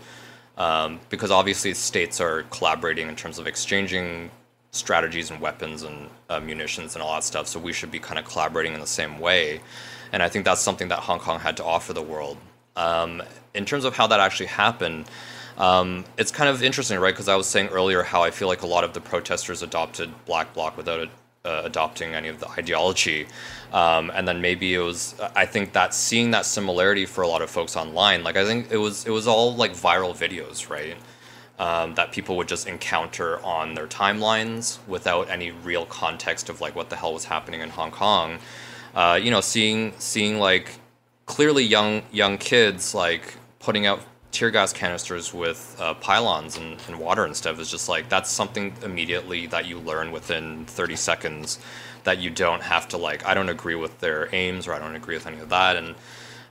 um, 0.59 1.01
because 1.09 1.32
obviously 1.32 1.74
states 1.74 2.20
are 2.20 2.45
collaborating 2.51 3.09
in 3.09 3.16
terms 3.16 3.41
of 3.41 3.49
exchanging 3.49 4.30
strategies 4.70 5.32
and 5.32 5.41
weapons 5.41 5.82
and 5.82 6.09
uh, 6.28 6.38
munitions 6.38 6.95
and 6.95 7.03
all 7.03 7.14
that 7.14 7.24
stuff. 7.24 7.49
So 7.49 7.59
we 7.59 7.72
should 7.72 7.91
be 7.91 7.99
kind 7.99 8.16
of 8.16 8.24
collaborating 8.24 8.74
in 8.74 8.80
the 8.80 8.86
same 8.86 9.18
way 9.18 9.61
and 10.12 10.22
I 10.22 10.28
think 10.28 10.44
that's 10.44 10.61
something 10.61 10.88
that 10.88 11.00
Hong 11.00 11.18
Kong 11.18 11.40
had 11.40 11.56
to 11.58 11.64
offer 11.64 11.92
the 11.92 12.02
world. 12.02 12.36
Um, 12.76 13.22
in 13.54 13.64
terms 13.64 13.84
of 13.84 13.96
how 13.96 14.06
that 14.06 14.20
actually 14.20 14.46
happened, 14.46 15.06
um, 15.58 16.04
it's 16.16 16.30
kind 16.30 16.48
of 16.48 16.62
interesting, 16.62 16.98
right? 16.98 17.12
Because 17.12 17.28
I 17.28 17.36
was 17.36 17.46
saying 17.46 17.68
earlier 17.68 18.02
how 18.02 18.22
I 18.22 18.30
feel 18.30 18.48
like 18.48 18.62
a 18.62 18.66
lot 18.66 18.84
of 18.84 18.94
the 18.94 19.00
protesters 19.00 19.62
adopted 19.62 20.11
Black 20.24 20.54
Bloc 20.54 20.76
without 20.76 21.08
uh, 21.44 21.62
adopting 21.64 22.14
any 22.14 22.28
of 22.28 22.40
the 22.40 22.48
ideology. 22.50 23.26
Um, 23.72 24.11
and 24.14 24.26
then 24.26 24.40
maybe 24.40 24.74
it 24.74 24.80
was, 24.80 25.14
I 25.36 25.46
think 25.46 25.72
that 25.72 25.94
seeing 25.94 26.30
that 26.32 26.46
similarity 26.46 27.06
for 27.06 27.22
a 27.22 27.28
lot 27.28 27.42
of 27.42 27.50
folks 27.50 27.76
online, 27.76 28.24
like 28.24 28.36
I 28.36 28.44
think 28.44 28.70
it 28.70 28.76
was, 28.76 29.06
it 29.06 29.11
was 29.11 29.26
all 29.26 29.54
like 29.54 29.72
viral 29.72 30.14
videos, 30.14 30.68
right? 30.68 30.96
Um, 31.58 31.94
that 31.94 32.11
people 32.11 32.36
would 32.38 32.48
just 32.48 32.66
encounter 32.66 33.38
on 33.44 33.74
their 33.74 33.86
timelines 33.86 34.78
without 34.88 35.28
any 35.28 35.50
real 35.50 35.84
context 35.84 36.48
of 36.48 36.62
like 36.62 36.74
what 36.74 36.88
the 36.88 36.96
hell 36.96 37.12
was 37.12 37.26
happening 37.26 37.61
in 37.61 37.68
Hong 37.68 37.90
Kong 37.90 38.38
uh, 38.95 39.18
you 39.22 39.30
know, 39.30 39.41
seeing 39.41 39.93
seeing 39.99 40.38
like 40.38 40.80
clearly 41.30 41.62
young 41.62 42.03
young 42.11 42.36
kids 42.36 42.95
like 42.95 43.36
putting 43.61 43.86
out 43.86 44.01
tear 44.32 44.51
gas 44.51 44.72
canisters 44.72 45.32
with 45.34 45.76
uh, 45.80 45.95
pylons 45.95 46.57
and, 46.57 46.76
and, 46.88 46.99
water 46.99 47.24
and 47.24 47.36
stuff 47.36 47.59
is 47.61 47.70
just 47.70 47.88
like 47.88 48.09
that's 48.09 48.30
something 48.30 48.74
immediately 48.82 49.47
that 49.47 49.66
you 49.66 49.78
learn 49.78 50.11
within 50.11 50.64
30 50.66 50.97
seconds 50.97 51.59
that 52.05 52.18
you 52.18 52.30
don't 52.30 52.62
have 52.62 52.88
to 52.88 52.97
like 52.97 53.24
i 53.26 53.34
don't 53.34 53.49
agree 53.49 53.74
with 53.74 53.99
their 54.01 54.28
aims 54.34 54.66
or 54.66 54.72
i 54.72 54.78
don't 54.78 54.97
agree 54.97 55.14
with 55.14 55.26
any 55.26 55.38
of 55.38 55.49
that. 55.49 55.76
And 55.76 55.95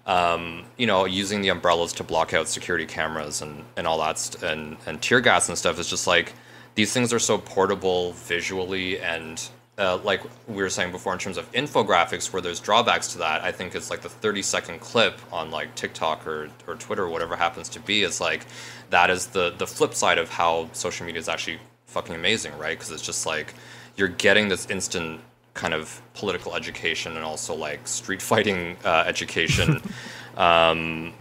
um, 0.06 0.66
you 0.78 0.88
know 0.88 1.06
using 1.06 1.42
the 1.42 1.50
umbrellas 1.50 1.94
to 1.94 2.04
block 2.04 2.34
out 2.34 2.48
security 2.48 2.86
cameras 2.86 3.42
and, 3.42 3.64
and 3.76 3.86
all 3.86 4.00
that 4.00 4.18
st- 4.18 4.44
and, 4.44 4.78
and 4.86 5.02
tear 5.02 5.20
gas 5.22 5.50
and 5.50 5.58
stuff 5.58 5.78
is 5.78 5.90
just 5.90 6.08
like 6.08 6.34
these 6.76 6.94
things 6.94 7.12
are 7.12 7.20
so 7.20 7.38
portable 7.38 8.14
visually 8.14 9.00
and 9.00 9.50
uh, 9.80 9.98
like 10.04 10.22
we 10.48 10.62
were 10.62 10.70
saying 10.70 10.92
before 10.92 11.14
in 11.14 11.20
terms 11.20 11.38
of 11.38 11.52
infographics 11.54 12.32
where 12.32 12.42
there's 12.42 12.60
drawbacks 12.60 13.14
to 13.14 13.18
that 13.20 13.42
i 13.44 13.52
think 13.52 13.74
it's 13.74 13.90
like 13.90 14.02
the 14.02 14.10
30 14.10 14.42
second 14.42 14.80
clip 14.80 15.20
on 15.32 15.50
like 15.50 15.74
tiktok 15.76 16.28
or, 16.28 16.50
or 16.68 16.76
twitter 16.76 17.06
or 17.06 17.10
whatever 17.10 17.36
happens 17.36 17.70
to 17.70 17.80
be 17.80 18.04
is 18.04 18.20
like 18.22 18.46
that 18.90 19.10
is 19.10 19.28
the 19.28 19.54
the 19.58 19.66
flip 19.66 19.94
side 19.94 20.18
of 20.18 20.30
how 20.30 20.70
social 20.74 21.06
media 21.06 21.20
is 21.20 21.30
actually 21.30 21.60
fucking 21.90 22.16
amazing 22.16 22.58
right? 22.58 22.78
Because 22.78 22.92
it's 22.92 23.06
just 23.06 23.26
like 23.26 23.54
you're 23.98 24.08
getting 24.08 24.48
this 24.48 24.70
instant 24.70 25.22
kind 25.54 25.74
of 25.74 26.02
political 26.14 26.56
education 26.56 27.16
and 27.16 27.26
also 27.26 27.54
like 27.54 27.88
street 27.88 28.22
fighting 28.32 28.78
uh, 28.86 29.04
education 29.06 29.82
um, 30.38 31.14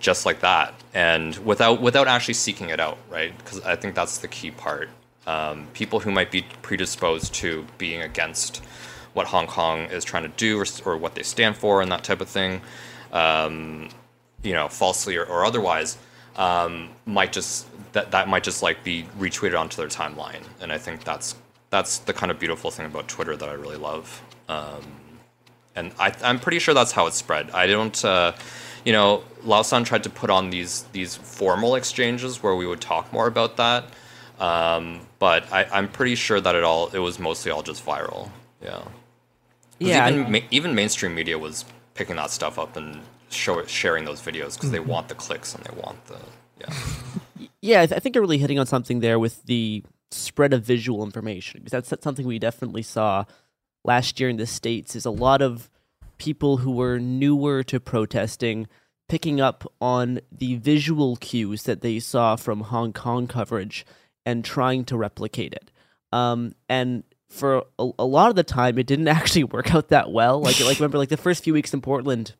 just 0.00 0.24
like 0.24 0.40
that. 0.40 0.74
And 0.94 1.36
without 1.38 1.80
without 1.82 2.08
actually 2.08 2.34
seeking 2.34 2.70
it 2.70 2.80
out 2.80 2.98
right? 3.10 3.36
Because 3.36 3.60
i 3.62 3.76
think 3.76 3.94
that's 3.94 4.18
the 4.18 4.28
key 4.28 4.50
part 4.50 4.88
um, 5.26 5.66
people 5.72 6.00
who 6.00 6.10
might 6.10 6.30
be 6.30 6.42
predisposed 6.62 7.34
to 7.34 7.66
being 7.78 8.02
against 8.02 8.62
what 9.12 9.26
Hong 9.26 9.46
Kong 9.46 9.80
is 9.90 10.04
trying 10.04 10.22
to 10.22 10.28
do 10.30 10.58
or, 10.58 10.66
or 10.84 10.96
what 10.96 11.14
they 11.14 11.22
stand 11.22 11.56
for 11.56 11.82
and 11.82 11.92
that 11.92 12.02
type 12.02 12.20
of 12.20 12.28
thing, 12.28 12.60
um, 13.12 13.88
you 14.42 14.52
know, 14.52 14.68
falsely 14.68 15.16
or, 15.16 15.24
or 15.24 15.44
otherwise, 15.44 15.98
um, 16.36 16.88
might 17.06 17.32
just 17.32 17.66
that 17.92 18.10
that 18.12 18.28
might 18.28 18.42
just 18.42 18.62
like 18.62 18.82
be 18.82 19.04
retweeted 19.18 19.58
onto 19.58 19.76
their 19.76 19.88
timeline, 19.88 20.42
and 20.60 20.72
I 20.72 20.78
think 20.78 21.04
that's 21.04 21.36
that's 21.70 21.98
the 21.98 22.12
kind 22.12 22.30
of 22.30 22.38
beautiful 22.38 22.70
thing 22.70 22.86
about 22.86 23.08
Twitter 23.08 23.36
that 23.36 23.48
I 23.48 23.52
really 23.52 23.76
love. 23.76 24.22
Um, 24.48 24.82
and 25.74 25.92
I, 25.98 26.14
I'm 26.22 26.38
pretty 26.38 26.58
sure 26.58 26.74
that's 26.74 26.92
how 26.92 27.06
it 27.06 27.14
spread. 27.14 27.50
I 27.52 27.66
don't, 27.66 28.04
uh, 28.04 28.32
you 28.84 28.92
know, 28.92 29.24
Lausan 29.42 29.84
tried 29.84 30.02
to 30.04 30.10
put 30.10 30.30
on 30.30 30.50
these 30.50 30.82
these 30.92 31.16
formal 31.16 31.74
exchanges 31.74 32.42
where 32.42 32.54
we 32.54 32.66
would 32.66 32.80
talk 32.80 33.12
more 33.12 33.26
about 33.26 33.56
that. 33.56 33.84
Um, 34.38 35.00
but 35.22 35.52
I, 35.52 35.68
I'm 35.70 35.86
pretty 35.86 36.16
sure 36.16 36.40
that 36.40 36.56
it 36.56 36.64
all 36.64 36.88
it 36.88 36.98
was 36.98 37.20
mostly 37.20 37.52
all 37.52 37.62
just 37.62 37.86
viral. 37.86 38.28
Yeah. 38.60 38.82
Yeah. 39.78 40.08
Even, 40.08 40.24
I, 40.24 40.28
ma- 40.28 40.46
even 40.50 40.74
mainstream 40.74 41.14
media 41.14 41.38
was 41.38 41.64
picking 41.94 42.16
that 42.16 42.32
stuff 42.32 42.58
up 42.58 42.76
and 42.76 43.00
show, 43.30 43.64
sharing 43.66 44.04
those 44.04 44.20
videos 44.20 44.54
because 44.54 44.72
they 44.72 44.78
mm-hmm. 44.78 44.90
want 44.90 45.08
the 45.08 45.14
clicks 45.14 45.54
and 45.54 45.62
they 45.62 45.80
want 45.80 46.04
the 46.06 46.18
yeah. 46.60 46.74
yeah, 47.60 47.82
I, 47.82 47.86
th- 47.86 47.96
I 47.96 48.00
think 48.00 48.16
you're 48.16 48.22
really 48.22 48.38
hitting 48.38 48.58
on 48.58 48.66
something 48.66 48.98
there 48.98 49.16
with 49.20 49.44
the 49.44 49.84
spread 50.10 50.52
of 50.52 50.64
visual 50.64 51.04
information 51.04 51.60
because 51.60 51.70
that's, 51.70 51.90
that's 51.90 52.02
something 52.02 52.26
we 52.26 52.40
definitely 52.40 52.82
saw 52.82 53.24
last 53.84 54.18
year 54.18 54.28
in 54.28 54.38
the 54.38 54.46
states. 54.46 54.96
Is 54.96 55.04
a 55.04 55.12
lot 55.12 55.40
of 55.40 55.70
people 56.18 56.56
who 56.56 56.72
were 56.72 56.98
newer 56.98 57.62
to 57.62 57.78
protesting 57.78 58.66
picking 59.08 59.40
up 59.40 59.72
on 59.80 60.18
the 60.32 60.56
visual 60.56 61.14
cues 61.14 61.62
that 61.62 61.80
they 61.80 62.00
saw 62.00 62.34
from 62.34 62.62
Hong 62.62 62.92
Kong 62.92 63.28
coverage 63.28 63.86
and 64.24 64.44
trying 64.44 64.84
to 64.86 64.96
replicate 64.96 65.52
it. 65.52 65.70
Um, 66.12 66.54
and 66.68 67.04
for 67.28 67.64
a, 67.78 67.90
a 67.98 68.04
lot 68.04 68.28
of 68.28 68.36
the 68.36 68.44
time 68.44 68.78
it 68.78 68.86
didn't 68.86 69.08
actually 69.18 69.44
work 69.44 69.74
out 69.74 69.88
that 69.88 70.10
well. 70.12 70.40
Like 70.40 70.60
like 70.60 70.78
remember 70.78 70.98
like 70.98 71.08
the 71.08 71.16
first 71.16 71.44
few 71.44 71.52
weeks 71.52 71.72
in 71.72 71.80
Portland, 71.80 72.34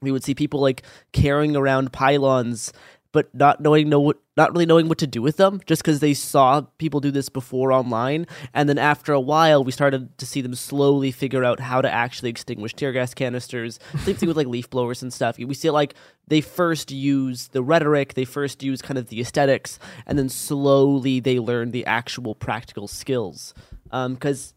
we 0.00 0.12
would 0.12 0.24
see 0.24 0.34
people 0.34 0.60
like 0.60 0.82
carrying 1.12 1.56
around 1.56 1.92
pylons 1.92 2.72
but 3.12 3.34
not 3.34 3.60
knowing 3.60 3.88
know 3.88 4.00
what 4.00 4.18
not 4.36 4.52
really 4.52 4.66
knowing 4.66 4.88
what 4.88 4.98
to 4.98 5.06
do 5.06 5.20
with 5.20 5.36
them 5.36 5.60
just 5.66 5.82
because 5.82 6.00
they 6.00 6.14
saw 6.14 6.60
people 6.78 7.00
do 7.00 7.10
this 7.10 7.28
before 7.28 7.72
online. 7.72 8.26
And 8.54 8.68
then 8.68 8.78
after 8.78 9.12
a 9.12 9.20
while 9.20 9.64
we 9.64 9.72
started 9.72 10.16
to 10.18 10.26
see 10.26 10.40
them 10.40 10.54
slowly 10.54 11.10
figure 11.10 11.44
out 11.44 11.58
how 11.58 11.80
to 11.80 11.90
actually 11.90 12.30
extinguish 12.30 12.74
tear 12.74 12.92
gas 12.92 13.14
canisters 13.14 13.80
same 14.04 14.14
thing 14.14 14.28
with 14.28 14.36
like 14.36 14.46
leaf 14.46 14.70
blowers 14.70 15.02
and 15.02 15.12
stuff. 15.12 15.38
We 15.38 15.54
see 15.54 15.70
like 15.70 15.94
they 16.26 16.40
first 16.40 16.90
use 16.90 17.48
the 17.48 17.62
rhetoric 17.62 18.14
they 18.14 18.24
first 18.24 18.62
use 18.62 18.82
kind 18.82 18.98
of 18.98 19.08
the 19.08 19.20
aesthetics 19.20 19.78
and 20.06 20.18
then 20.18 20.28
slowly 20.28 21.20
they 21.20 21.38
learn 21.38 21.70
the 21.70 21.86
actual 21.86 22.34
practical 22.34 22.88
skills. 22.88 23.54
Because 23.90 24.52
um, 24.52 24.54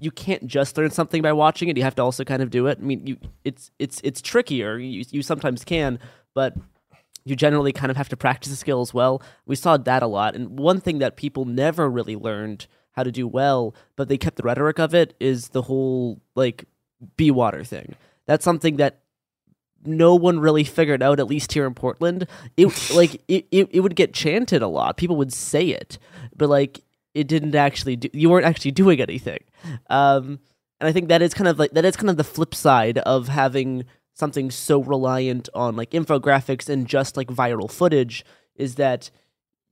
you 0.00 0.10
can't 0.10 0.46
just 0.46 0.76
learn 0.76 0.90
something 0.90 1.22
by 1.22 1.32
watching 1.32 1.68
it 1.68 1.76
you 1.76 1.84
have 1.84 1.94
to 1.94 2.02
also 2.02 2.24
kind 2.24 2.42
of 2.42 2.50
do 2.50 2.66
it. 2.66 2.78
I 2.80 2.84
mean 2.84 3.06
you 3.06 3.16
it's 3.44 3.70
it's 3.78 4.00
it's 4.02 4.20
trickier 4.20 4.76
you, 4.76 5.04
you 5.10 5.22
sometimes 5.22 5.64
can 5.64 6.00
but 6.34 6.54
you 7.24 7.36
generally 7.36 7.72
kind 7.72 7.90
of 7.90 7.96
have 7.96 8.08
to 8.10 8.16
practice 8.16 8.50
the 8.50 8.56
skill 8.56 8.80
as 8.80 8.92
well. 8.92 9.22
We 9.46 9.56
saw 9.56 9.76
that 9.76 10.02
a 10.02 10.06
lot. 10.06 10.34
And 10.34 10.58
one 10.58 10.80
thing 10.80 10.98
that 10.98 11.16
people 11.16 11.44
never 11.44 11.88
really 11.88 12.16
learned 12.16 12.66
how 12.92 13.02
to 13.02 13.12
do 13.12 13.26
well, 13.26 13.74
but 13.96 14.08
they 14.08 14.18
kept 14.18 14.36
the 14.36 14.42
rhetoric 14.42 14.78
of 14.78 14.94
it, 14.94 15.14
is 15.20 15.48
the 15.48 15.62
whole 15.62 16.20
like 16.34 16.66
be 17.16 17.30
water 17.30 17.64
thing. 17.64 17.94
That's 18.26 18.44
something 18.44 18.76
that 18.76 19.00
no 19.84 20.14
one 20.14 20.38
really 20.38 20.64
figured 20.64 21.02
out, 21.02 21.18
at 21.18 21.26
least 21.26 21.52
here 21.52 21.66
in 21.66 21.74
Portland. 21.74 22.26
It 22.56 22.90
like 22.94 23.14
it, 23.28 23.46
it, 23.50 23.68
it 23.70 23.80
would 23.80 23.96
get 23.96 24.12
chanted 24.12 24.62
a 24.62 24.68
lot. 24.68 24.96
People 24.96 25.16
would 25.16 25.32
say 25.32 25.68
it, 25.68 25.98
but 26.36 26.48
like 26.48 26.82
it 27.14 27.28
didn't 27.28 27.54
actually 27.54 27.96
do 27.96 28.08
you 28.12 28.30
weren't 28.30 28.46
actually 28.46 28.70
doing 28.70 29.00
anything. 29.00 29.40
Um 29.90 30.40
and 30.80 30.88
I 30.88 30.92
think 30.92 31.08
that 31.08 31.22
is 31.22 31.34
kind 31.34 31.48
of 31.48 31.58
like 31.58 31.72
that 31.72 31.84
is 31.84 31.96
kind 31.96 32.10
of 32.10 32.16
the 32.16 32.24
flip 32.24 32.54
side 32.54 32.98
of 32.98 33.28
having 33.28 33.84
something 34.14 34.50
so 34.50 34.82
reliant 34.82 35.48
on 35.54 35.76
like 35.76 35.90
infographics 35.90 36.68
and 36.68 36.86
just 36.86 37.16
like 37.16 37.28
viral 37.28 37.70
footage 37.70 38.24
is 38.56 38.74
that 38.76 39.10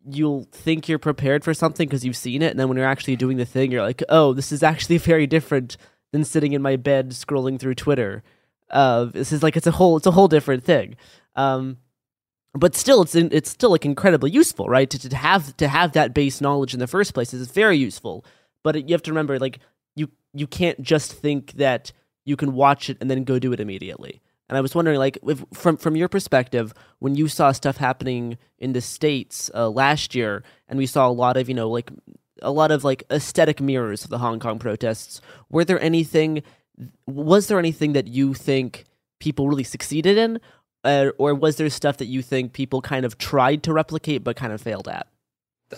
you'll 0.08 0.44
think 0.50 0.88
you're 0.88 0.98
prepared 0.98 1.44
for 1.44 1.52
something 1.52 1.86
because 1.86 2.04
you've 2.04 2.16
seen 2.16 2.42
it 2.42 2.50
and 2.50 2.58
then 2.58 2.68
when 2.68 2.78
you're 2.78 2.86
actually 2.86 3.16
doing 3.16 3.36
the 3.36 3.44
thing 3.44 3.70
you're 3.70 3.82
like 3.82 4.02
oh 4.08 4.32
this 4.32 4.50
is 4.50 4.62
actually 4.62 4.98
very 5.12 5.26
different 5.26 5.76
than 6.12 6.24
sitting 6.24 6.52
in 6.52 6.62
my 6.62 6.76
bed 6.76 7.10
scrolling 7.10 7.58
through 7.58 7.74
twitter. 7.74 8.22
Uh, 8.70 9.06
this 9.06 9.32
is 9.32 9.42
like 9.42 9.56
it's 9.56 9.66
a 9.66 9.72
whole 9.72 9.96
it's 9.96 10.06
a 10.06 10.12
whole 10.12 10.28
different 10.28 10.64
thing. 10.64 10.96
Um, 11.36 11.78
but 12.54 12.74
still 12.74 13.02
it's 13.02 13.14
in, 13.14 13.28
it's 13.32 13.50
still 13.50 13.70
like 13.70 13.84
incredibly 13.84 14.30
useful 14.30 14.66
right? 14.68 14.88
To, 14.90 15.08
to 15.08 15.16
have 15.16 15.56
to 15.58 15.68
have 15.68 15.92
that 15.92 16.14
base 16.14 16.40
knowledge 16.40 16.72
in 16.72 16.80
the 16.80 16.86
first 16.86 17.14
place 17.14 17.34
is 17.34 17.50
very 17.50 17.76
useful. 17.76 18.24
But 18.62 18.76
it, 18.76 18.88
you 18.88 18.94
have 18.94 19.02
to 19.02 19.10
remember 19.10 19.38
like 19.38 19.58
you 19.96 20.10
you 20.32 20.46
can't 20.46 20.80
just 20.82 21.12
think 21.12 21.52
that 21.52 21.92
you 22.24 22.36
can 22.36 22.54
watch 22.54 22.90
it 22.90 22.98
and 23.00 23.10
then 23.10 23.24
go 23.24 23.38
do 23.38 23.52
it 23.52 23.60
immediately 23.60 24.22
and 24.50 24.56
I 24.56 24.60
was 24.60 24.74
wondering, 24.74 24.98
like, 24.98 25.16
if, 25.28 25.44
from 25.54 25.76
from 25.76 25.94
your 25.94 26.08
perspective, 26.08 26.74
when 26.98 27.14
you 27.14 27.28
saw 27.28 27.52
stuff 27.52 27.76
happening 27.76 28.36
in 28.58 28.72
the 28.72 28.80
states 28.80 29.48
uh, 29.54 29.70
last 29.70 30.12
year, 30.12 30.42
and 30.68 30.76
we 30.76 30.86
saw 30.86 31.08
a 31.08 31.12
lot 31.12 31.36
of, 31.36 31.48
you 31.48 31.54
know, 31.54 31.70
like 31.70 31.88
a 32.42 32.50
lot 32.50 32.72
of 32.72 32.82
like 32.82 33.04
aesthetic 33.12 33.60
mirrors 33.60 34.02
of 34.02 34.10
the 34.10 34.18
Hong 34.18 34.40
Kong 34.40 34.58
protests, 34.58 35.20
were 35.50 35.64
there 35.64 35.80
anything? 35.80 36.42
Was 37.06 37.46
there 37.46 37.60
anything 37.60 37.92
that 37.92 38.08
you 38.08 38.34
think 38.34 38.86
people 39.20 39.48
really 39.48 39.62
succeeded 39.62 40.18
in, 40.18 40.40
uh, 40.82 41.10
or 41.16 41.32
was 41.32 41.56
there 41.56 41.70
stuff 41.70 41.98
that 41.98 42.06
you 42.06 42.20
think 42.20 42.52
people 42.52 42.82
kind 42.82 43.04
of 43.04 43.18
tried 43.18 43.62
to 43.62 43.72
replicate 43.72 44.24
but 44.24 44.34
kind 44.34 44.52
of 44.52 44.60
failed 44.60 44.88
at? 44.88 45.06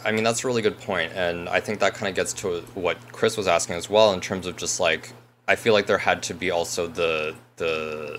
I 0.03 0.13
mean, 0.13 0.25
that's 0.25 0.45
a 0.45 0.47
really 0.47 0.63
good 0.63 0.79
point, 0.79 1.13
and 1.13 1.47
I 1.51 1.61
think 1.61 1.81
that 1.81 1.93
kind 1.93 2.09
of 2.09 2.15
gets 2.15 2.33
to 2.41 2.63
what 2.73 2.97
Chris 3.13 3.37
was 3.37 3.47
asking 3.47 3.77
as 3.77 3.91
well 3.91 4.15
in 4.15 4.23
terms 4.23 4.47
of 4.47 4.57
just 4.57 4.81
like 4.81 5.13
I 5.47 5.57
feel 5.57 5.75
like 5.75 5.87
there 5.87 5.99
had 5.99 6.23
to 6.25 6.35
be 6.35 6.51
also 6.51 6.87
the 6.87 7.35
the 7.57 8.19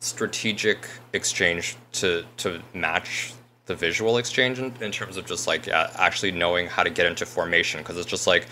strategic 0.00 0.88
exchange 1.12 1.76
to 1.92 2.24
to 2.36 2.60
match 2.74 3.34
the 3.66 3.74
visual 3.74 4.16
exchange 4.16 4.58
in, 4.58 4.72
in 4.80 4.90
terms 4.90 5.16
of 5.16 5.26
just 5.26 5.46
like 5.46 5.66
yeah, 5.66 5.90
actually 5.96 6.32
knowing 6.32 6.66
how 6.66 6.82
to 6.82 6.90
get 6.90 7.06
into 7.06 7.26
formation. 7.26 7.80
Because 7.80 7.98
it's 7.98 8.08
just 8.08 8.26
like 8.26 8.46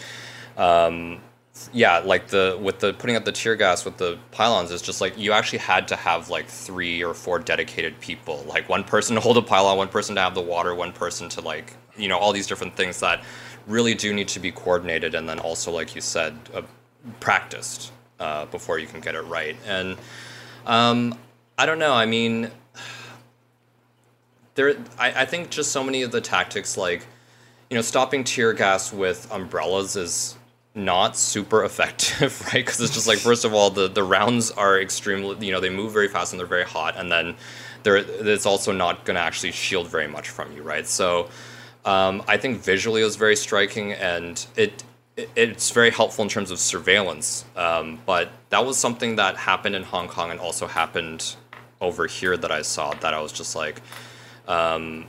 um, 0.56 1.20
yeah 1.72 1.98
like 1.98 2.28
the 2.28 2.58
with 2.60 2.80
the 2.80 2.92
putting 2.94 3.16
up 3.16 3.24
the 3.24 3.32
tear 3.32 3.56
gas 3.56 3.84
with 3.86 3.96
the 3.96 4.18
pylons 4.30 4.70
it's 4.70 4.82
just 4.82 5.00
like 5.00 5.16
you 5.16 5.32
actually 5.32 5.58
had 5.58 5.88
to 5.88 5.96
have 5.96 6.28
like 6.28 6.46
three 6.46 7.02
or 7.02 7.14
four 7.14 7.38
dedicated 7.38 7.98
people. 8.00 8.44
Like 8.46 8.68
one 8.68 8.84
person 8.84 9.14
to 9.14 9.20
hold 9.20 9.38
a 9.38 9.42
pylon 9.42 9.76
one 9.76 9.88
person 9.88 10.14
to 10.16 10.20
have 10.20 10.34
the 10.34 10.42
water 10.42 10.74
one 10.74 10.92
person 10.92 11.28
to 11.30 11.40
like 11.40 11.74
you 11.96 12.08
know 12.08 12.18
all 12.18 12.32
these 12.32 12.46
different 12.46 12.76
things 12.76 13.00
that 13.00 13.24
really 13.66 13.94
do 13.94 14.12
need 14.12 14.28
to 14.28 14.38
be 14.38 14.52
coordinated 14.52 15.14
and 15.14 15.28
then 15.28 15.38
also 15.40 15.72
like 15.72 15.94
you 15.94 16.00
said 16.00 16.38
uh, 16.54 16.62
practiced 17.20 17.92
uh, 18.20 18.46
before 18.46 18.78
you 18.78 18.86
can 18.86 19.00
get 19.00 19.14
it 19.14 19.22
right. 19.22 19.56
And 19.66 19.96
um, 20.66 21.18
I 21.58 21.64
don't 21.66 21.78
know. 21.78 21.94
I 21.94 22.06
mean, 22.06 22.50
there. 24.54 24.76
I, 24.98 25.22
I 25.22 25.24
think 25.24 25.50
just 25.50 25.72
so 25.72 25.82
many 25.82 26.02
of 26.02 26.12
the 26.12 26.20
tactics, 26.20 26.76
like 26.76 27.06
you 27.70 27.76
know, 27.76 27.82
stopping 27.82 28.24
tear 28.24 28.52
gas 28.52 28.92
with 28.92 29.30
umbrellas 29.32 29.96
is 29.96 30.36
not 30.74 31.16
super 31.16 31.64
effective, 31.70 32.40
right? 32.46 32.64
Because 32.64 32.80
it's 32.80 32.92
just 32.94 33.06
like 33.06 33.18
first 33.18 33.44
of 33.44 33.54
all, 33.54 33.70
the 33.70 33.88
the 33.88 34.02
rounds 34.02 34.50
are 34.50 34.80
extremely, 34.80 35.46
you 35.46 35.52
know, 35.52 35.60
they 35.60 35.70
move 35.70 35.92
very 35.92 36.08
fast 36.08 36.32
and 36.32 36.40
they're 36.40 36.46
very 36.46 36.64
hot, 36.64 36.96
and 36.96 37.10
then 37.10 37.36
there 37.84 37.96
it's 37.96 38.46
also 38.46 38.72
not 38.72 39.04
going 39.04 39.14
to 39.16 39.22
actually 39.22 39.52
shield 39.52 39.88
very 39.88 40.08
much 40.08 40.28
from 40.28 40.52
you, 40.52 40.62
right? 40.62 40.86
So. 40.86 41.28
Um, 41.84 42.24
I 42.26 42.36
think 42.36 42.58
visually 42.58 43.02
it 43.02 43.04
was 43.04 43.14
very 43.14 43.36
striking, 43.36 43.92
and 43.92 44.44
it 44.56 44.82
it's 45.16 45.70
very 45.70 45.90
helpful 45.90 46.22
in 46.22 46.28
terms 46.28 46.50
of 46.50 46.58
surveillance. 46.58 47.44
Um, 47.56 48.00
but 48.04 48.30
that 48.50 48.66
was 48.66 48.76
something 48.76 49.16
that 49.16 49.36
happened 49.36 49.74
in 49.74 49.82
Hong 49.82 50.08
Kong 50.08 50.30
and 50.30 50.38
also 50.38 50.66
happened 50.66 51.36
over 51.80 52.06
here 52.06 52.36
that 52.36 52.50
I 52.50 52.62
saw 52.62 52.94
that 52.94 53.14
I 53.14 53.20
was 53.20 53.32
just 53.32 53.54
like, 53.54 53.82
um, 54.48 55.06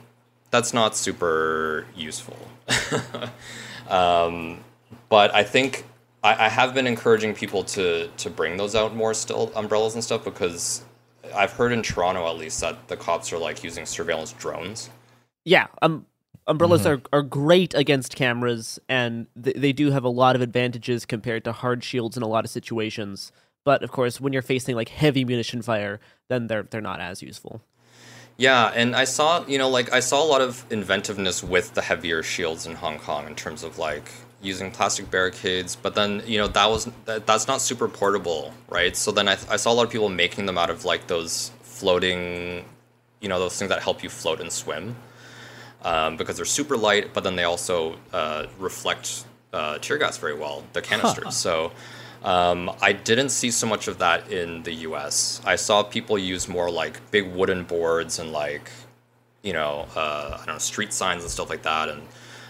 that's 0.51 0.73
not 0.73 0.95
super 0.95 1.85
useful. 1.95 2.37
um, 3.89 4.59
but 5.09 5.33
I 5.33 5.43
think 5.43 5.85
I, 6.23 6.45
I, 6.45 6.49
have 6.49 6.73
been 6.73 6.87
encouraging 6.87 7.33
people 7.33 7.63
to 7.63 8.09
to 8.17 8.29
bring 8.29 8.57
those 8.57 8.75
out 8.75 8.95
more 8.95 9.13
still 9.13 9.51
umbrellas 9.55 9.93
and 9.93 10.03
stuff 10.03 10.23
because 10.23 10.83
I've 11.33 11.51
heard 11.51 11.71
in 11.71 11.81
Toronto 11.81 12.27
at 12.27 12.37
least 12.37 12.59
that 12.61 12.87
the 12.87 12.97
cops 12.97 13.31
are 13.31 13.37
like 13.37 13.63
using 13.63 13.85
surveillance 13.85 14.33
drones. 14.33 14.89
Yeah, 15.45 15.67
um, 15.81 16.05
umbrellas 16.47 16.81
mm-hmm. 16.81 17.05
are, 17.13 17.19
are 17.19 17.21
great 17.21 17.73
against 17.73 18.15
cameras 18.15 18.79
and 18.89 19.27
th- 19.41 19.55
they 19.55 19.73
do 19.73 19.91
have 19.91 20.03
a 20.03 20.09
lot 20.09 20.35
of 20.35 20.41
advantages 20.41 21.05
compared 21.05 21.43
to 21.43 21.51
hard 21.51 21.83
shields 21.83 22.17
in 22.17 22.23
a 22.23 22.27
lot 22.27 22.43
of 22.43 22.51
situations. 22.51 23.31
But 23.67 23.83
of 23.83 23.91
course, 23.91 24.21
when 24.21 24.31
you're 24.31 24.49
facing 24.53 24.77
like 24.77 24.87
heavy 24.87 25.25
munition 25.25 25.61
fire, 25.61 25.99
then 26.29 26.47
they're 26.47 26.63
they're 26.63 26.87
not 26.91 27.01
as 27.01 27.21
useful. 27.21 27.59
Yeah, 28.37 28.71
and 28.73 28.95
I 28.95 29.03
saw, 29.03 29.45
you 29.45 29.57
know, 29.57 29.67
like 29.67 29.91
I 29.91 29.99
saw 29.99 30.23
a 30.23 30.29
lot 30.33 30.39
of 30.39 30.63
inventiveness 30.69 31.43
with 31.43 31.73
the 31.73 31.81
heavier 31.81 32.23
shields 32.23 32.65
in 32.65 32.75
Hong 32.75 32.97
Kong 32.97 33.27
in 33.27 33.35
terms 33.35 33.63
of 33.63 33.77
like 33.77 34.07
using 34.41 34.71
plastic 34.71 35.11
barricades, 35.11 35.75
but 35.75 35.95
then, 35.95 36.23
you 36.25 36.37
know, 36.37 36.47
that 36.47 36.69
was 36.69 36.87
that, 37.03 37.25
that's 37.27 37.45
not 37.51 37.59
super 37.59 37.89
portable, 37.89 38.53
right? 38.69 38.95
So 38.95 39.11
then 39.11 39.27
I, 39.27 39.35
I 39.49 39.57
saw 39.57 39.73
a 39.73 39.75
lot 39.75 39.85
of 39.85 39.91
people 39.91 40.07
making 40.07 40.45
them 40.45 40.57
out 40.57 40.69
of 40.69 40.85
like 40.85 41.07
those 41.07 41.51
floating, 41.61 42.63
you 43.19 43.27
know, 43.27 43.37
those 43.37 43.57
things 43.59 43.67
that 43.67 43.81
help 43.83 44.01
you 44.01 44.09
float 44.09 44.39
and 44.39 44.49
swim. 44.49 44.95
Um, 45.81 46.15
because 46.15 46.37
they're 46.37 46.55
super 46.59 46.77
light, 46.77 47.13
but 47.13 47.23
then 47.25 47.35
they 47.35 47.43
also 47.43 47.97
uh, 48.13 48.45
reflect 48.59 49.25
uh, 49.51 49.77
tear 49.79 49.97
gas 49.97 50.17
very 50.17 50.35
well, 50.35 50.63
the 50.71 50.81
canisters. 50.81 51.25
Huh. 51.25 51.31
So 51.31 51.71
um, 52.23 52.71
I 52.81 52.93
didn't 52.93 53.29
see 53.29 53.51
so 53.51 53.67
much 53.67 53.87
of 53.87 53.99
that 53.99 54.31
in 54.31 54.63
the 54.63 54.73
US. 54.73 55.41
I 55.45 55.55
saw 55.55 55.83
people 55.83 56.17
use 56.17 56.47
more 56.47 56.69
like 56.69 57.11
big 57.11 57.31
wooden 57.33 57.63
boards 57.63 58.19
and 58.19 58.31
like, 58.31 58.71
you 59.43 59.53
know, 59.53 59.87
uh, 59.95 60.31
I 60.41 60.45
don't 60.45 60.55
know, 60.55 60.59
street 60.59 60.93
signs 60.93 61.23
and 61.23 61.31
stuff 61.31 61.49
like 61.49 61.63
that. 61.63 61.89
And 61.89 62.01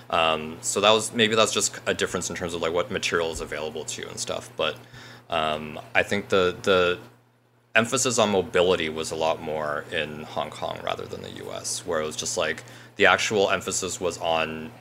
um, 0.09 0.57
so 0.61 0.80
that 0.82 0.91
was 0.91 1.13
maybe 1.13 1.36
that's 1.36 1.53
just 1.53 1.80
a 1.86 1.93
difference 1.93 2.30
in 2.30 2.36
terms 2.36 2.53
of 2.53 2.61
like 2.61 2.74
what 2.74 2.91
material 2.91 3.32
is 3.32 3.41
available 3.41 3.84
to 3.86 4.01
you 4.01 4.07
and 4.07 4.20
stuff. 4.20 4.49
But 4.55 4.78
um, 5.30 5.80
I 5.93 6.03
think 6.03 6.30
the 6.30 6.55
the 6.61 6.99
emphasis 7.76 8.18
on 8.18 8.32
mobility 8.32 8.89
was 8.89 9.11
a 9.11 9.15
lot 9.15 9.41
more 9.41 9.86
in 9.91 10.24
Hong 10.24 10.49
Kong 10.49 10.80
rather 10.84 11.05
than 11.05 11.22
the 11.22 11.45
US, 11.45 11.86
where 11.86 12.01
it 12.01 12.05
was 12.05 12.15
just 12.15 12.38
like 12.38 12.63
the 12.95 13.05
actual 13.05 13.51
emphasis 13.51 13.99
was 13.99 14.18
on 14.18 14.72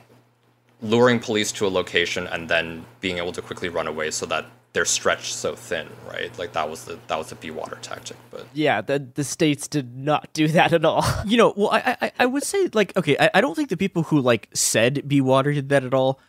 luring 0.81 1.19
police 1.19 1.51
to 1.51 1.67
a 1.67 1.69
location 1.69 2.27
and 2.27 2.49
then 2.49 2.85
being 3.01 3.17
able 3.17 3.31
to 3.31 3.41
quickly 3.41 3.67
run 3.69 3.87
away 3.87 4.11
so 4.11 4.25
that 4.25 4.45
they're 4.73 4.85
stretched 4.85 5.33
so 5.33 5.55
thin, 5.55 5.87
right? 6.07 6.37
Like 6.37 6.53
that 6.53 6.69
was 6.69 6.85
the 6.85 6.99
that 7.07 7.17
was 7.17 7.29
the 7.29 7.35
be 7.35 7.51
water 7.51 7.77
tactic. 7.81 8.17
But 8.29 8.45
yeah, 8.53 8.81
the 8.81 8.99
the 8.99 9.23
states 9.23 9.67
did 9.67 9.97
not 9.97 10.31
do 10.33 10.47
that 10.49 10.73
at 10.73 10.85
all. 10.85 11.03
You 11.25 11.37
know, 11.37 11.53
well, 11.55 11.69
I 11.71 11.97
I, 12.01 12.11
I 12.19 12.25
would 12.25 12.43
say 12.43 12.69
like 12.73 12.95
okay, 12.95 13.17
I, 13.19 13.29
I 13.35 13.41
don't 13.41 13.55
think 13.55 13.69
the 13.69 13.77
people 13.77 14.03
who 14.03 14.19
like 14.19 14.49
said 14.53 15.07
be 15.07 15.21
water 15.21 15.53
did 15.53 15.69
that 15.69 15.83
at 15.83 15.93
all. 15.93 16.19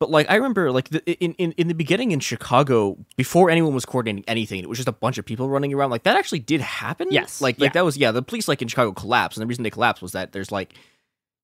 But 0.00 0.10
like 0.10 0.30
I 0.30 0.36
remember, 0.36 0.70
like 0.70 0.90
the, 0.90 1.04
in, 1.22 1.34
in 1.34 1.52
in 1.52 1.68
the 1.68 1.74
beginning 1.74 2.12
in 2.12 2.20
Chicago, 2.20 2.96
before 3.16 3.50
anyone 3.50 3.74
was 3.74 3.84
coordinating 3.84 4.24
anything, 4.28 4.60
it 4.60 4.68
was 4.68 4.78
just 4.78 4.88
a 4.88 4.92
bunch 4.92 5.18
of 5.18 5.24
people 5.24 5.48
running 5.48 5.74
around. 5.74 5.90
Like 5.90 6.04
that 6.04 6.16
actually 6.16 6.38
did 6.38 6.60
happen. 6.60 7.08
Yes, 7.10 7.40
like 7.40 7.58
yeah. 7.58 7.64
like 7.64 7.72
that 7.72 7.84
was 7.84 7.96
yeah. 7.96 8.12
The 8.12 8.22
police 8.22 8.46
like 8.46 8.62
in 8.62 8.68
Chicago 8.68 8.92
collapsed, 8.92 9.36
and 9.36 9.42
the 9.42 9.48
reason 9.48 9.64
they 9.64 9.70
collapsed 9.70 10.00
was 10.00 10.12
that 10.12 10.30
there's 10.32 10.52
like, 10.52 10.74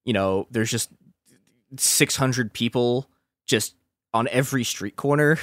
you 0.05 0.13
know, 0.13 0.47
there's 0.53 0.71
just 0.71 0.91
six 1.77 2.15
hundred 2.15 2.53
people 2.53 3.11
just 3.45 3.75
on 4.15 4.29
every 4.29 4.63
street 4.63 4.95
corner 4.95 5.37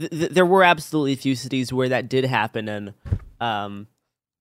th- 0.00 0.10
th- 0.10 0.30
there 0.30 0.46
were 0.46 0.64
absolutely 0.64 1.12
a 1.12 1.16
few 1.16 1.36
cities 1.36 1.72
where 1.72 1.90
that 1.90 2.08
did 2.08 2.24
happen, 2.24 2.68
and 2.68 2.94
um, 3.40 3.86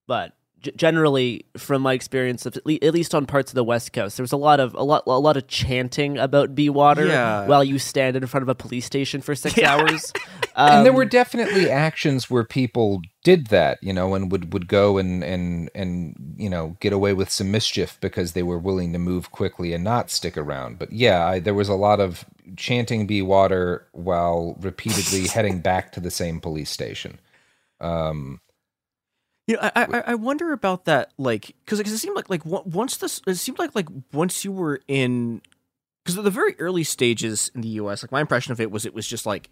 but 0.07 0.33
g- 0.61 0.71
generally, 0.75 1.45
from 1.57 1.81
my 1.81 1.93
experience, 1.93 2.45
of 2.45 2.55
at, 2.57 2.65
least 2.65 3.15
on 3.15 3.25
parts 3.25 3.51
of 3.51 3.55
the 3.55 3.63
West 3.63 3.93
Coast, 3.93 4.17
there 4.17 4.23
was 4.23 4.31
a 4.31 4.37
lot 4.37 4.59
of 4.59 4.73
a 4.75 4.83
lot 4.83 5.03
a 5.07 5.11
lot 5.19 5.37
of 5.37 5.47
chanting 5.47 6.17
about 6.17 6.55
Be 6.55 6.69
Water 6.69 7.05
Yeah. 7.07 7.45
while 7.47 7.63
you 7.63 7.79
stand 7.79 8.15
in 8.15 8.25
front 8.27 8.41
of 8.43 8.49
a 8.49 8.55
police 8.55 8.85
station 8.85 9.21
for 9.21 9.35
six 9.35 9.57
hours. 9.63 10.11
and 10.55 10.85
there 10.85 10.91
Um, 10.91 10.97
were 10.97 11.05
definitely 11.05 11.69
actions 11.69 12.29
where 12.29 12.43
people 12.43 13.01
did 13.23 13.47
that, 13.47 13.77
you 13.81 13.91
know, 13.93 14.15
and 14.15 14.31
would, 14.31 14.53
would 14.53 14.67
go 14.67 14.97
and, 14.97 15.23
and 15.23 15.69
and 15.75 16.15
you 16.37 16.49
know 16.49 16.77
get 16.79 16.93
away 16.93 17.13
with 17.13 17.29
some 17.29 17.51
mischief 17.51 17.97
because 18.01 18.31
they 18.33 18.43
were 18.43 18.57
willing 18.59 18.93
to 18.93 18.99
move 18.99 19.31
quickly 19.31 19.73
and 19.73 19.83
not 19.83 20.09
stick 20.09 20.37
around. 20.37 20.79
But 20.79 20.91
yeah, 20.91 21.25
I, 21.25 21.39
there 21.39 21.53
was 21.53 21.69
a 21.69 21.75
lot 21.75 21.99
of 21.99 22.25
chanting 22.57 23.07
"Be 23.07 23.21
Water" 23.21 23.85
while 23.91 24.55
repeatedly 24.61 25.27
heading 25.33 25.59
back 25.59 25.91
to 25.93 25.99
the 25.99 26.11
same 26.11 26.39
police 26.39 26.69
station. 26.69 27.19
Um, 27.81 28.41
You 29.49 29.55
know, 29.55 29.61
I 29.63 29.71
I, 29.85 30.03
I 30.11 30.15
wonder 30.15 30.53
about 30.53 30.85
that, 30.85 31.11
like, 31.17 31.55
because 31.65 31.79
it 31.79 31.87
seemed 31.87 32.15
like 32.15 32.29
like 32.29 32.45
once 32.45 32.97
this, 32.97 33.19
it 33.25 33.33
seemed 33.33 33.57
like 33.57 33.73
like 33.73 33.87
once 34.13 34.45
you 34.45 34.51
were 34.51 34.79
in, 34.87 35.41
because 36.05 36.23
the 36.23 36.29
very 36.29 36.55
early 36.59 36.83
stages 36.83 37.49
in 37.55 37.61
the 37.61 37.69
U.S., 37.69 38.03
like 38.03 38.11
my 38.11 38.21
impression 38.21 38.51
of 38.51 38.61
it 38.61 38.69
was 38.69 38.85
it 38.85 38.93
was 38.93 39.07
just 39.07 39.25
like, 39.25 39.49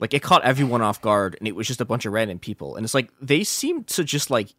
like 0.00 0.14
it 0.14 0.22
caught 0.22 0.42
everyone 0.42 0.82
off 0.82 1.00
guard, 1.00 1.36
and 1.38 1.46
it 1.46 1.54
was 1.54 1.68
just 1.68 1.80
a 1.80 1.84
bunch 1.84 2.06
of 2.06 2.12
random 2.12 2.40
people, 2.40 2.74
and 2.74 2.82
it's 2.82 2.92
like 2.92 3.08
they 3.22 3.44
seemed 3.44 3.86
to 3.86 4.02
just 4.02 4.30
like 4.30 4.52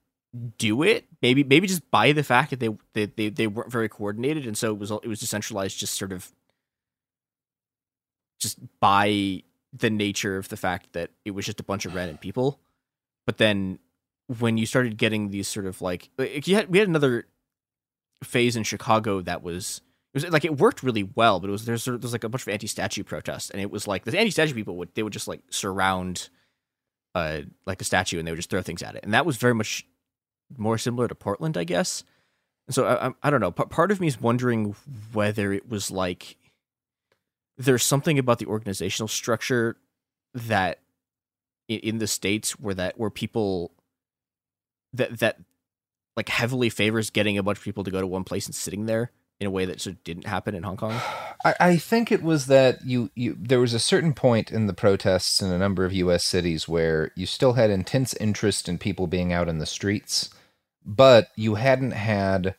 do 0.57 0.83
it, 0.83 1.03
maybe 1.21 1.43
maybe 1.43 1.67
just 1.67 1.91
by 1.91 2.13
the 2.13 2.23
fact 2.23 2.51
that 2.51 2.61
they 2.61 2.69
they 2.93 3.07
they, 3.07 3.27
they 3.27 3.47
weren't 3.47 3.73
very 3.73 3.89
coordinated, 3.89 4.47
and 4.47 4.57
so 4.57 4.71
it 4.71 4.79
was 4.79 4.89
it 4.89 5.07
was 5.07 5.19
decentralized, 5.19 5.77
just 5.77 5.95
sort 5.95 6.13
of, 6.13 6.31
just 8.39 8.57
by 8.79 9.43
the 9.73 9.89
nature 9.89 10.37
of 10.37 10.47
the 10.47 10.55
fact 10.55 10.93
that 10.93 11.09
it 11.25 11.31
was 11.31 11.45
just 11.45 11.59
a 11.59 11.63
bunch 11.63 11.85
of 11.85 11.93
random 11.93 12.17
people, 12.17 12.57
but 13.25 13.37
then 13.37 13.79
when 14.27 14.57
you 14.57 14.65
started 14.65 14.97
getting 14.97 15.29
these 15.29 15.47
sort 15.47 15.65
of 15.65 15.81
like, 15.81 16.09
you 16.17 16.55
had 16.55 16.69
we 16.69 16.79
had 16.79 16.87
another 16.87 17.25
phase 18.23 18.55
in 18.55 18.63
Chicago 18.63 19.21
that 19.21 19.43
was 19.43 19.81
it 20.13 20.23
was 20.23 20.31
like 20.31 20.45
it 20.45 20.57
worked 20.57 20.83
really 20.83 21.03
well, 21.03 21.39
but 21.39 21.49
it 21.49 21.51
was 21.51 21.65
there's 21.65 21.85
there's 21.85 22.13
like 22.13 22.23
a 22.23 22.29
bunch 22.29 22.43
of 22.43 22.49
anti-statue 22.49 23.03
protests, 23.03 23.49
and 23.49 23.61
it 23.61 23.69
was 23.69 23.87
like 23.87 24.05
the 24.05 24.17
anti-statue 24.17 24.53
people 24.53 24.77
would 24.77 24.89
they 24.95 25.03
would 25.03 25.13
just 25.13 25.27
like 25.27 25.41
surround 25.49 26.29
uh 27.13 27.41
like 27.65 27.81
a 27.81 27.85
statue 27.85 28.17
and 28.17 28.27
they 28.27 28.31
would 28.31 28.37
just 28.37 28.49
throw 28.49 28.61
things 28.61 28.81
at 28.81 28.95
it, 28.95 29.03
and 29.03 29.13
that 29.13 29.25
was 29.25 29.37
very 29.37 29.53
much 29.53 29.85
more 30.57 30.77
similar 30.77 31.07
to 31.07 31.15
Portland, 31.15 31.57
I 31.57 31.63
guess. 31.63 32.03
And 32.67 32.75
so 32.75 32.85
I, 32.85 33.07
I, 33.07 33.11
I 33.23 33.29
don't 33.29 33.41
know. 33.41 33.51
P- 33.51 33.65
part 33.65 33.91
of 33.91 33.99
me 33.99 34.07
is 34.07 34.19
wondering 34.19 34.75
whether 35.11 35.51
it 35.51 35.69
was 35.69 35.91
like 35.91 36.37
there's 37.57 37.83
something 37.83 38.17
about 38.17 38.39
the 38.39 38.45
organizational 38.47 39.07
structure 39.07 39.75
that 40.33 40.79
in, 41.67 41.79
in 41.79 41.97
the 41.97 42.07
states 42.07 42.59
where 42.59 42.73
that 42.75 42.97
where 42.97 43.09
people 43.09 43.71
that 44.97 45.19
that 45.19 45.37
like 46.15 46.29
heavily 46.29 46.69
favors 46.69 47.09
getting 47.09 47.37
a 47.37 47.43
bunch 47.43 47.57
of 47.57 47.63
people 47.63 47.83
to 47.83 47.91
go 47.91 48.01
to 48.01 48.07
one 48.07 48.23
place 48.23 48.45
and 48.45 48.55
sitting 48.55 48.85
there 48.85 49.11
in 49.39 49.47
a 49.47 49.51
way 49.51 49.65
that 49.65 49.81
sort 49.81 49.97
of 49.97 50.03
didn't 50.03 50.27
happen 50.27 50.55
in 50.55 50.63
Hong 50.63 50.77
Kong. 50.77 50.93
I, 51.43 51.55
I 51.59 51.77
think 51.77 52.11
it 52.11 52.23
was 52.23 52.45
that 52.45 52.85
you, 52.85 53.11
you 53.15 53.35
there 53.37 53.59
was 53.59 53.73
a 53.73 53.79
certain 53.79 54.13
point 54.13 54.51
in 54.51 54.67
the 54.67 54.73
protests 54.73 55.41
in 55.41 55.51
a 55.51 55.57
number 55.57 55.83
of 55.83 55.93
U.S. 55.93 56.23
cities 56.23 56.67
where 56.67 57.11
you 57.15 57.25
still 57.25 57.53
had 57.53 57.69
intense 57.69 58.13
interest 58.15 58.69
in 58.69 58.77
people 58.77 59.07
being 59.07 59.33
out 59.33 59.49
in 59.49 59.59
the 59.59 59.65
streets, 59.65 60.29
but 60.85 61.29
you 61.35 61.55
hadn't 61.55 61.91
had 61.91 62.55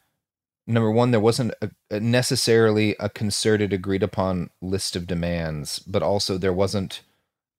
number 0.67 0.91
one 0.91 1.13
there 1.13 1.21
wasn't 1.21 1.55
a, 1.63 1.71
a 1.91 2.01
necessarily 2.01 2.95
a 3.01 3.09
concerted 3.09 3.73
agreed 3.73 4.03
upon 4.03 4.51
list 4.61 4.97
of 4.97 5.07
demands, 5.07 5.79
but 5.79 6.03
also 6.03 6.37
there 6.37 6.53
wasn't 6.53 7.01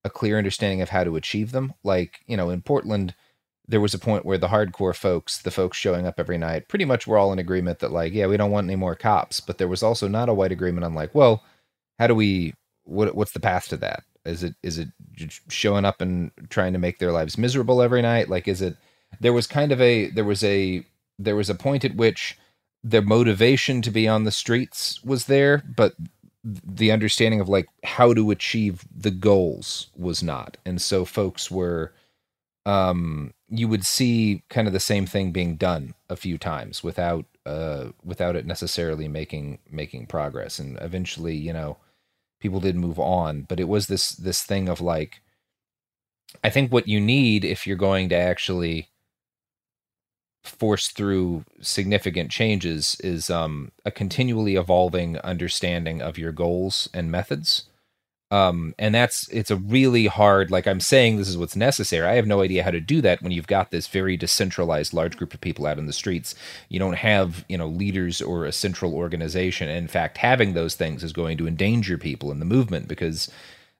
a 0.04 0.10
clear 0.10 0.38
understanding 0.38 0.80
of 0.80 0.90
how 0.90 1.02
to 1.02 1.16
achieve 1.16 1.50
them. 1.50 1.74
Like 1.82 2.20
you 2.26 2.36
know 2.36 2.50
in 2.50 2.62
Portland 2.62 3.14
there 3.68 3.80
was 3.80 3.92
a 3.92 3.98
point 3.98 4.24
where 4.24 4.38
the 4.38 4.48
hardcore 4.48 4.96
folks, 4.96 5.42
the 5.42 5.50
folks 5.50 5.76
showing 5.76 6.06
up 6.06 6.18
every 6.18 6.38
night, 6.38 6.68
pretty 6.68 6.86
much 6.86 7.06
were 7.06 7.18
all 7.18 7.32
in 7.32 7.38
agreement 7.38 7.80
that 7.80 7.92
like, 7.92 8.14
yeah, 8.14 8.26
we 8.26 8.38
don't 8.38 8.50
want 8.50 8.66
any 8.66 8.76
more 8.76 8.94
cops. 8.94 9.40
But 9.40 9.58
there 9.58 9.68
was 9.68 9.82
also 9.82 10.08
not 10.08 10.30
a 10.30 10.34
white 10.34 10.52
agreement 10.52 10.84
on 10.84 10.94
like, 10.94 11.14
well, 11.14 11.44
how 11.98 12.06
do 12.06 12.14
we? 12.14 12.54
What 12.84 13.14
what's 13.14 13.32
the 13.32 13.40
path 13.40 13.68
to 13.68 13.76
that? 13.78 14.04
Is 14.24 14.42
it 14.42 14.54
is 14.62 14.78
it 14.78 14.88
showing 15.48 15.84
up 15.84 16.00
and 16.00 16.30
trying 16.48 16.72
to 16.72 16.78
make 16.78 16.98
their 16.98 17.12
lives 17.12 17.36
miserable 17.36 17.82
every 17.82 18.00
night? 18.00 18.30
Like, 18.30 18.48
is 18.48 18.62
it? 18.62 18.76
There 19.20 19.34
was 19.34 19.46
kind 19.46 19.70
of 19.70 19.80
a 19.80 20.06
there 20.10 20.24
was 20.24 20.42
a 20.42 20.82
there 21.18 21.36
was 21.36 21.50
a 21.50 21.54
point 21.54 21.84
at 21.84 21.96
which 21.96 22.38
their 22.82 23.02
motivation 23.02 23.82
to 23.82 23.90
be 23.90 24.08
on 24.08 24.24
the 24.24 24.30
streets 24.30 25.02
was 25.04 25.26
there, 25.26 25.62
but 25.76 25.94
the 26.44 26.90
understanding 26.90 27.40
of 27.40 27.48
like 27.48 27.66
how 27.84 28.14
to 28.14 28.30
achieve 28.30 28.86
the 28.96 29.10
goals 29.10 29.88
was 29.94 30.22
not, 30.22 30.56
and 30.64 30.80
so 30.80 31.04
folks 31.04 31.50
were 31.50 31.92
um, 32.68 33.32
you 33.48 33.66
would 33.66 33.86
see 33.86 34.42
kind 34.50 34.66
of 34.66 34.74
the 34.74 34.80
same 34.80 35.06
thing 35.06 35.32
being 35.32 35.56
done 35.56 35.94
a 36.10 36.16
few 36.16 36.36
times 36.36 36.84
without 36.84 37.24
uh, 37.46 37.86
without 38.04 38.36
it 38.36 38.44
necessarily 38.44 39.08
making 39.08 39.58
making 39.70 40.06
progress. 40.06 40.58
And 40.58 40.78
eventually, 40.82 41.34
you 41.34 41.54
know, 41.54 41.78
people 42.40 42.60
did 42.60 42.76
move 42.76 42.98
on, 42.98 43.46
but 43.48 43.58
it 43.58 43.68
was 43.68 43.86
this 43.86 44.10
this 44.10 44.42
thing 44.42 44.68
of 44.68 44.82
like, 44.82 45.22
I 46.44 46.50
think 46.50 46.70
what 46.70 46.86
you 46.86 47.00
need 47.00 47.42
if 47.42 47.66
you're 47.66 47.76
going 47.76 48.10
to 48.10 48.16
actually 48.16 48.90
force 50.44 50.88
through 50.88 51.46
significant 51.62 52.30
changes 52.30 52.98
is 53.00 53.30
um, 53.30 53.72
a 53.86 53.90
continually 53.90 54.56
evolving 54.56 55.18
understanding 55.20 56.02
of 56.02 56.18
your 56.18 56.32
goals 56.32 56.90
and 56.92 57.10
methods 57.10 57.64
um 58.30 58.74
and 58.78 58.94
that's 58.94 59.26
it's 59.28 59.50
a 59.50 59.56
really 59.56 60.06
hard 60.06 60.50
like 60.50 60.66
i'm 60.66 60.80
saying 60.80 61.16
this 61.16 61.28
is 61.28 61.38
what's 61.38 61.56
necessary. 61.56 62.06
I 62.06 62.14
have 62.16 62.26
no 62.26 62.42
idea 62.42 62.62
how 62.62 62.70
to 62.70 62.80
do 62.80 63.00
that 63.02 63.22
when 63.22 63.32
you've 63.32 63.46
got 63.46 63.70
this 63.70 63.86
very 63.86 64.16
decentralized 64.16 64.92
large 64.92 65.16
group 65.16 65.32
of 65.32 65.40
people 65.40 65.66
out 65.66 65.78
in 65.78 65.86
the 65.86 65.92
streets. 65.92 66.34
You 66.68 66.78
don't 66.78 66.96
have 66.96 67.44
you 67.48 67.56
know 67.56 67.68
leaders 67.68 68.20
or 68.20 68.44
a 68.44 68.52
central 68.52 68.94
organization. 68.94 69.68
In 69.68 69.88
fact 69.88 70.18
having 70.18 70.54
those 70.54 70.74
things 70.74 71.02
is 71.02 71.12
going 71.12 71.38
to 71.38 71.48
endanger 71.48 71.96
people 71.98 72.30
in 72.30 72.38
the 72.38 72.44
movement 72.44 72.88
because 72.88 73.30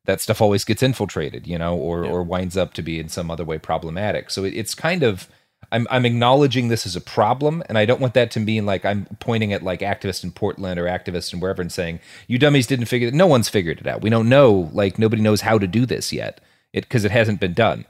that 0.06 0.20
stuff 0.20 0.40
always 0.40 0.64
gets 0.64 0.82
infiltrated 0.82 1.46
you 1.46 1.58
know 1.58 1.76
or 1.76 2.04
or 2.04 2.22
winds 2.22 2.56
up 2.56 2.72
to 2.74 2.82
be 2.82 2.98
in 2.98 3.08
some 3.08 3.30
other 3.30 3.44
way 3.44 3.58
problematic. 3.58 4.30
So 4.30 4.44
it, 4.44 4.54
it's 4.54 4.74
kind 4.74 5.02
of 5.02 5.28
I'm 5.70 5.86
I'm 5.90 6.06
acknowledging 6.06 6.68
this 6.68 6.86
as 6.86 6.96
a 6.96 7.00
problem, 7.00 7.62
and 7.68 7.76
I 7.76 7.84
don't 7.84 8.00
want 8.00 8.14
that 8.14 8.30
to 8.32 8.40
mean 8.40 8.64
like 8.64 8.84
I'm 8.84 9.06
pointing 9.20 9.52
at 9.52 9.62
like 9.62 9.80
activists 9.80 10.24
in 10.24 10.32
Portland 10.32 10.80
or 10.80 10.84
activists 10.84 11.32
in 11.32 11.40
wherever 11.40 11.60
and 11.60 11.72
saying 11.72 12.00
you 12.26 12.38
dummies 12.38 12.66
didn't 12.66 12.86
figure 12.86 13.08
it. 13.08 13.14
No 13.14 13.26
one's 13.26 13.48
figured 13.48 13.80
it 13.80 13.86
out. 13.86 14.00
We 14.02 14.10
don't 14.10 14.28
know. 14.28 14.70
Like 14.72 14.98
nobody 14.98 15.22
knows 15.22 15.42
how 15.42 15.58
to 15.58 15.66
do 15.66 15.84
this 15.84 16.12
yet. 16.12 16.40
It 16.72 16.82
because 16.82 17.04
it 17.04 17.10
hasn't 17.10 17.40
been 17.40 17.54
done. 17.54 17.84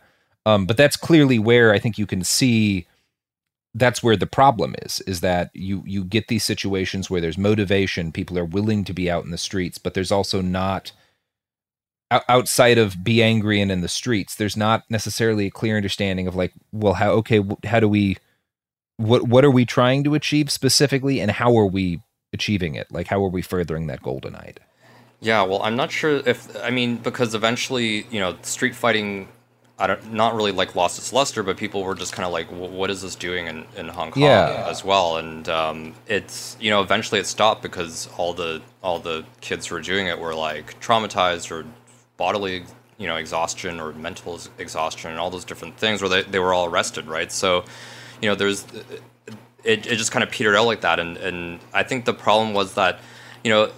Um, 0.47 0.67
but 0.67 0.77
that's 0.77 0.97
clearly 0.97 1.39
where 1.39 1.73
I 1.73 1.79
think 1.79 1.99
you 1.99 2.07
can 2.07 2.25
see 2.25 2.87
that's 3.75 4.03
where 4.03 4.17
the 4.17 4.27
problem 4.27 4.75
is 4.83 5.01
is 5.03 5.21
that 5.21 5.51
you 5.55 5.83
you 5.87 6.05
get 6.05 6.29
these 6.29 6.45
situations 6.45 7.11
where 7.11 7.21
there's 7.21 7.39
motivation 7.39 8.13
people 8.13 8.39
are 8.39 8.45
willing 8.45 8.83
to 8.85 8.93
be 8.95 9.11
out 9.11 9.25
in 9.25 9.31
the 9.31 9.39
streets 9.39 9.77
but 9.79 9.93
there's 9.95 10.11
also 10.11 10.41
not 10.41 10.91
outside 12.29 12.79
of 12.79 13.05
be 13.05 13.23
angry 13.23 13.61
and 13.61 13.73
in 13.73 13.83
the 13.83 13.89
streets 13.89 14.37
there's 14.37 14.57
not 14.57 14.85
necessarily 14.91 15.47
a 15.47 15.51
clear 15.51 15.77
understanding 15.77 16.27
of 16.29 16.35
like 16.37 16.53
well 16.73 16.95
how 16.95 17.11
okay 17.11 17.43
how 17.65 17.81
do 17.81 17.89
we 17.89 18.17
what 18.99 19.25
what 19.29 19.45
are 19.45 19.51
we 19.51 19.65
trying 19.67 20.05
to 20.05 20.15
achieve 20.15 20.51
specifically 20.53 21.21
and 21.21 21.33
how 21.33 21.57
are 21.57 21.67
we 21.67 22.03
achieving 22.33 22.75
it 22.77 22.89
like 22.93 23.09
how 23.09 23.25
are 23.25 23.31
we 23.31 23.43
furthering 23.43 23.89
that 23.89 24.03
goal 24.03 24.21
tonight 24.21 24.61
Yeah, 25.21 25.43
well, 25.43 25.63
I'm 25.63 25.77
not 25.77 25.91
sure 25.93 26.23
if 26.27 26.57
I 26.65 26.71
mean 26.71 26.99
because 26.99 27.35
eventually, 27.35 28.07
you 28.11 28.21
know, 28.21 28.37
street 28.43 28.75
fighting, 28.77 29.29
I 29.79 29.89
don't 29.89 30.13
not 30.13 30.35
really 30.37 30.53
like 30.53 30.77
lost 30.77 30.99
its 30.99 31.13
luster, 31.13 31.43
but 31.43 31.57
people 31.57 31.85
were 31.85 31.97
just 31.97 32.13
kind 32.13 32.27
of 32.27 32.33
like, 32.33 32.47
what 32.49 32.91
is 32.91 33.03
this 33.03 33.17
doing 33.17 33.49
in, 33.49 33.65
in 33.77 33.89
Hong 33.89 34.13
Kong 34.13 34.23
Yeah. 34.23 34.65
as 34.65 34.85
well? 34.85 35.17
And 35.19 35.49
um, 35.49 35.95
it's 36.07 36.57
you 36.61 36.71
know 36.71 36.83
eventually 36.83 37.21
it 37.21 37.27
stopped 37.27 37.63
because 37.63 38.09
all 38.17 38.33
the 38.35 38.63
all 38.83 39.01
the 39.01 39.25
kids 39.41 39.67
who 39.67 39.75
were 39.77 39.83
doing 39.83 40.07
it 40.07 40.19
were 40.21 40.35
like 40.35 40.81
traumatized 40.81 41.51
or 41.51 41.67
bodily 42.19 42.65
you 42.99 43.07
know 43.07 43.17
exhaustion 43.17 43.81
or 43.81 43.95
mental 43.95 44.39
exhaustion 44.59 45.11
and 45.11 45.19
all 45.19 45.31
those 45.31 45.47
different 45.47 45.79
things 45.79 46.03
where 46.03 46.11
they, 46.11 46.23
they 46.23 46.39
were 46.39 46.53
all 46.53 46.67
arrested, 46.67 47.07
right? 47.07 47.33
So 47.33 47.65
you 48.21 48.29
know 48.29 48.35
there's 48.35 48.67
it, 49.65 49.87
it 49.87 49.97
just 49.97 50.13
kind 50.13 50.23
of 50.23 50.31
petered 50.31 50.55
out 50.55 50.67
like 50.67 50.83
that 50.83 51.01
and 51.01 51.17
and 51.17 51.61
I 51.73 51.83
think 51.83 52.05
the 52.05 52.13
problem 52.13 52.53
was 52.53 52.75
that 52.75 53.01
you 53.43 53.51
know 53.51 53.71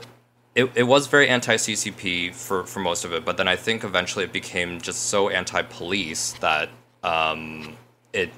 it, 0.54 0.70
it 0.74 0.82
was 0.82 1.06
very 1.06 1.28
anti 1.28 1.54
CCP 1.54 2.34
for, 2.34 2.64
for 2.64 2.80
most 2.80 3.04
of 3.04 3.12
it, 3.12 3.24
but 3.24 3.36
then 3.36 3.46
I 3.46 3.56
think 3.56 3.84
eventually 3.84 4.24
it 4.24 4.32
became 4.32 4.80
just 4.80 5.04
so 5.04 5.28
anti 5.28 5.62
police 5.62 6.32
that 6.40 6.68
um, 7.02 7.76
it. 8.12 8.30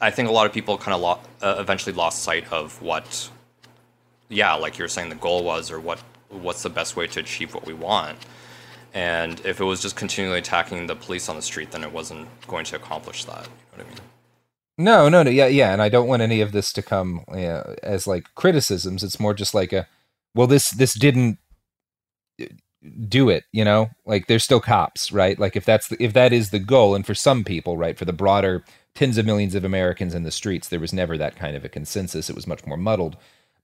I 0.00 0.10
think 0.10 0.28
a 0.28 0.32
lot 0.32 0.46
of 0.46 0.52
people 0.52 0.76
kind 0.76 0.94
of 0.94 1.00
lo- 1.00 1.20
uh, 1.40 1.56
eventually 1.58 1.94
lost 1.94 2.22
sight 2.22 2.50
of 2.52 2.80
what, 2.82 3.30
yeah, 4.28 4.54
like 4.54 4.76
you're 4.76 4.88
saying, 4.88 5.08
the 5.08 5.14
goal 5.14 5.44
was, 5.44 5.70
or 5.70 5.80
what 5.80 5.98
what's 6.28 6.62
the 6.62 6.70
best 6.70 6.96
way 6.96 7.06
to 7.06 7.20
achieve 7.20 7.54
what 7.54 7.66
we 7.66 7.74
want. 7.74 8.18
And 8.94 9.40
if 9.44 9.60
it 9.60 9.64
was 9.64 9.82
just 9.82 9.96
continually 9.96 10.38
attacking 10.38 10.86
the 10.86 10.96
police 10.96 11.28
on 11.28 11.36
the 11.36 11.42
street, 11.42 11.70
then 11.70 11.84
it 11.84 11.92
wasn't 11.92 12.28
going 12.46 12.64
to 12.66 12.76
accomplish 12.76 13.24
that. 13.24 13.44
You 13.72 13.78
know 13.78 13.84
what 13.84 13.86
I 13.86 13.88
mean? 13.88 13.98
No, 14.78 15.08
no, 15.08 15.22
no, 15.22 15.30
yeah, 15.30 15.46
yeah, 15.46 15.72
and 15.72 15.80
I 15.80 15.88
don't 15.88 16.06
want 16.06 16.20
any 16.20 16.42
of 16.42 16.52
this 16.52 16.72
to 16.74 16.82
come 16.82 17.24
yeah, 17.34 17.74
as 17.82 18.06
like 18.06 18.34
criticisms. 18.34 19.02
It's 19.02 19.18
more 19.18 19.32
just 19.32 19.54
like 19.54 19.72
a, 19.72 19.86
well, 20.34 20.46
this 20.46 20.70
this 20.70 20.92
didn't 20.92 21.38
uh, 22.40 22.46
do 23.08 23.28
it 23.28 23.44
you 23.52 23.64
know 23.64 23.88
like 24.04 24.26
they're 24.26 24.38
still 24.38 24.60
cops 24.60 25.10
right 25.10 25.38
like 25.38 25.56
if 25.56 25.64
that's 25.64 25.88
the, 25.88 25.96
if 26.02 26.12
that 26.12 26.32
is 26.32 26.50
the 26.50 26.58
goal 26.58 26.94
and 26.94 27.06
for 27.06 27.14
some 27.14 27.42
people 27.42 27.76
right 27.76 27.98
for 27.98 28.04
the 28.04 28.12
broader 28.12 28.62
tens 28.94 29.18
of 29.18 29.26
millions 29.26 29.54
of 29.54 29.64
americans 29.64 30.14
in 30.14 30.22
the 30.22 30.30
streets 30.30 30.68
there 30.68 30.78
was 30.78 30.92
never 30.92 31.16
that 31.16 31.36
kind 31.36 31.56
of 31.56 31.64
a 31.64 31.68
consensus 31.68 32.28
it 32.28 32.36
was 32.36 32.46
much 32.46 32.64
more 32.66 32.76
muddled 32.76 33.16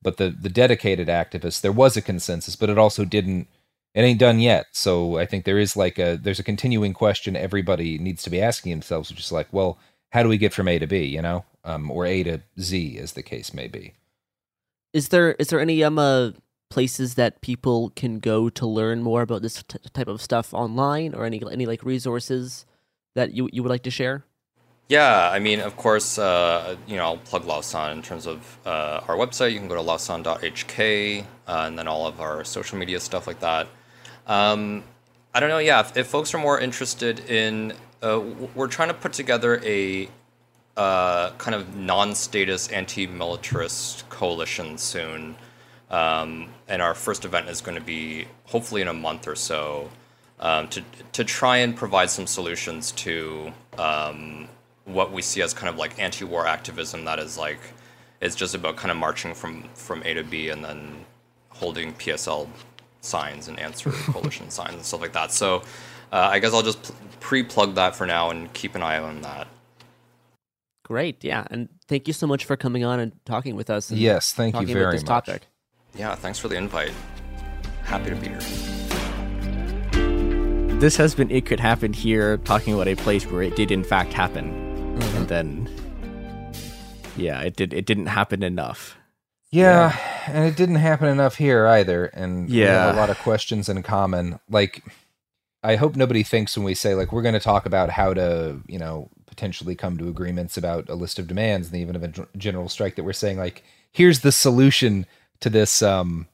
but 0.03 0.17
the 0.17 0.31
the 0.31 0.49
dedicated 0.49 1.09
activists 1.09 1.61
there 1.61 1.71
was 1.73 1.97
a 1.97 2.03
consensus 2.03 2.57
but 2.57 2.71
it 2.71 2.79
also 2.79 3.05
didn't 3.05 3.47
it 3.95 4.03
ain't 4.03 4.19
done 4.19 4.39
yet 4.39 4.67
so 4.73 5.19
i 5.19 5.27
think 5.27 5.45
there 5.45 5.59
is 5.59 5.77
like 5.77 5.99
a 5.99 6.17
there's 6.17 6.41
a 6.41 6.45
continuing 6.45 6.93
question 6.93 7.37
everybody 7.37 7.99
needs 7.99 8.23
to 8.23 8.31
be 8.31 8.41
asking 8.41 8.71
themselves 8.71 9.11
which 9.11 9.21
is 9.21 9.33
like 9.33 9.49
well 9.53 9.79
how 10.11 10.23
do 10.23 10.29
we 10.29 10.39
get 10.39 10.53
from 10.53 10.69
a 10.69 10.79
to 10.79 10.87
b 10.87 11.05
you 11.05 11.23
know 11.23 11.45
um, 11.65 11.91
or 11.91 12.05
a 12.07 12.23
to 12.23 12.41
z 12.61 12.99
as 12.99 13.13
the 13.13 13.23
case 13.23 13.55
may 13.55 13.69
be 13.69 13.93
Is 14.93 15.09
there 15.09 15.33
is 15.33 15.49
there 15.49 15.61
any 15.61 15.83
um 15.85 15.99
uh, 15.99 16.33
places 16.73 17.17
that 17.17 17.43
people 17.43 17.91
can 17.95 18.19
go 18.19 18.49
to 18.49 18.67
learn 18.67 19.03
more 19.03 19.21
about 19.21 19.43
this 19.43 19.63
t- 19.63 19.79
type 19.93 20.09
of 20.09 20.23
stuff 20.23 20.55
online, 20.55 21.15
or 21.15 21.27
any 21.27 21.43
any 21.53 21.67
like 21.67 21.85
resources 21.85 22.65
that 23.15 23.35
you 23.35 23.49
you 23.53 23.63
would 23.63 23.69
like 23.69 23.83
to 23.83 23.91
share? 23.91 24.25
Yeah, 24.89 25.31
I 25.31 25.39
mean, 25.39 25.61
of 25.61 25.77
course, 25.77 26.19
uh, 26.19 26.77
you 26.87 26.97
know, 26.97 27.05
I'll 27.05 27.17
plug 27.19 27.45
Lausan 27.45 27.93
in 27.93 28.03
terms 28.03 28.27
of 28.27 28.59
uh, 28.67 29.01
our 29.07 29.17
website. 29.17 29.53
You 29.53 29.59
can 29.59 29.69
go 29.69 29.77
to 29.77 29.83
lausan.hk 29.83 31.25
uh, 31.47 31.65
and 31.67 31.79
then 31.79 31.89
all 31.89 32.07
of 32.07 32.21
our 32.21 32.45
social 32.45 32.79
media 32.79 33.01
stuff 33.01 33.27
like 33.27 33.41
that. 33.41 33.69
Um, 34.27 34.85
I 35.35 35.41
don't 35.41 35.49
know, 35.49 35.59
yeah, 35.59 35.81
if, 35.81 35.97
if 35.97 36.07
folks 36.07 36.35
are 36.35 36.39
more 36.39 36.61
interested 36.61 37.21
in, 37.31 37.73
uh, 38.03 38.21
we're 38.55 38.69
trying 38.69 38.89
to 38.89 38.95
put 38.95 39.13
together 39.13 39.61
a 39.65 40.09
uh, 40.77 41.31
kind 41.33 41.55
of 41.55 41.77
non 41.77 42.15
statist 42.15 42.73
anti 42.73 43.07
militarist 43.07 44.09
coalition 44.09 44.79
soon. 44.79 45.37
Um, 45.91 46.49
and 46.69 46.81
our 46.81 46.95
first 46.95 47.27
event 47.27 47.49
is 47.51 47.61
going 47.61 47.77
to 47.77 47.85
be 47.85 48.27
hopefully 48.45 48.81
in 48.81 48.89
a 48.89 48.95
month 48.95 49.29
or 49.29 49.35
so 49.35 49.91
um, 50.41 50.69
to, 50.69 50.83
to 51.13 51.25
try 51.25 51.59
and 51.59 51.77
provide 51.77 52.09
some 52.09 52.27
solutions 52.27 52.93
to 52.93 53.53
um, 53.79 54.49
what 54.85 55.13
we 55.13 55.23
see 55.23 55.43
as 55.43 55.55
kind 55.55 55.69
of 55.69 55.77
like 55.77 55.99
anti-war 55.99 56.47
activism 56.47 57.05
that 57.05 57.19
is 57.19 57.39
like 57.39 57.61
is 58.21 58.35
just 58.35 58.55
about 58.55 58.77
kind 58.77 58.91
of 58.91 58.97
marching 58.97 59.35
from 59.35 59.69
from 59.75 60.03
A 60.05 60.15
to 60.15 60.25
B 60.25 60.49
and 60.49 60.65
then 60.65 61.05
holding 61.51 61.93
PSL 61.95 62.49
signs 63.03 63.49
and 63.49 63.61
answer 63.61 63.91
coalition 64.07 64.49
signs 64.51 64.75
and 64.75 64.85
stuff 64.85 65.01
like 65.03 65.13
that. 65.13 65.31
So 65.33 65.57
uh, 66.13 66.29
I 66.33 66.39
guess 66.39 66.55
I'll 66.55 66.63
just 66.63 66.93
pre-plug 67.21 67.75
that 67.75 67.95
for 67.95 68.07
now 68.07 68.31
and 68.31 68.51
keep 68.55 68.75
an 68.75 68.83
eye 68.83 68.99
on 68.99 69.21
that. 69.23 69.47
Great, 70.85 71.23
yeah, 71.23 71.47
and 71.51 71.69
thank 71.87 72.09
you 72.09 72.13
so 72.13 72.27
much 72.27 72.45
for 72.45 72.57
coming 72.57 72.85
on 72.85 72.99
and 73.01 73.13
talking 73.25 73.55
with 73.55 73.71
us. 73.71 73.91
And 73.91 73.99
Yes, 73.99 74.33
thank 74.33 74.61
you 74.61 74.67
very 74.67 74.93
this 74.97 75.03
much. 75.03 75.27
topic. 75.27 75.47
Yeah, 75.95 76.15
thanks 76.17 76.39
for 76.39 76.49
the 76.49 76.57
invite. 76.57 76.93
Happy 77.85 78.11
to 78.11 78.17
be 78.17 78.29
here. 78.29 78.41
This 80.81 80.97
has 80.97 81.15
been 81.15 81.31
It 81.31 81.47
Could 81.47 81.61
Happen 81.61 81.93
Here, 81.93 82.39
talking 82.39 82.75
about 82.75 82.89
a 82.89 82.97
place 82.97 83.25
where 83.27 83.43
it 83.43 83.55
did 83.55 83.71
in 83.71 83.85
fact 83.85 84.13
happen. 84.13 84.99
Mm-hmm. 84.99 85.17
And 85.17 85.29
then 85.29 85.71
Yeah, 87.17 87.41
it 87.43 87.55
did 87.57 87.73
it 87.73 87.87
didn't 87.87 88.07
happen 88.07 88.43
enough. 88.43 88.97
Yeah, 89.51 89.97
and 90.27 90.45
it 90.47 90.57
didn't 90.57 90.77
happen 90.77 91.09
enough 91.09 91.37
here 91.37 91.67
either. 91.67 92.07
And 92.07 92.49
we 92.49 92.59
have 92.59 92.91
Yeah. 92.91 92.93
a 92.93 92.97
lot 92.97 93.11
of 93.11 93.19
questions 93.19 93.69
in 93.69 93.83
common. 93.83 94.39
Like, 94.49 94.83
I 95.63 95.77
hope 95.77 95.95
nobody 95.97 96.23
thinks 96.23 96.57
when 96.57 96.65
we 96.65 96.75
say 96.75 96.95
like 96.95 97.13
we're 97.13 97.23
going 97.23 97.35
to 97.35 97.41
talk 97.41 97.67
about 97.67 97.91
how 97.91 98.15
to, 98.15 98.61
you 98.67 98.79
know, 98.79 99.09
potentially 99.27 99.75
come 99.75 99.97
to 99.99 100.09
agreements 100.09 100.57
about 100.57 100.89
a 100.89 100.95
list 100.95 101.19
of 101.19 101.27
demands 101.29 101.69
in 101.69 101.73
the 101.73 101.83
event 101.83 101.97
of 101.97 102.03
a 102.03 102.09
gen- 102.09 102.27
general 102.37 102.69
strike 102.69 102.97
that 102.97 103.05
we're 103.05 103.13
saying 103.13 103.39
like 103.39 103.63
here's 103.93 104.21
the 104.21 104.33
solution 104.33 105.07
to 105.41 105.49
this. 105.49 105.81
Um, 105.83 106.27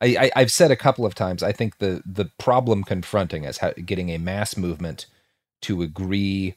I, 0.00 0.06
I 0.16 0.30
I've 0.36 0.52
said 0.52 0.70
a 0.70 0.76
couple 0.76 1.06
of 1.06 1.14
times. 1.14 1.42
I 1.42 1.52
think 1.52 1.78
the 1.78 2.02
the 2.04 2.26
problem 2.38 2.84
confronting 2.84 3.46
us 3.46 3.58
how, 3.58 3.72
getting 3.72 4.10
a 4.10 4.18
mass 4.18 4.56
movement 4.56 5.06
to 5.62 5.82
agree 5.82 6.54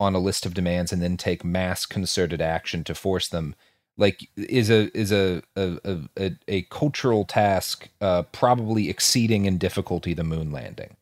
on 0.00 0.14
a 0.14 0.18
list 0.18 0.46
of 0.46 0.54
demands 0.54 0.92
and 0.92 1.02
then 1.02 1.16
take 1.16 1.44
mass 1.44 1.86
concerted 1.86 2.40
action 2.40 2.84
to 2.84 2.94
force 2.94 3.28
them 3.28 3.54
like 3.96 4.28
is 4.36 4.70
a 4.70 4.96
is 4.96 5.12
a 5.12 5.42
a 5.56 6.00
a, 6.16 6.32
a, 6.48 6.62
cultural 6.62 7.24
task 7.24 7.88
uh 8.00 8.22
probably 8.22 8.88
exceeding 8.88 9.44
in 9.44 9.58
difficulty 9.58 10.14
the 10.14 10.24
moon 10.24 10.50
landing. 10.50 10.96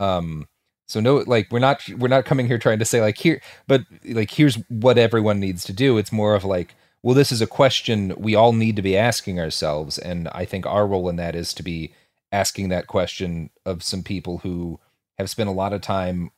Um 0.00 0.48
so 0.88 1.00
no 1.00 1.16
like 1.26 1.48
we're 1.50 1.58
not 1.58 1.88
we're 1.98 2.08
not 2.08 2.24
coming 2.24 2.46
here 2.46 2.58
trying 2.58 2.78
to 2.80 2.84
say 2.84 3.00
like 3.00 3.18
here 3.18 3.40
but 3.66 3.82
like 4.04 4.30
here's 4.30 4.56
what 4.68 4.98
everyone 4.98 5.40
needs 5.40 5.64
to 5.64 5.72
do. 5.72 5.98
It's 5.98 6.12
more 6.12 6.34
of 6.34 6.44
like 6.44 6.74
well 7.02 7.14
this 7.14 7.32
is 7.32 7.42
a 7.42 7.46
question 7.46 8.14
we 8.16 8.34
all 8.34 8.52
need 8.52 8.76
to 8.76 8.82
be 8.82 8.96
asking 8.96 9.40
ourselves 9.40 9.98
and 9.98 10.28
i 10.28 10.44
think 10.44 10.64
our 10.66 10.86
role 10.86 11.08
in 11.08 11.16
that 11.16 11.34
is 11.34 11.52
to 11.52 11.62
be 11.62 11.92
asking 12.30 12.68
that 12.68 12.86
question 12.86 13.50
of 13.66 13.82
some 13.82 14.02
people 14.02 14.38
who 14.38 14.80
have 15.18 15.28
spent 15.28 15.48
a 15.48 15.52
lot 15.52 15.72
of 15.72 15.80
time 15.80 16.30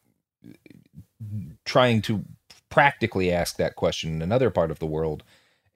trying 1.65 2.03
to 2.03 2.25
practically 2.69 3.31
ask 3.31 3.57
that 3.57 3.77
question 3.77 4.17
in 4.17 4.23
another 4.23 4.51
part 4.51 4.71
of 4.71 4.81
the 4.81 4.87
world 4.87 5.23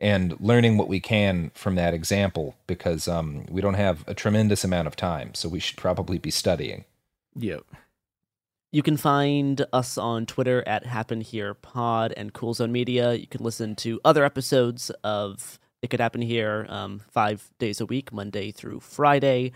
and 0.01 0.39
learning 0.41 0.77
what 0.77 0.89
we 0.89 1.01
can 1.01 1.51
from 1.55 1.75
that 1.75 1.95
example 1.95 2.55
because 2.67 3.09
um, 3.09 3.45
we 3.51 3.61
don't 3.61 3.75
have 3.75 4.05
a 4.07 4.15
tremendous 4.15 4.65
amount 4.65 4.87
of 4.87 4.95
time 4.97 5.35
so 5.35 5.49
we 5.49 5.59
should 5.59 5.77
probably 5.77 6.19
be 6.19 6.31
studying 6.31 6.85
Yep. 7.39 7.65
You 8.71 8.83
can 8.83 8.97
find 8.97 9.65
us 9.73 9.97
on 9.97 10.27
Twitter 10.27 10.63
at 10.67 10.85
Happen 10.85 11.21
Here 11.21 11.55
Pod 11.55 12.13
and 12.17 12.35
Cool 12.35 12.53
Zone 12.55 12.73
Media. 12.73 13.15
You 13.15 13.27
can 13.27 13.43
listen 13.43 13.75
to 13.77 14.01
other 14.05 14.25
episodes 14.25 14.91
of 15.03 15.59
It 15.81 15.89
Could 15.89 16.01
Happen 16.01 16.21
Here 16.21 16.67
um, 16.69 17.01
five 17.11 17.51
days 17.59 17.81
a 17.81 17.87
week, 17.87 18.13
Monday 18.13 18.51
through 18.51 18.81
Friday, 18.81 19.53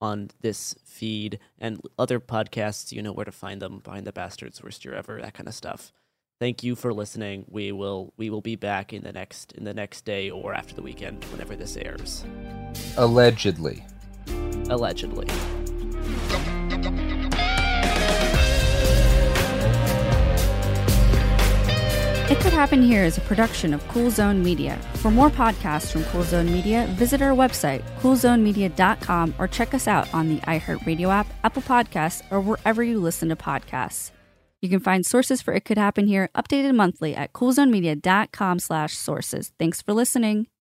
on 0.00 0.30
this 0.40 0.74
feed 0.84 1.38
and 1.58 1.80
other 1.98 2.18
podcasts. 2.18 2.90
You 2.90 3.02
know 3.02 3.12
where 3.12 3.24
to 3.24 3.32
find 3.32 3.62
them. 3.62 3.78
Behind 3.78 4.06
the 4.06 4.12
Bastards, 4.12 4.62
Worst 4.62 4.84
Year 4.84 4.94
Ever, 4.94 5.20
that 5.20 5.34
kind 5.34 5.48
of 5.48 5.54
stuff. 5.54 5.92
Thank 6.38 6.62
you 6.62 6.74
for 6.76 6.92
listening. 6.92 7.46
We 7.48 7.72
will 7.72 8.12
we 8.16 8.28
will 8.28 8.42
be 8.42 8.56
back 8.56 8.92
in 8.92 9.02
the 9.02 9.12
next 9.12 9.52
in 9.52 9.64
the 9.64 9.72
next 9.72 10.04
day 10.04 10.30
or 10.30 10.52
after 10.52 10.74
the 10.74 10.82
weekend, 10.82 11.24
whenever 11.26 11.56
this 11.56 11.76
airs. 11.76 12.24
allegedly 12.96 13.84
Allegedly. 14.68 15.28
It 22.28 22.40
Could 22.40 22.52
Happen 22.52 22.82
Here 22.82 23.04
is 23.04 23.16
a 23.16 23.20
production 23.20 23.72
of 23.72 23.86
Cool 23.86 24.10
Zone 24.10 24.42
Media. 24.42 24.76
For 24.94 25.12
more 25.12 25.30
podcasts 25.30 25.92
from 25.92 26.02
Cool 26.06 26.24
Zone 26.24 26.46
Media, 26.46 26.88
visit 26.90 27.22
our 27.22 27.30
website, 27.30 27.84
coolzonemedia.com, 28.00 29.34
or 29.38 29.46
check 29.46 29.72
us 29.72 29.86
out 29.86 30.12
on 30.12 30.28
the 30.28 30.40
iHeartRadio 30.40 31.08
app, 31.08 31.28
Apple 31.44 31.62
Podcasts, 31.62 32.22
or 32.32 32.40
wherever 32.40 32.82
you 32.82 32.98
listen 32.98 33.28
to 33.28 33.36
podcasts. 33.36 34.10
You 34.66 34.70
can 34.70 34.80
find 34.80 35.06
sources 35.06 35.40
for 35.40 35.54
It 35.54 35.64
Could 35.64 35.78
Happen 35.78 36.08
Here 36.08 36.28
updated 36.34 36.74
monthly 36.74 37.14
at 37.14 37.32
coolzonemedia.com 37.32 38.58
slash 38.58 38.96
sources. 38.96 39.52
Thanks 39.60 39.80
for 39.80 39.92
listening. 39.92 40.48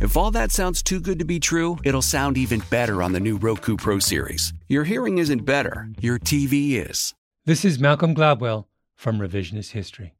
If 0.00 0.16
all 0.16 0.30
that 0.30 0.52
sounds 0.52 0.80
too 0.80 1.00
good 1.00 1.18
to 1.18 1.24
be 1.24 1.40
true, 1.40 1.76
it'll 1.82 2.02
sound 2.02 2.38
even 2.38 2.62
better 2.70 3.02
on 3.02 3.10
the 3.10 3.18
new 3.18 3.36
Roku 3.36 3.76
Pro 3.76 3.98
Series. 3.98 4.52
Your 4.68 4.84
hearing 4.84 5.18
isn't 5.18 5.44
better, 5.44 5.88
your 5.98 6.20
TV 6.20 6.88
is. 6.88 7.14
This 7.46 7.64
is 7.64 7.80
Malcolm 7.80 8.14
Gladwell 8.14 8.66
from 8.94 9.18
Revisionist 9.18 9.72
History. 9.72 10.14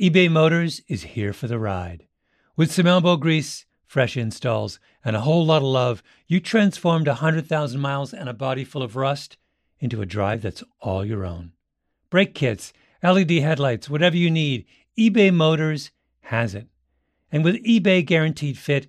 eBay 0.00 0.28
Motors 0.28 0.80
is 0.88 1.04
here 1.04 1.32
for 1.32 1.46
the 1.46 1.60
ride. 1.60 2.08
With 2.56 2.72
some 2.72 2.88
elbow 2.88 3.16
grease, 3.16 3.66
fresh 3.86 4.16
installs, 4.16 4.80
and 5.04 5.14
a 5.14 5.20
whole 5.20 5.46
lot 5.46 5.58
of 5.58 5.68
love, 5.68 6.02
you 6.26 6.40
transformed 6.40 7.06
100,000 7.06 7.80
miles 7.80 8.12
and 8.12 8.28
a 8.28 8.34
body 8.34 8.64
full 8.64 8.82
of 8.82 8.96
rust 8.96 9.36
into 9.78 10.02
a 10.02 10.06
drive 10.06 10.42
that's 10.42 10.64
all 10.80 11.04
your 11.04 11.24
own. 11.24 11.52
Brake 12.10 12.34
kits, 12.34 12.72
LED 13.00 13.30
headlights, 13.30 13.88
whatever 13.88 14.16
you 14.16 14.28
need, 14.28 14.66
eBay 14.98 15.32
Motors 15.32 15.92
has 16.22 16.52
it. 16.52 16.66
And 17.30 17.44
with 17.44 17.64
eBay 17.64 18.04
Guaranteed 18.04 18.58
Fit, 18.58 18.88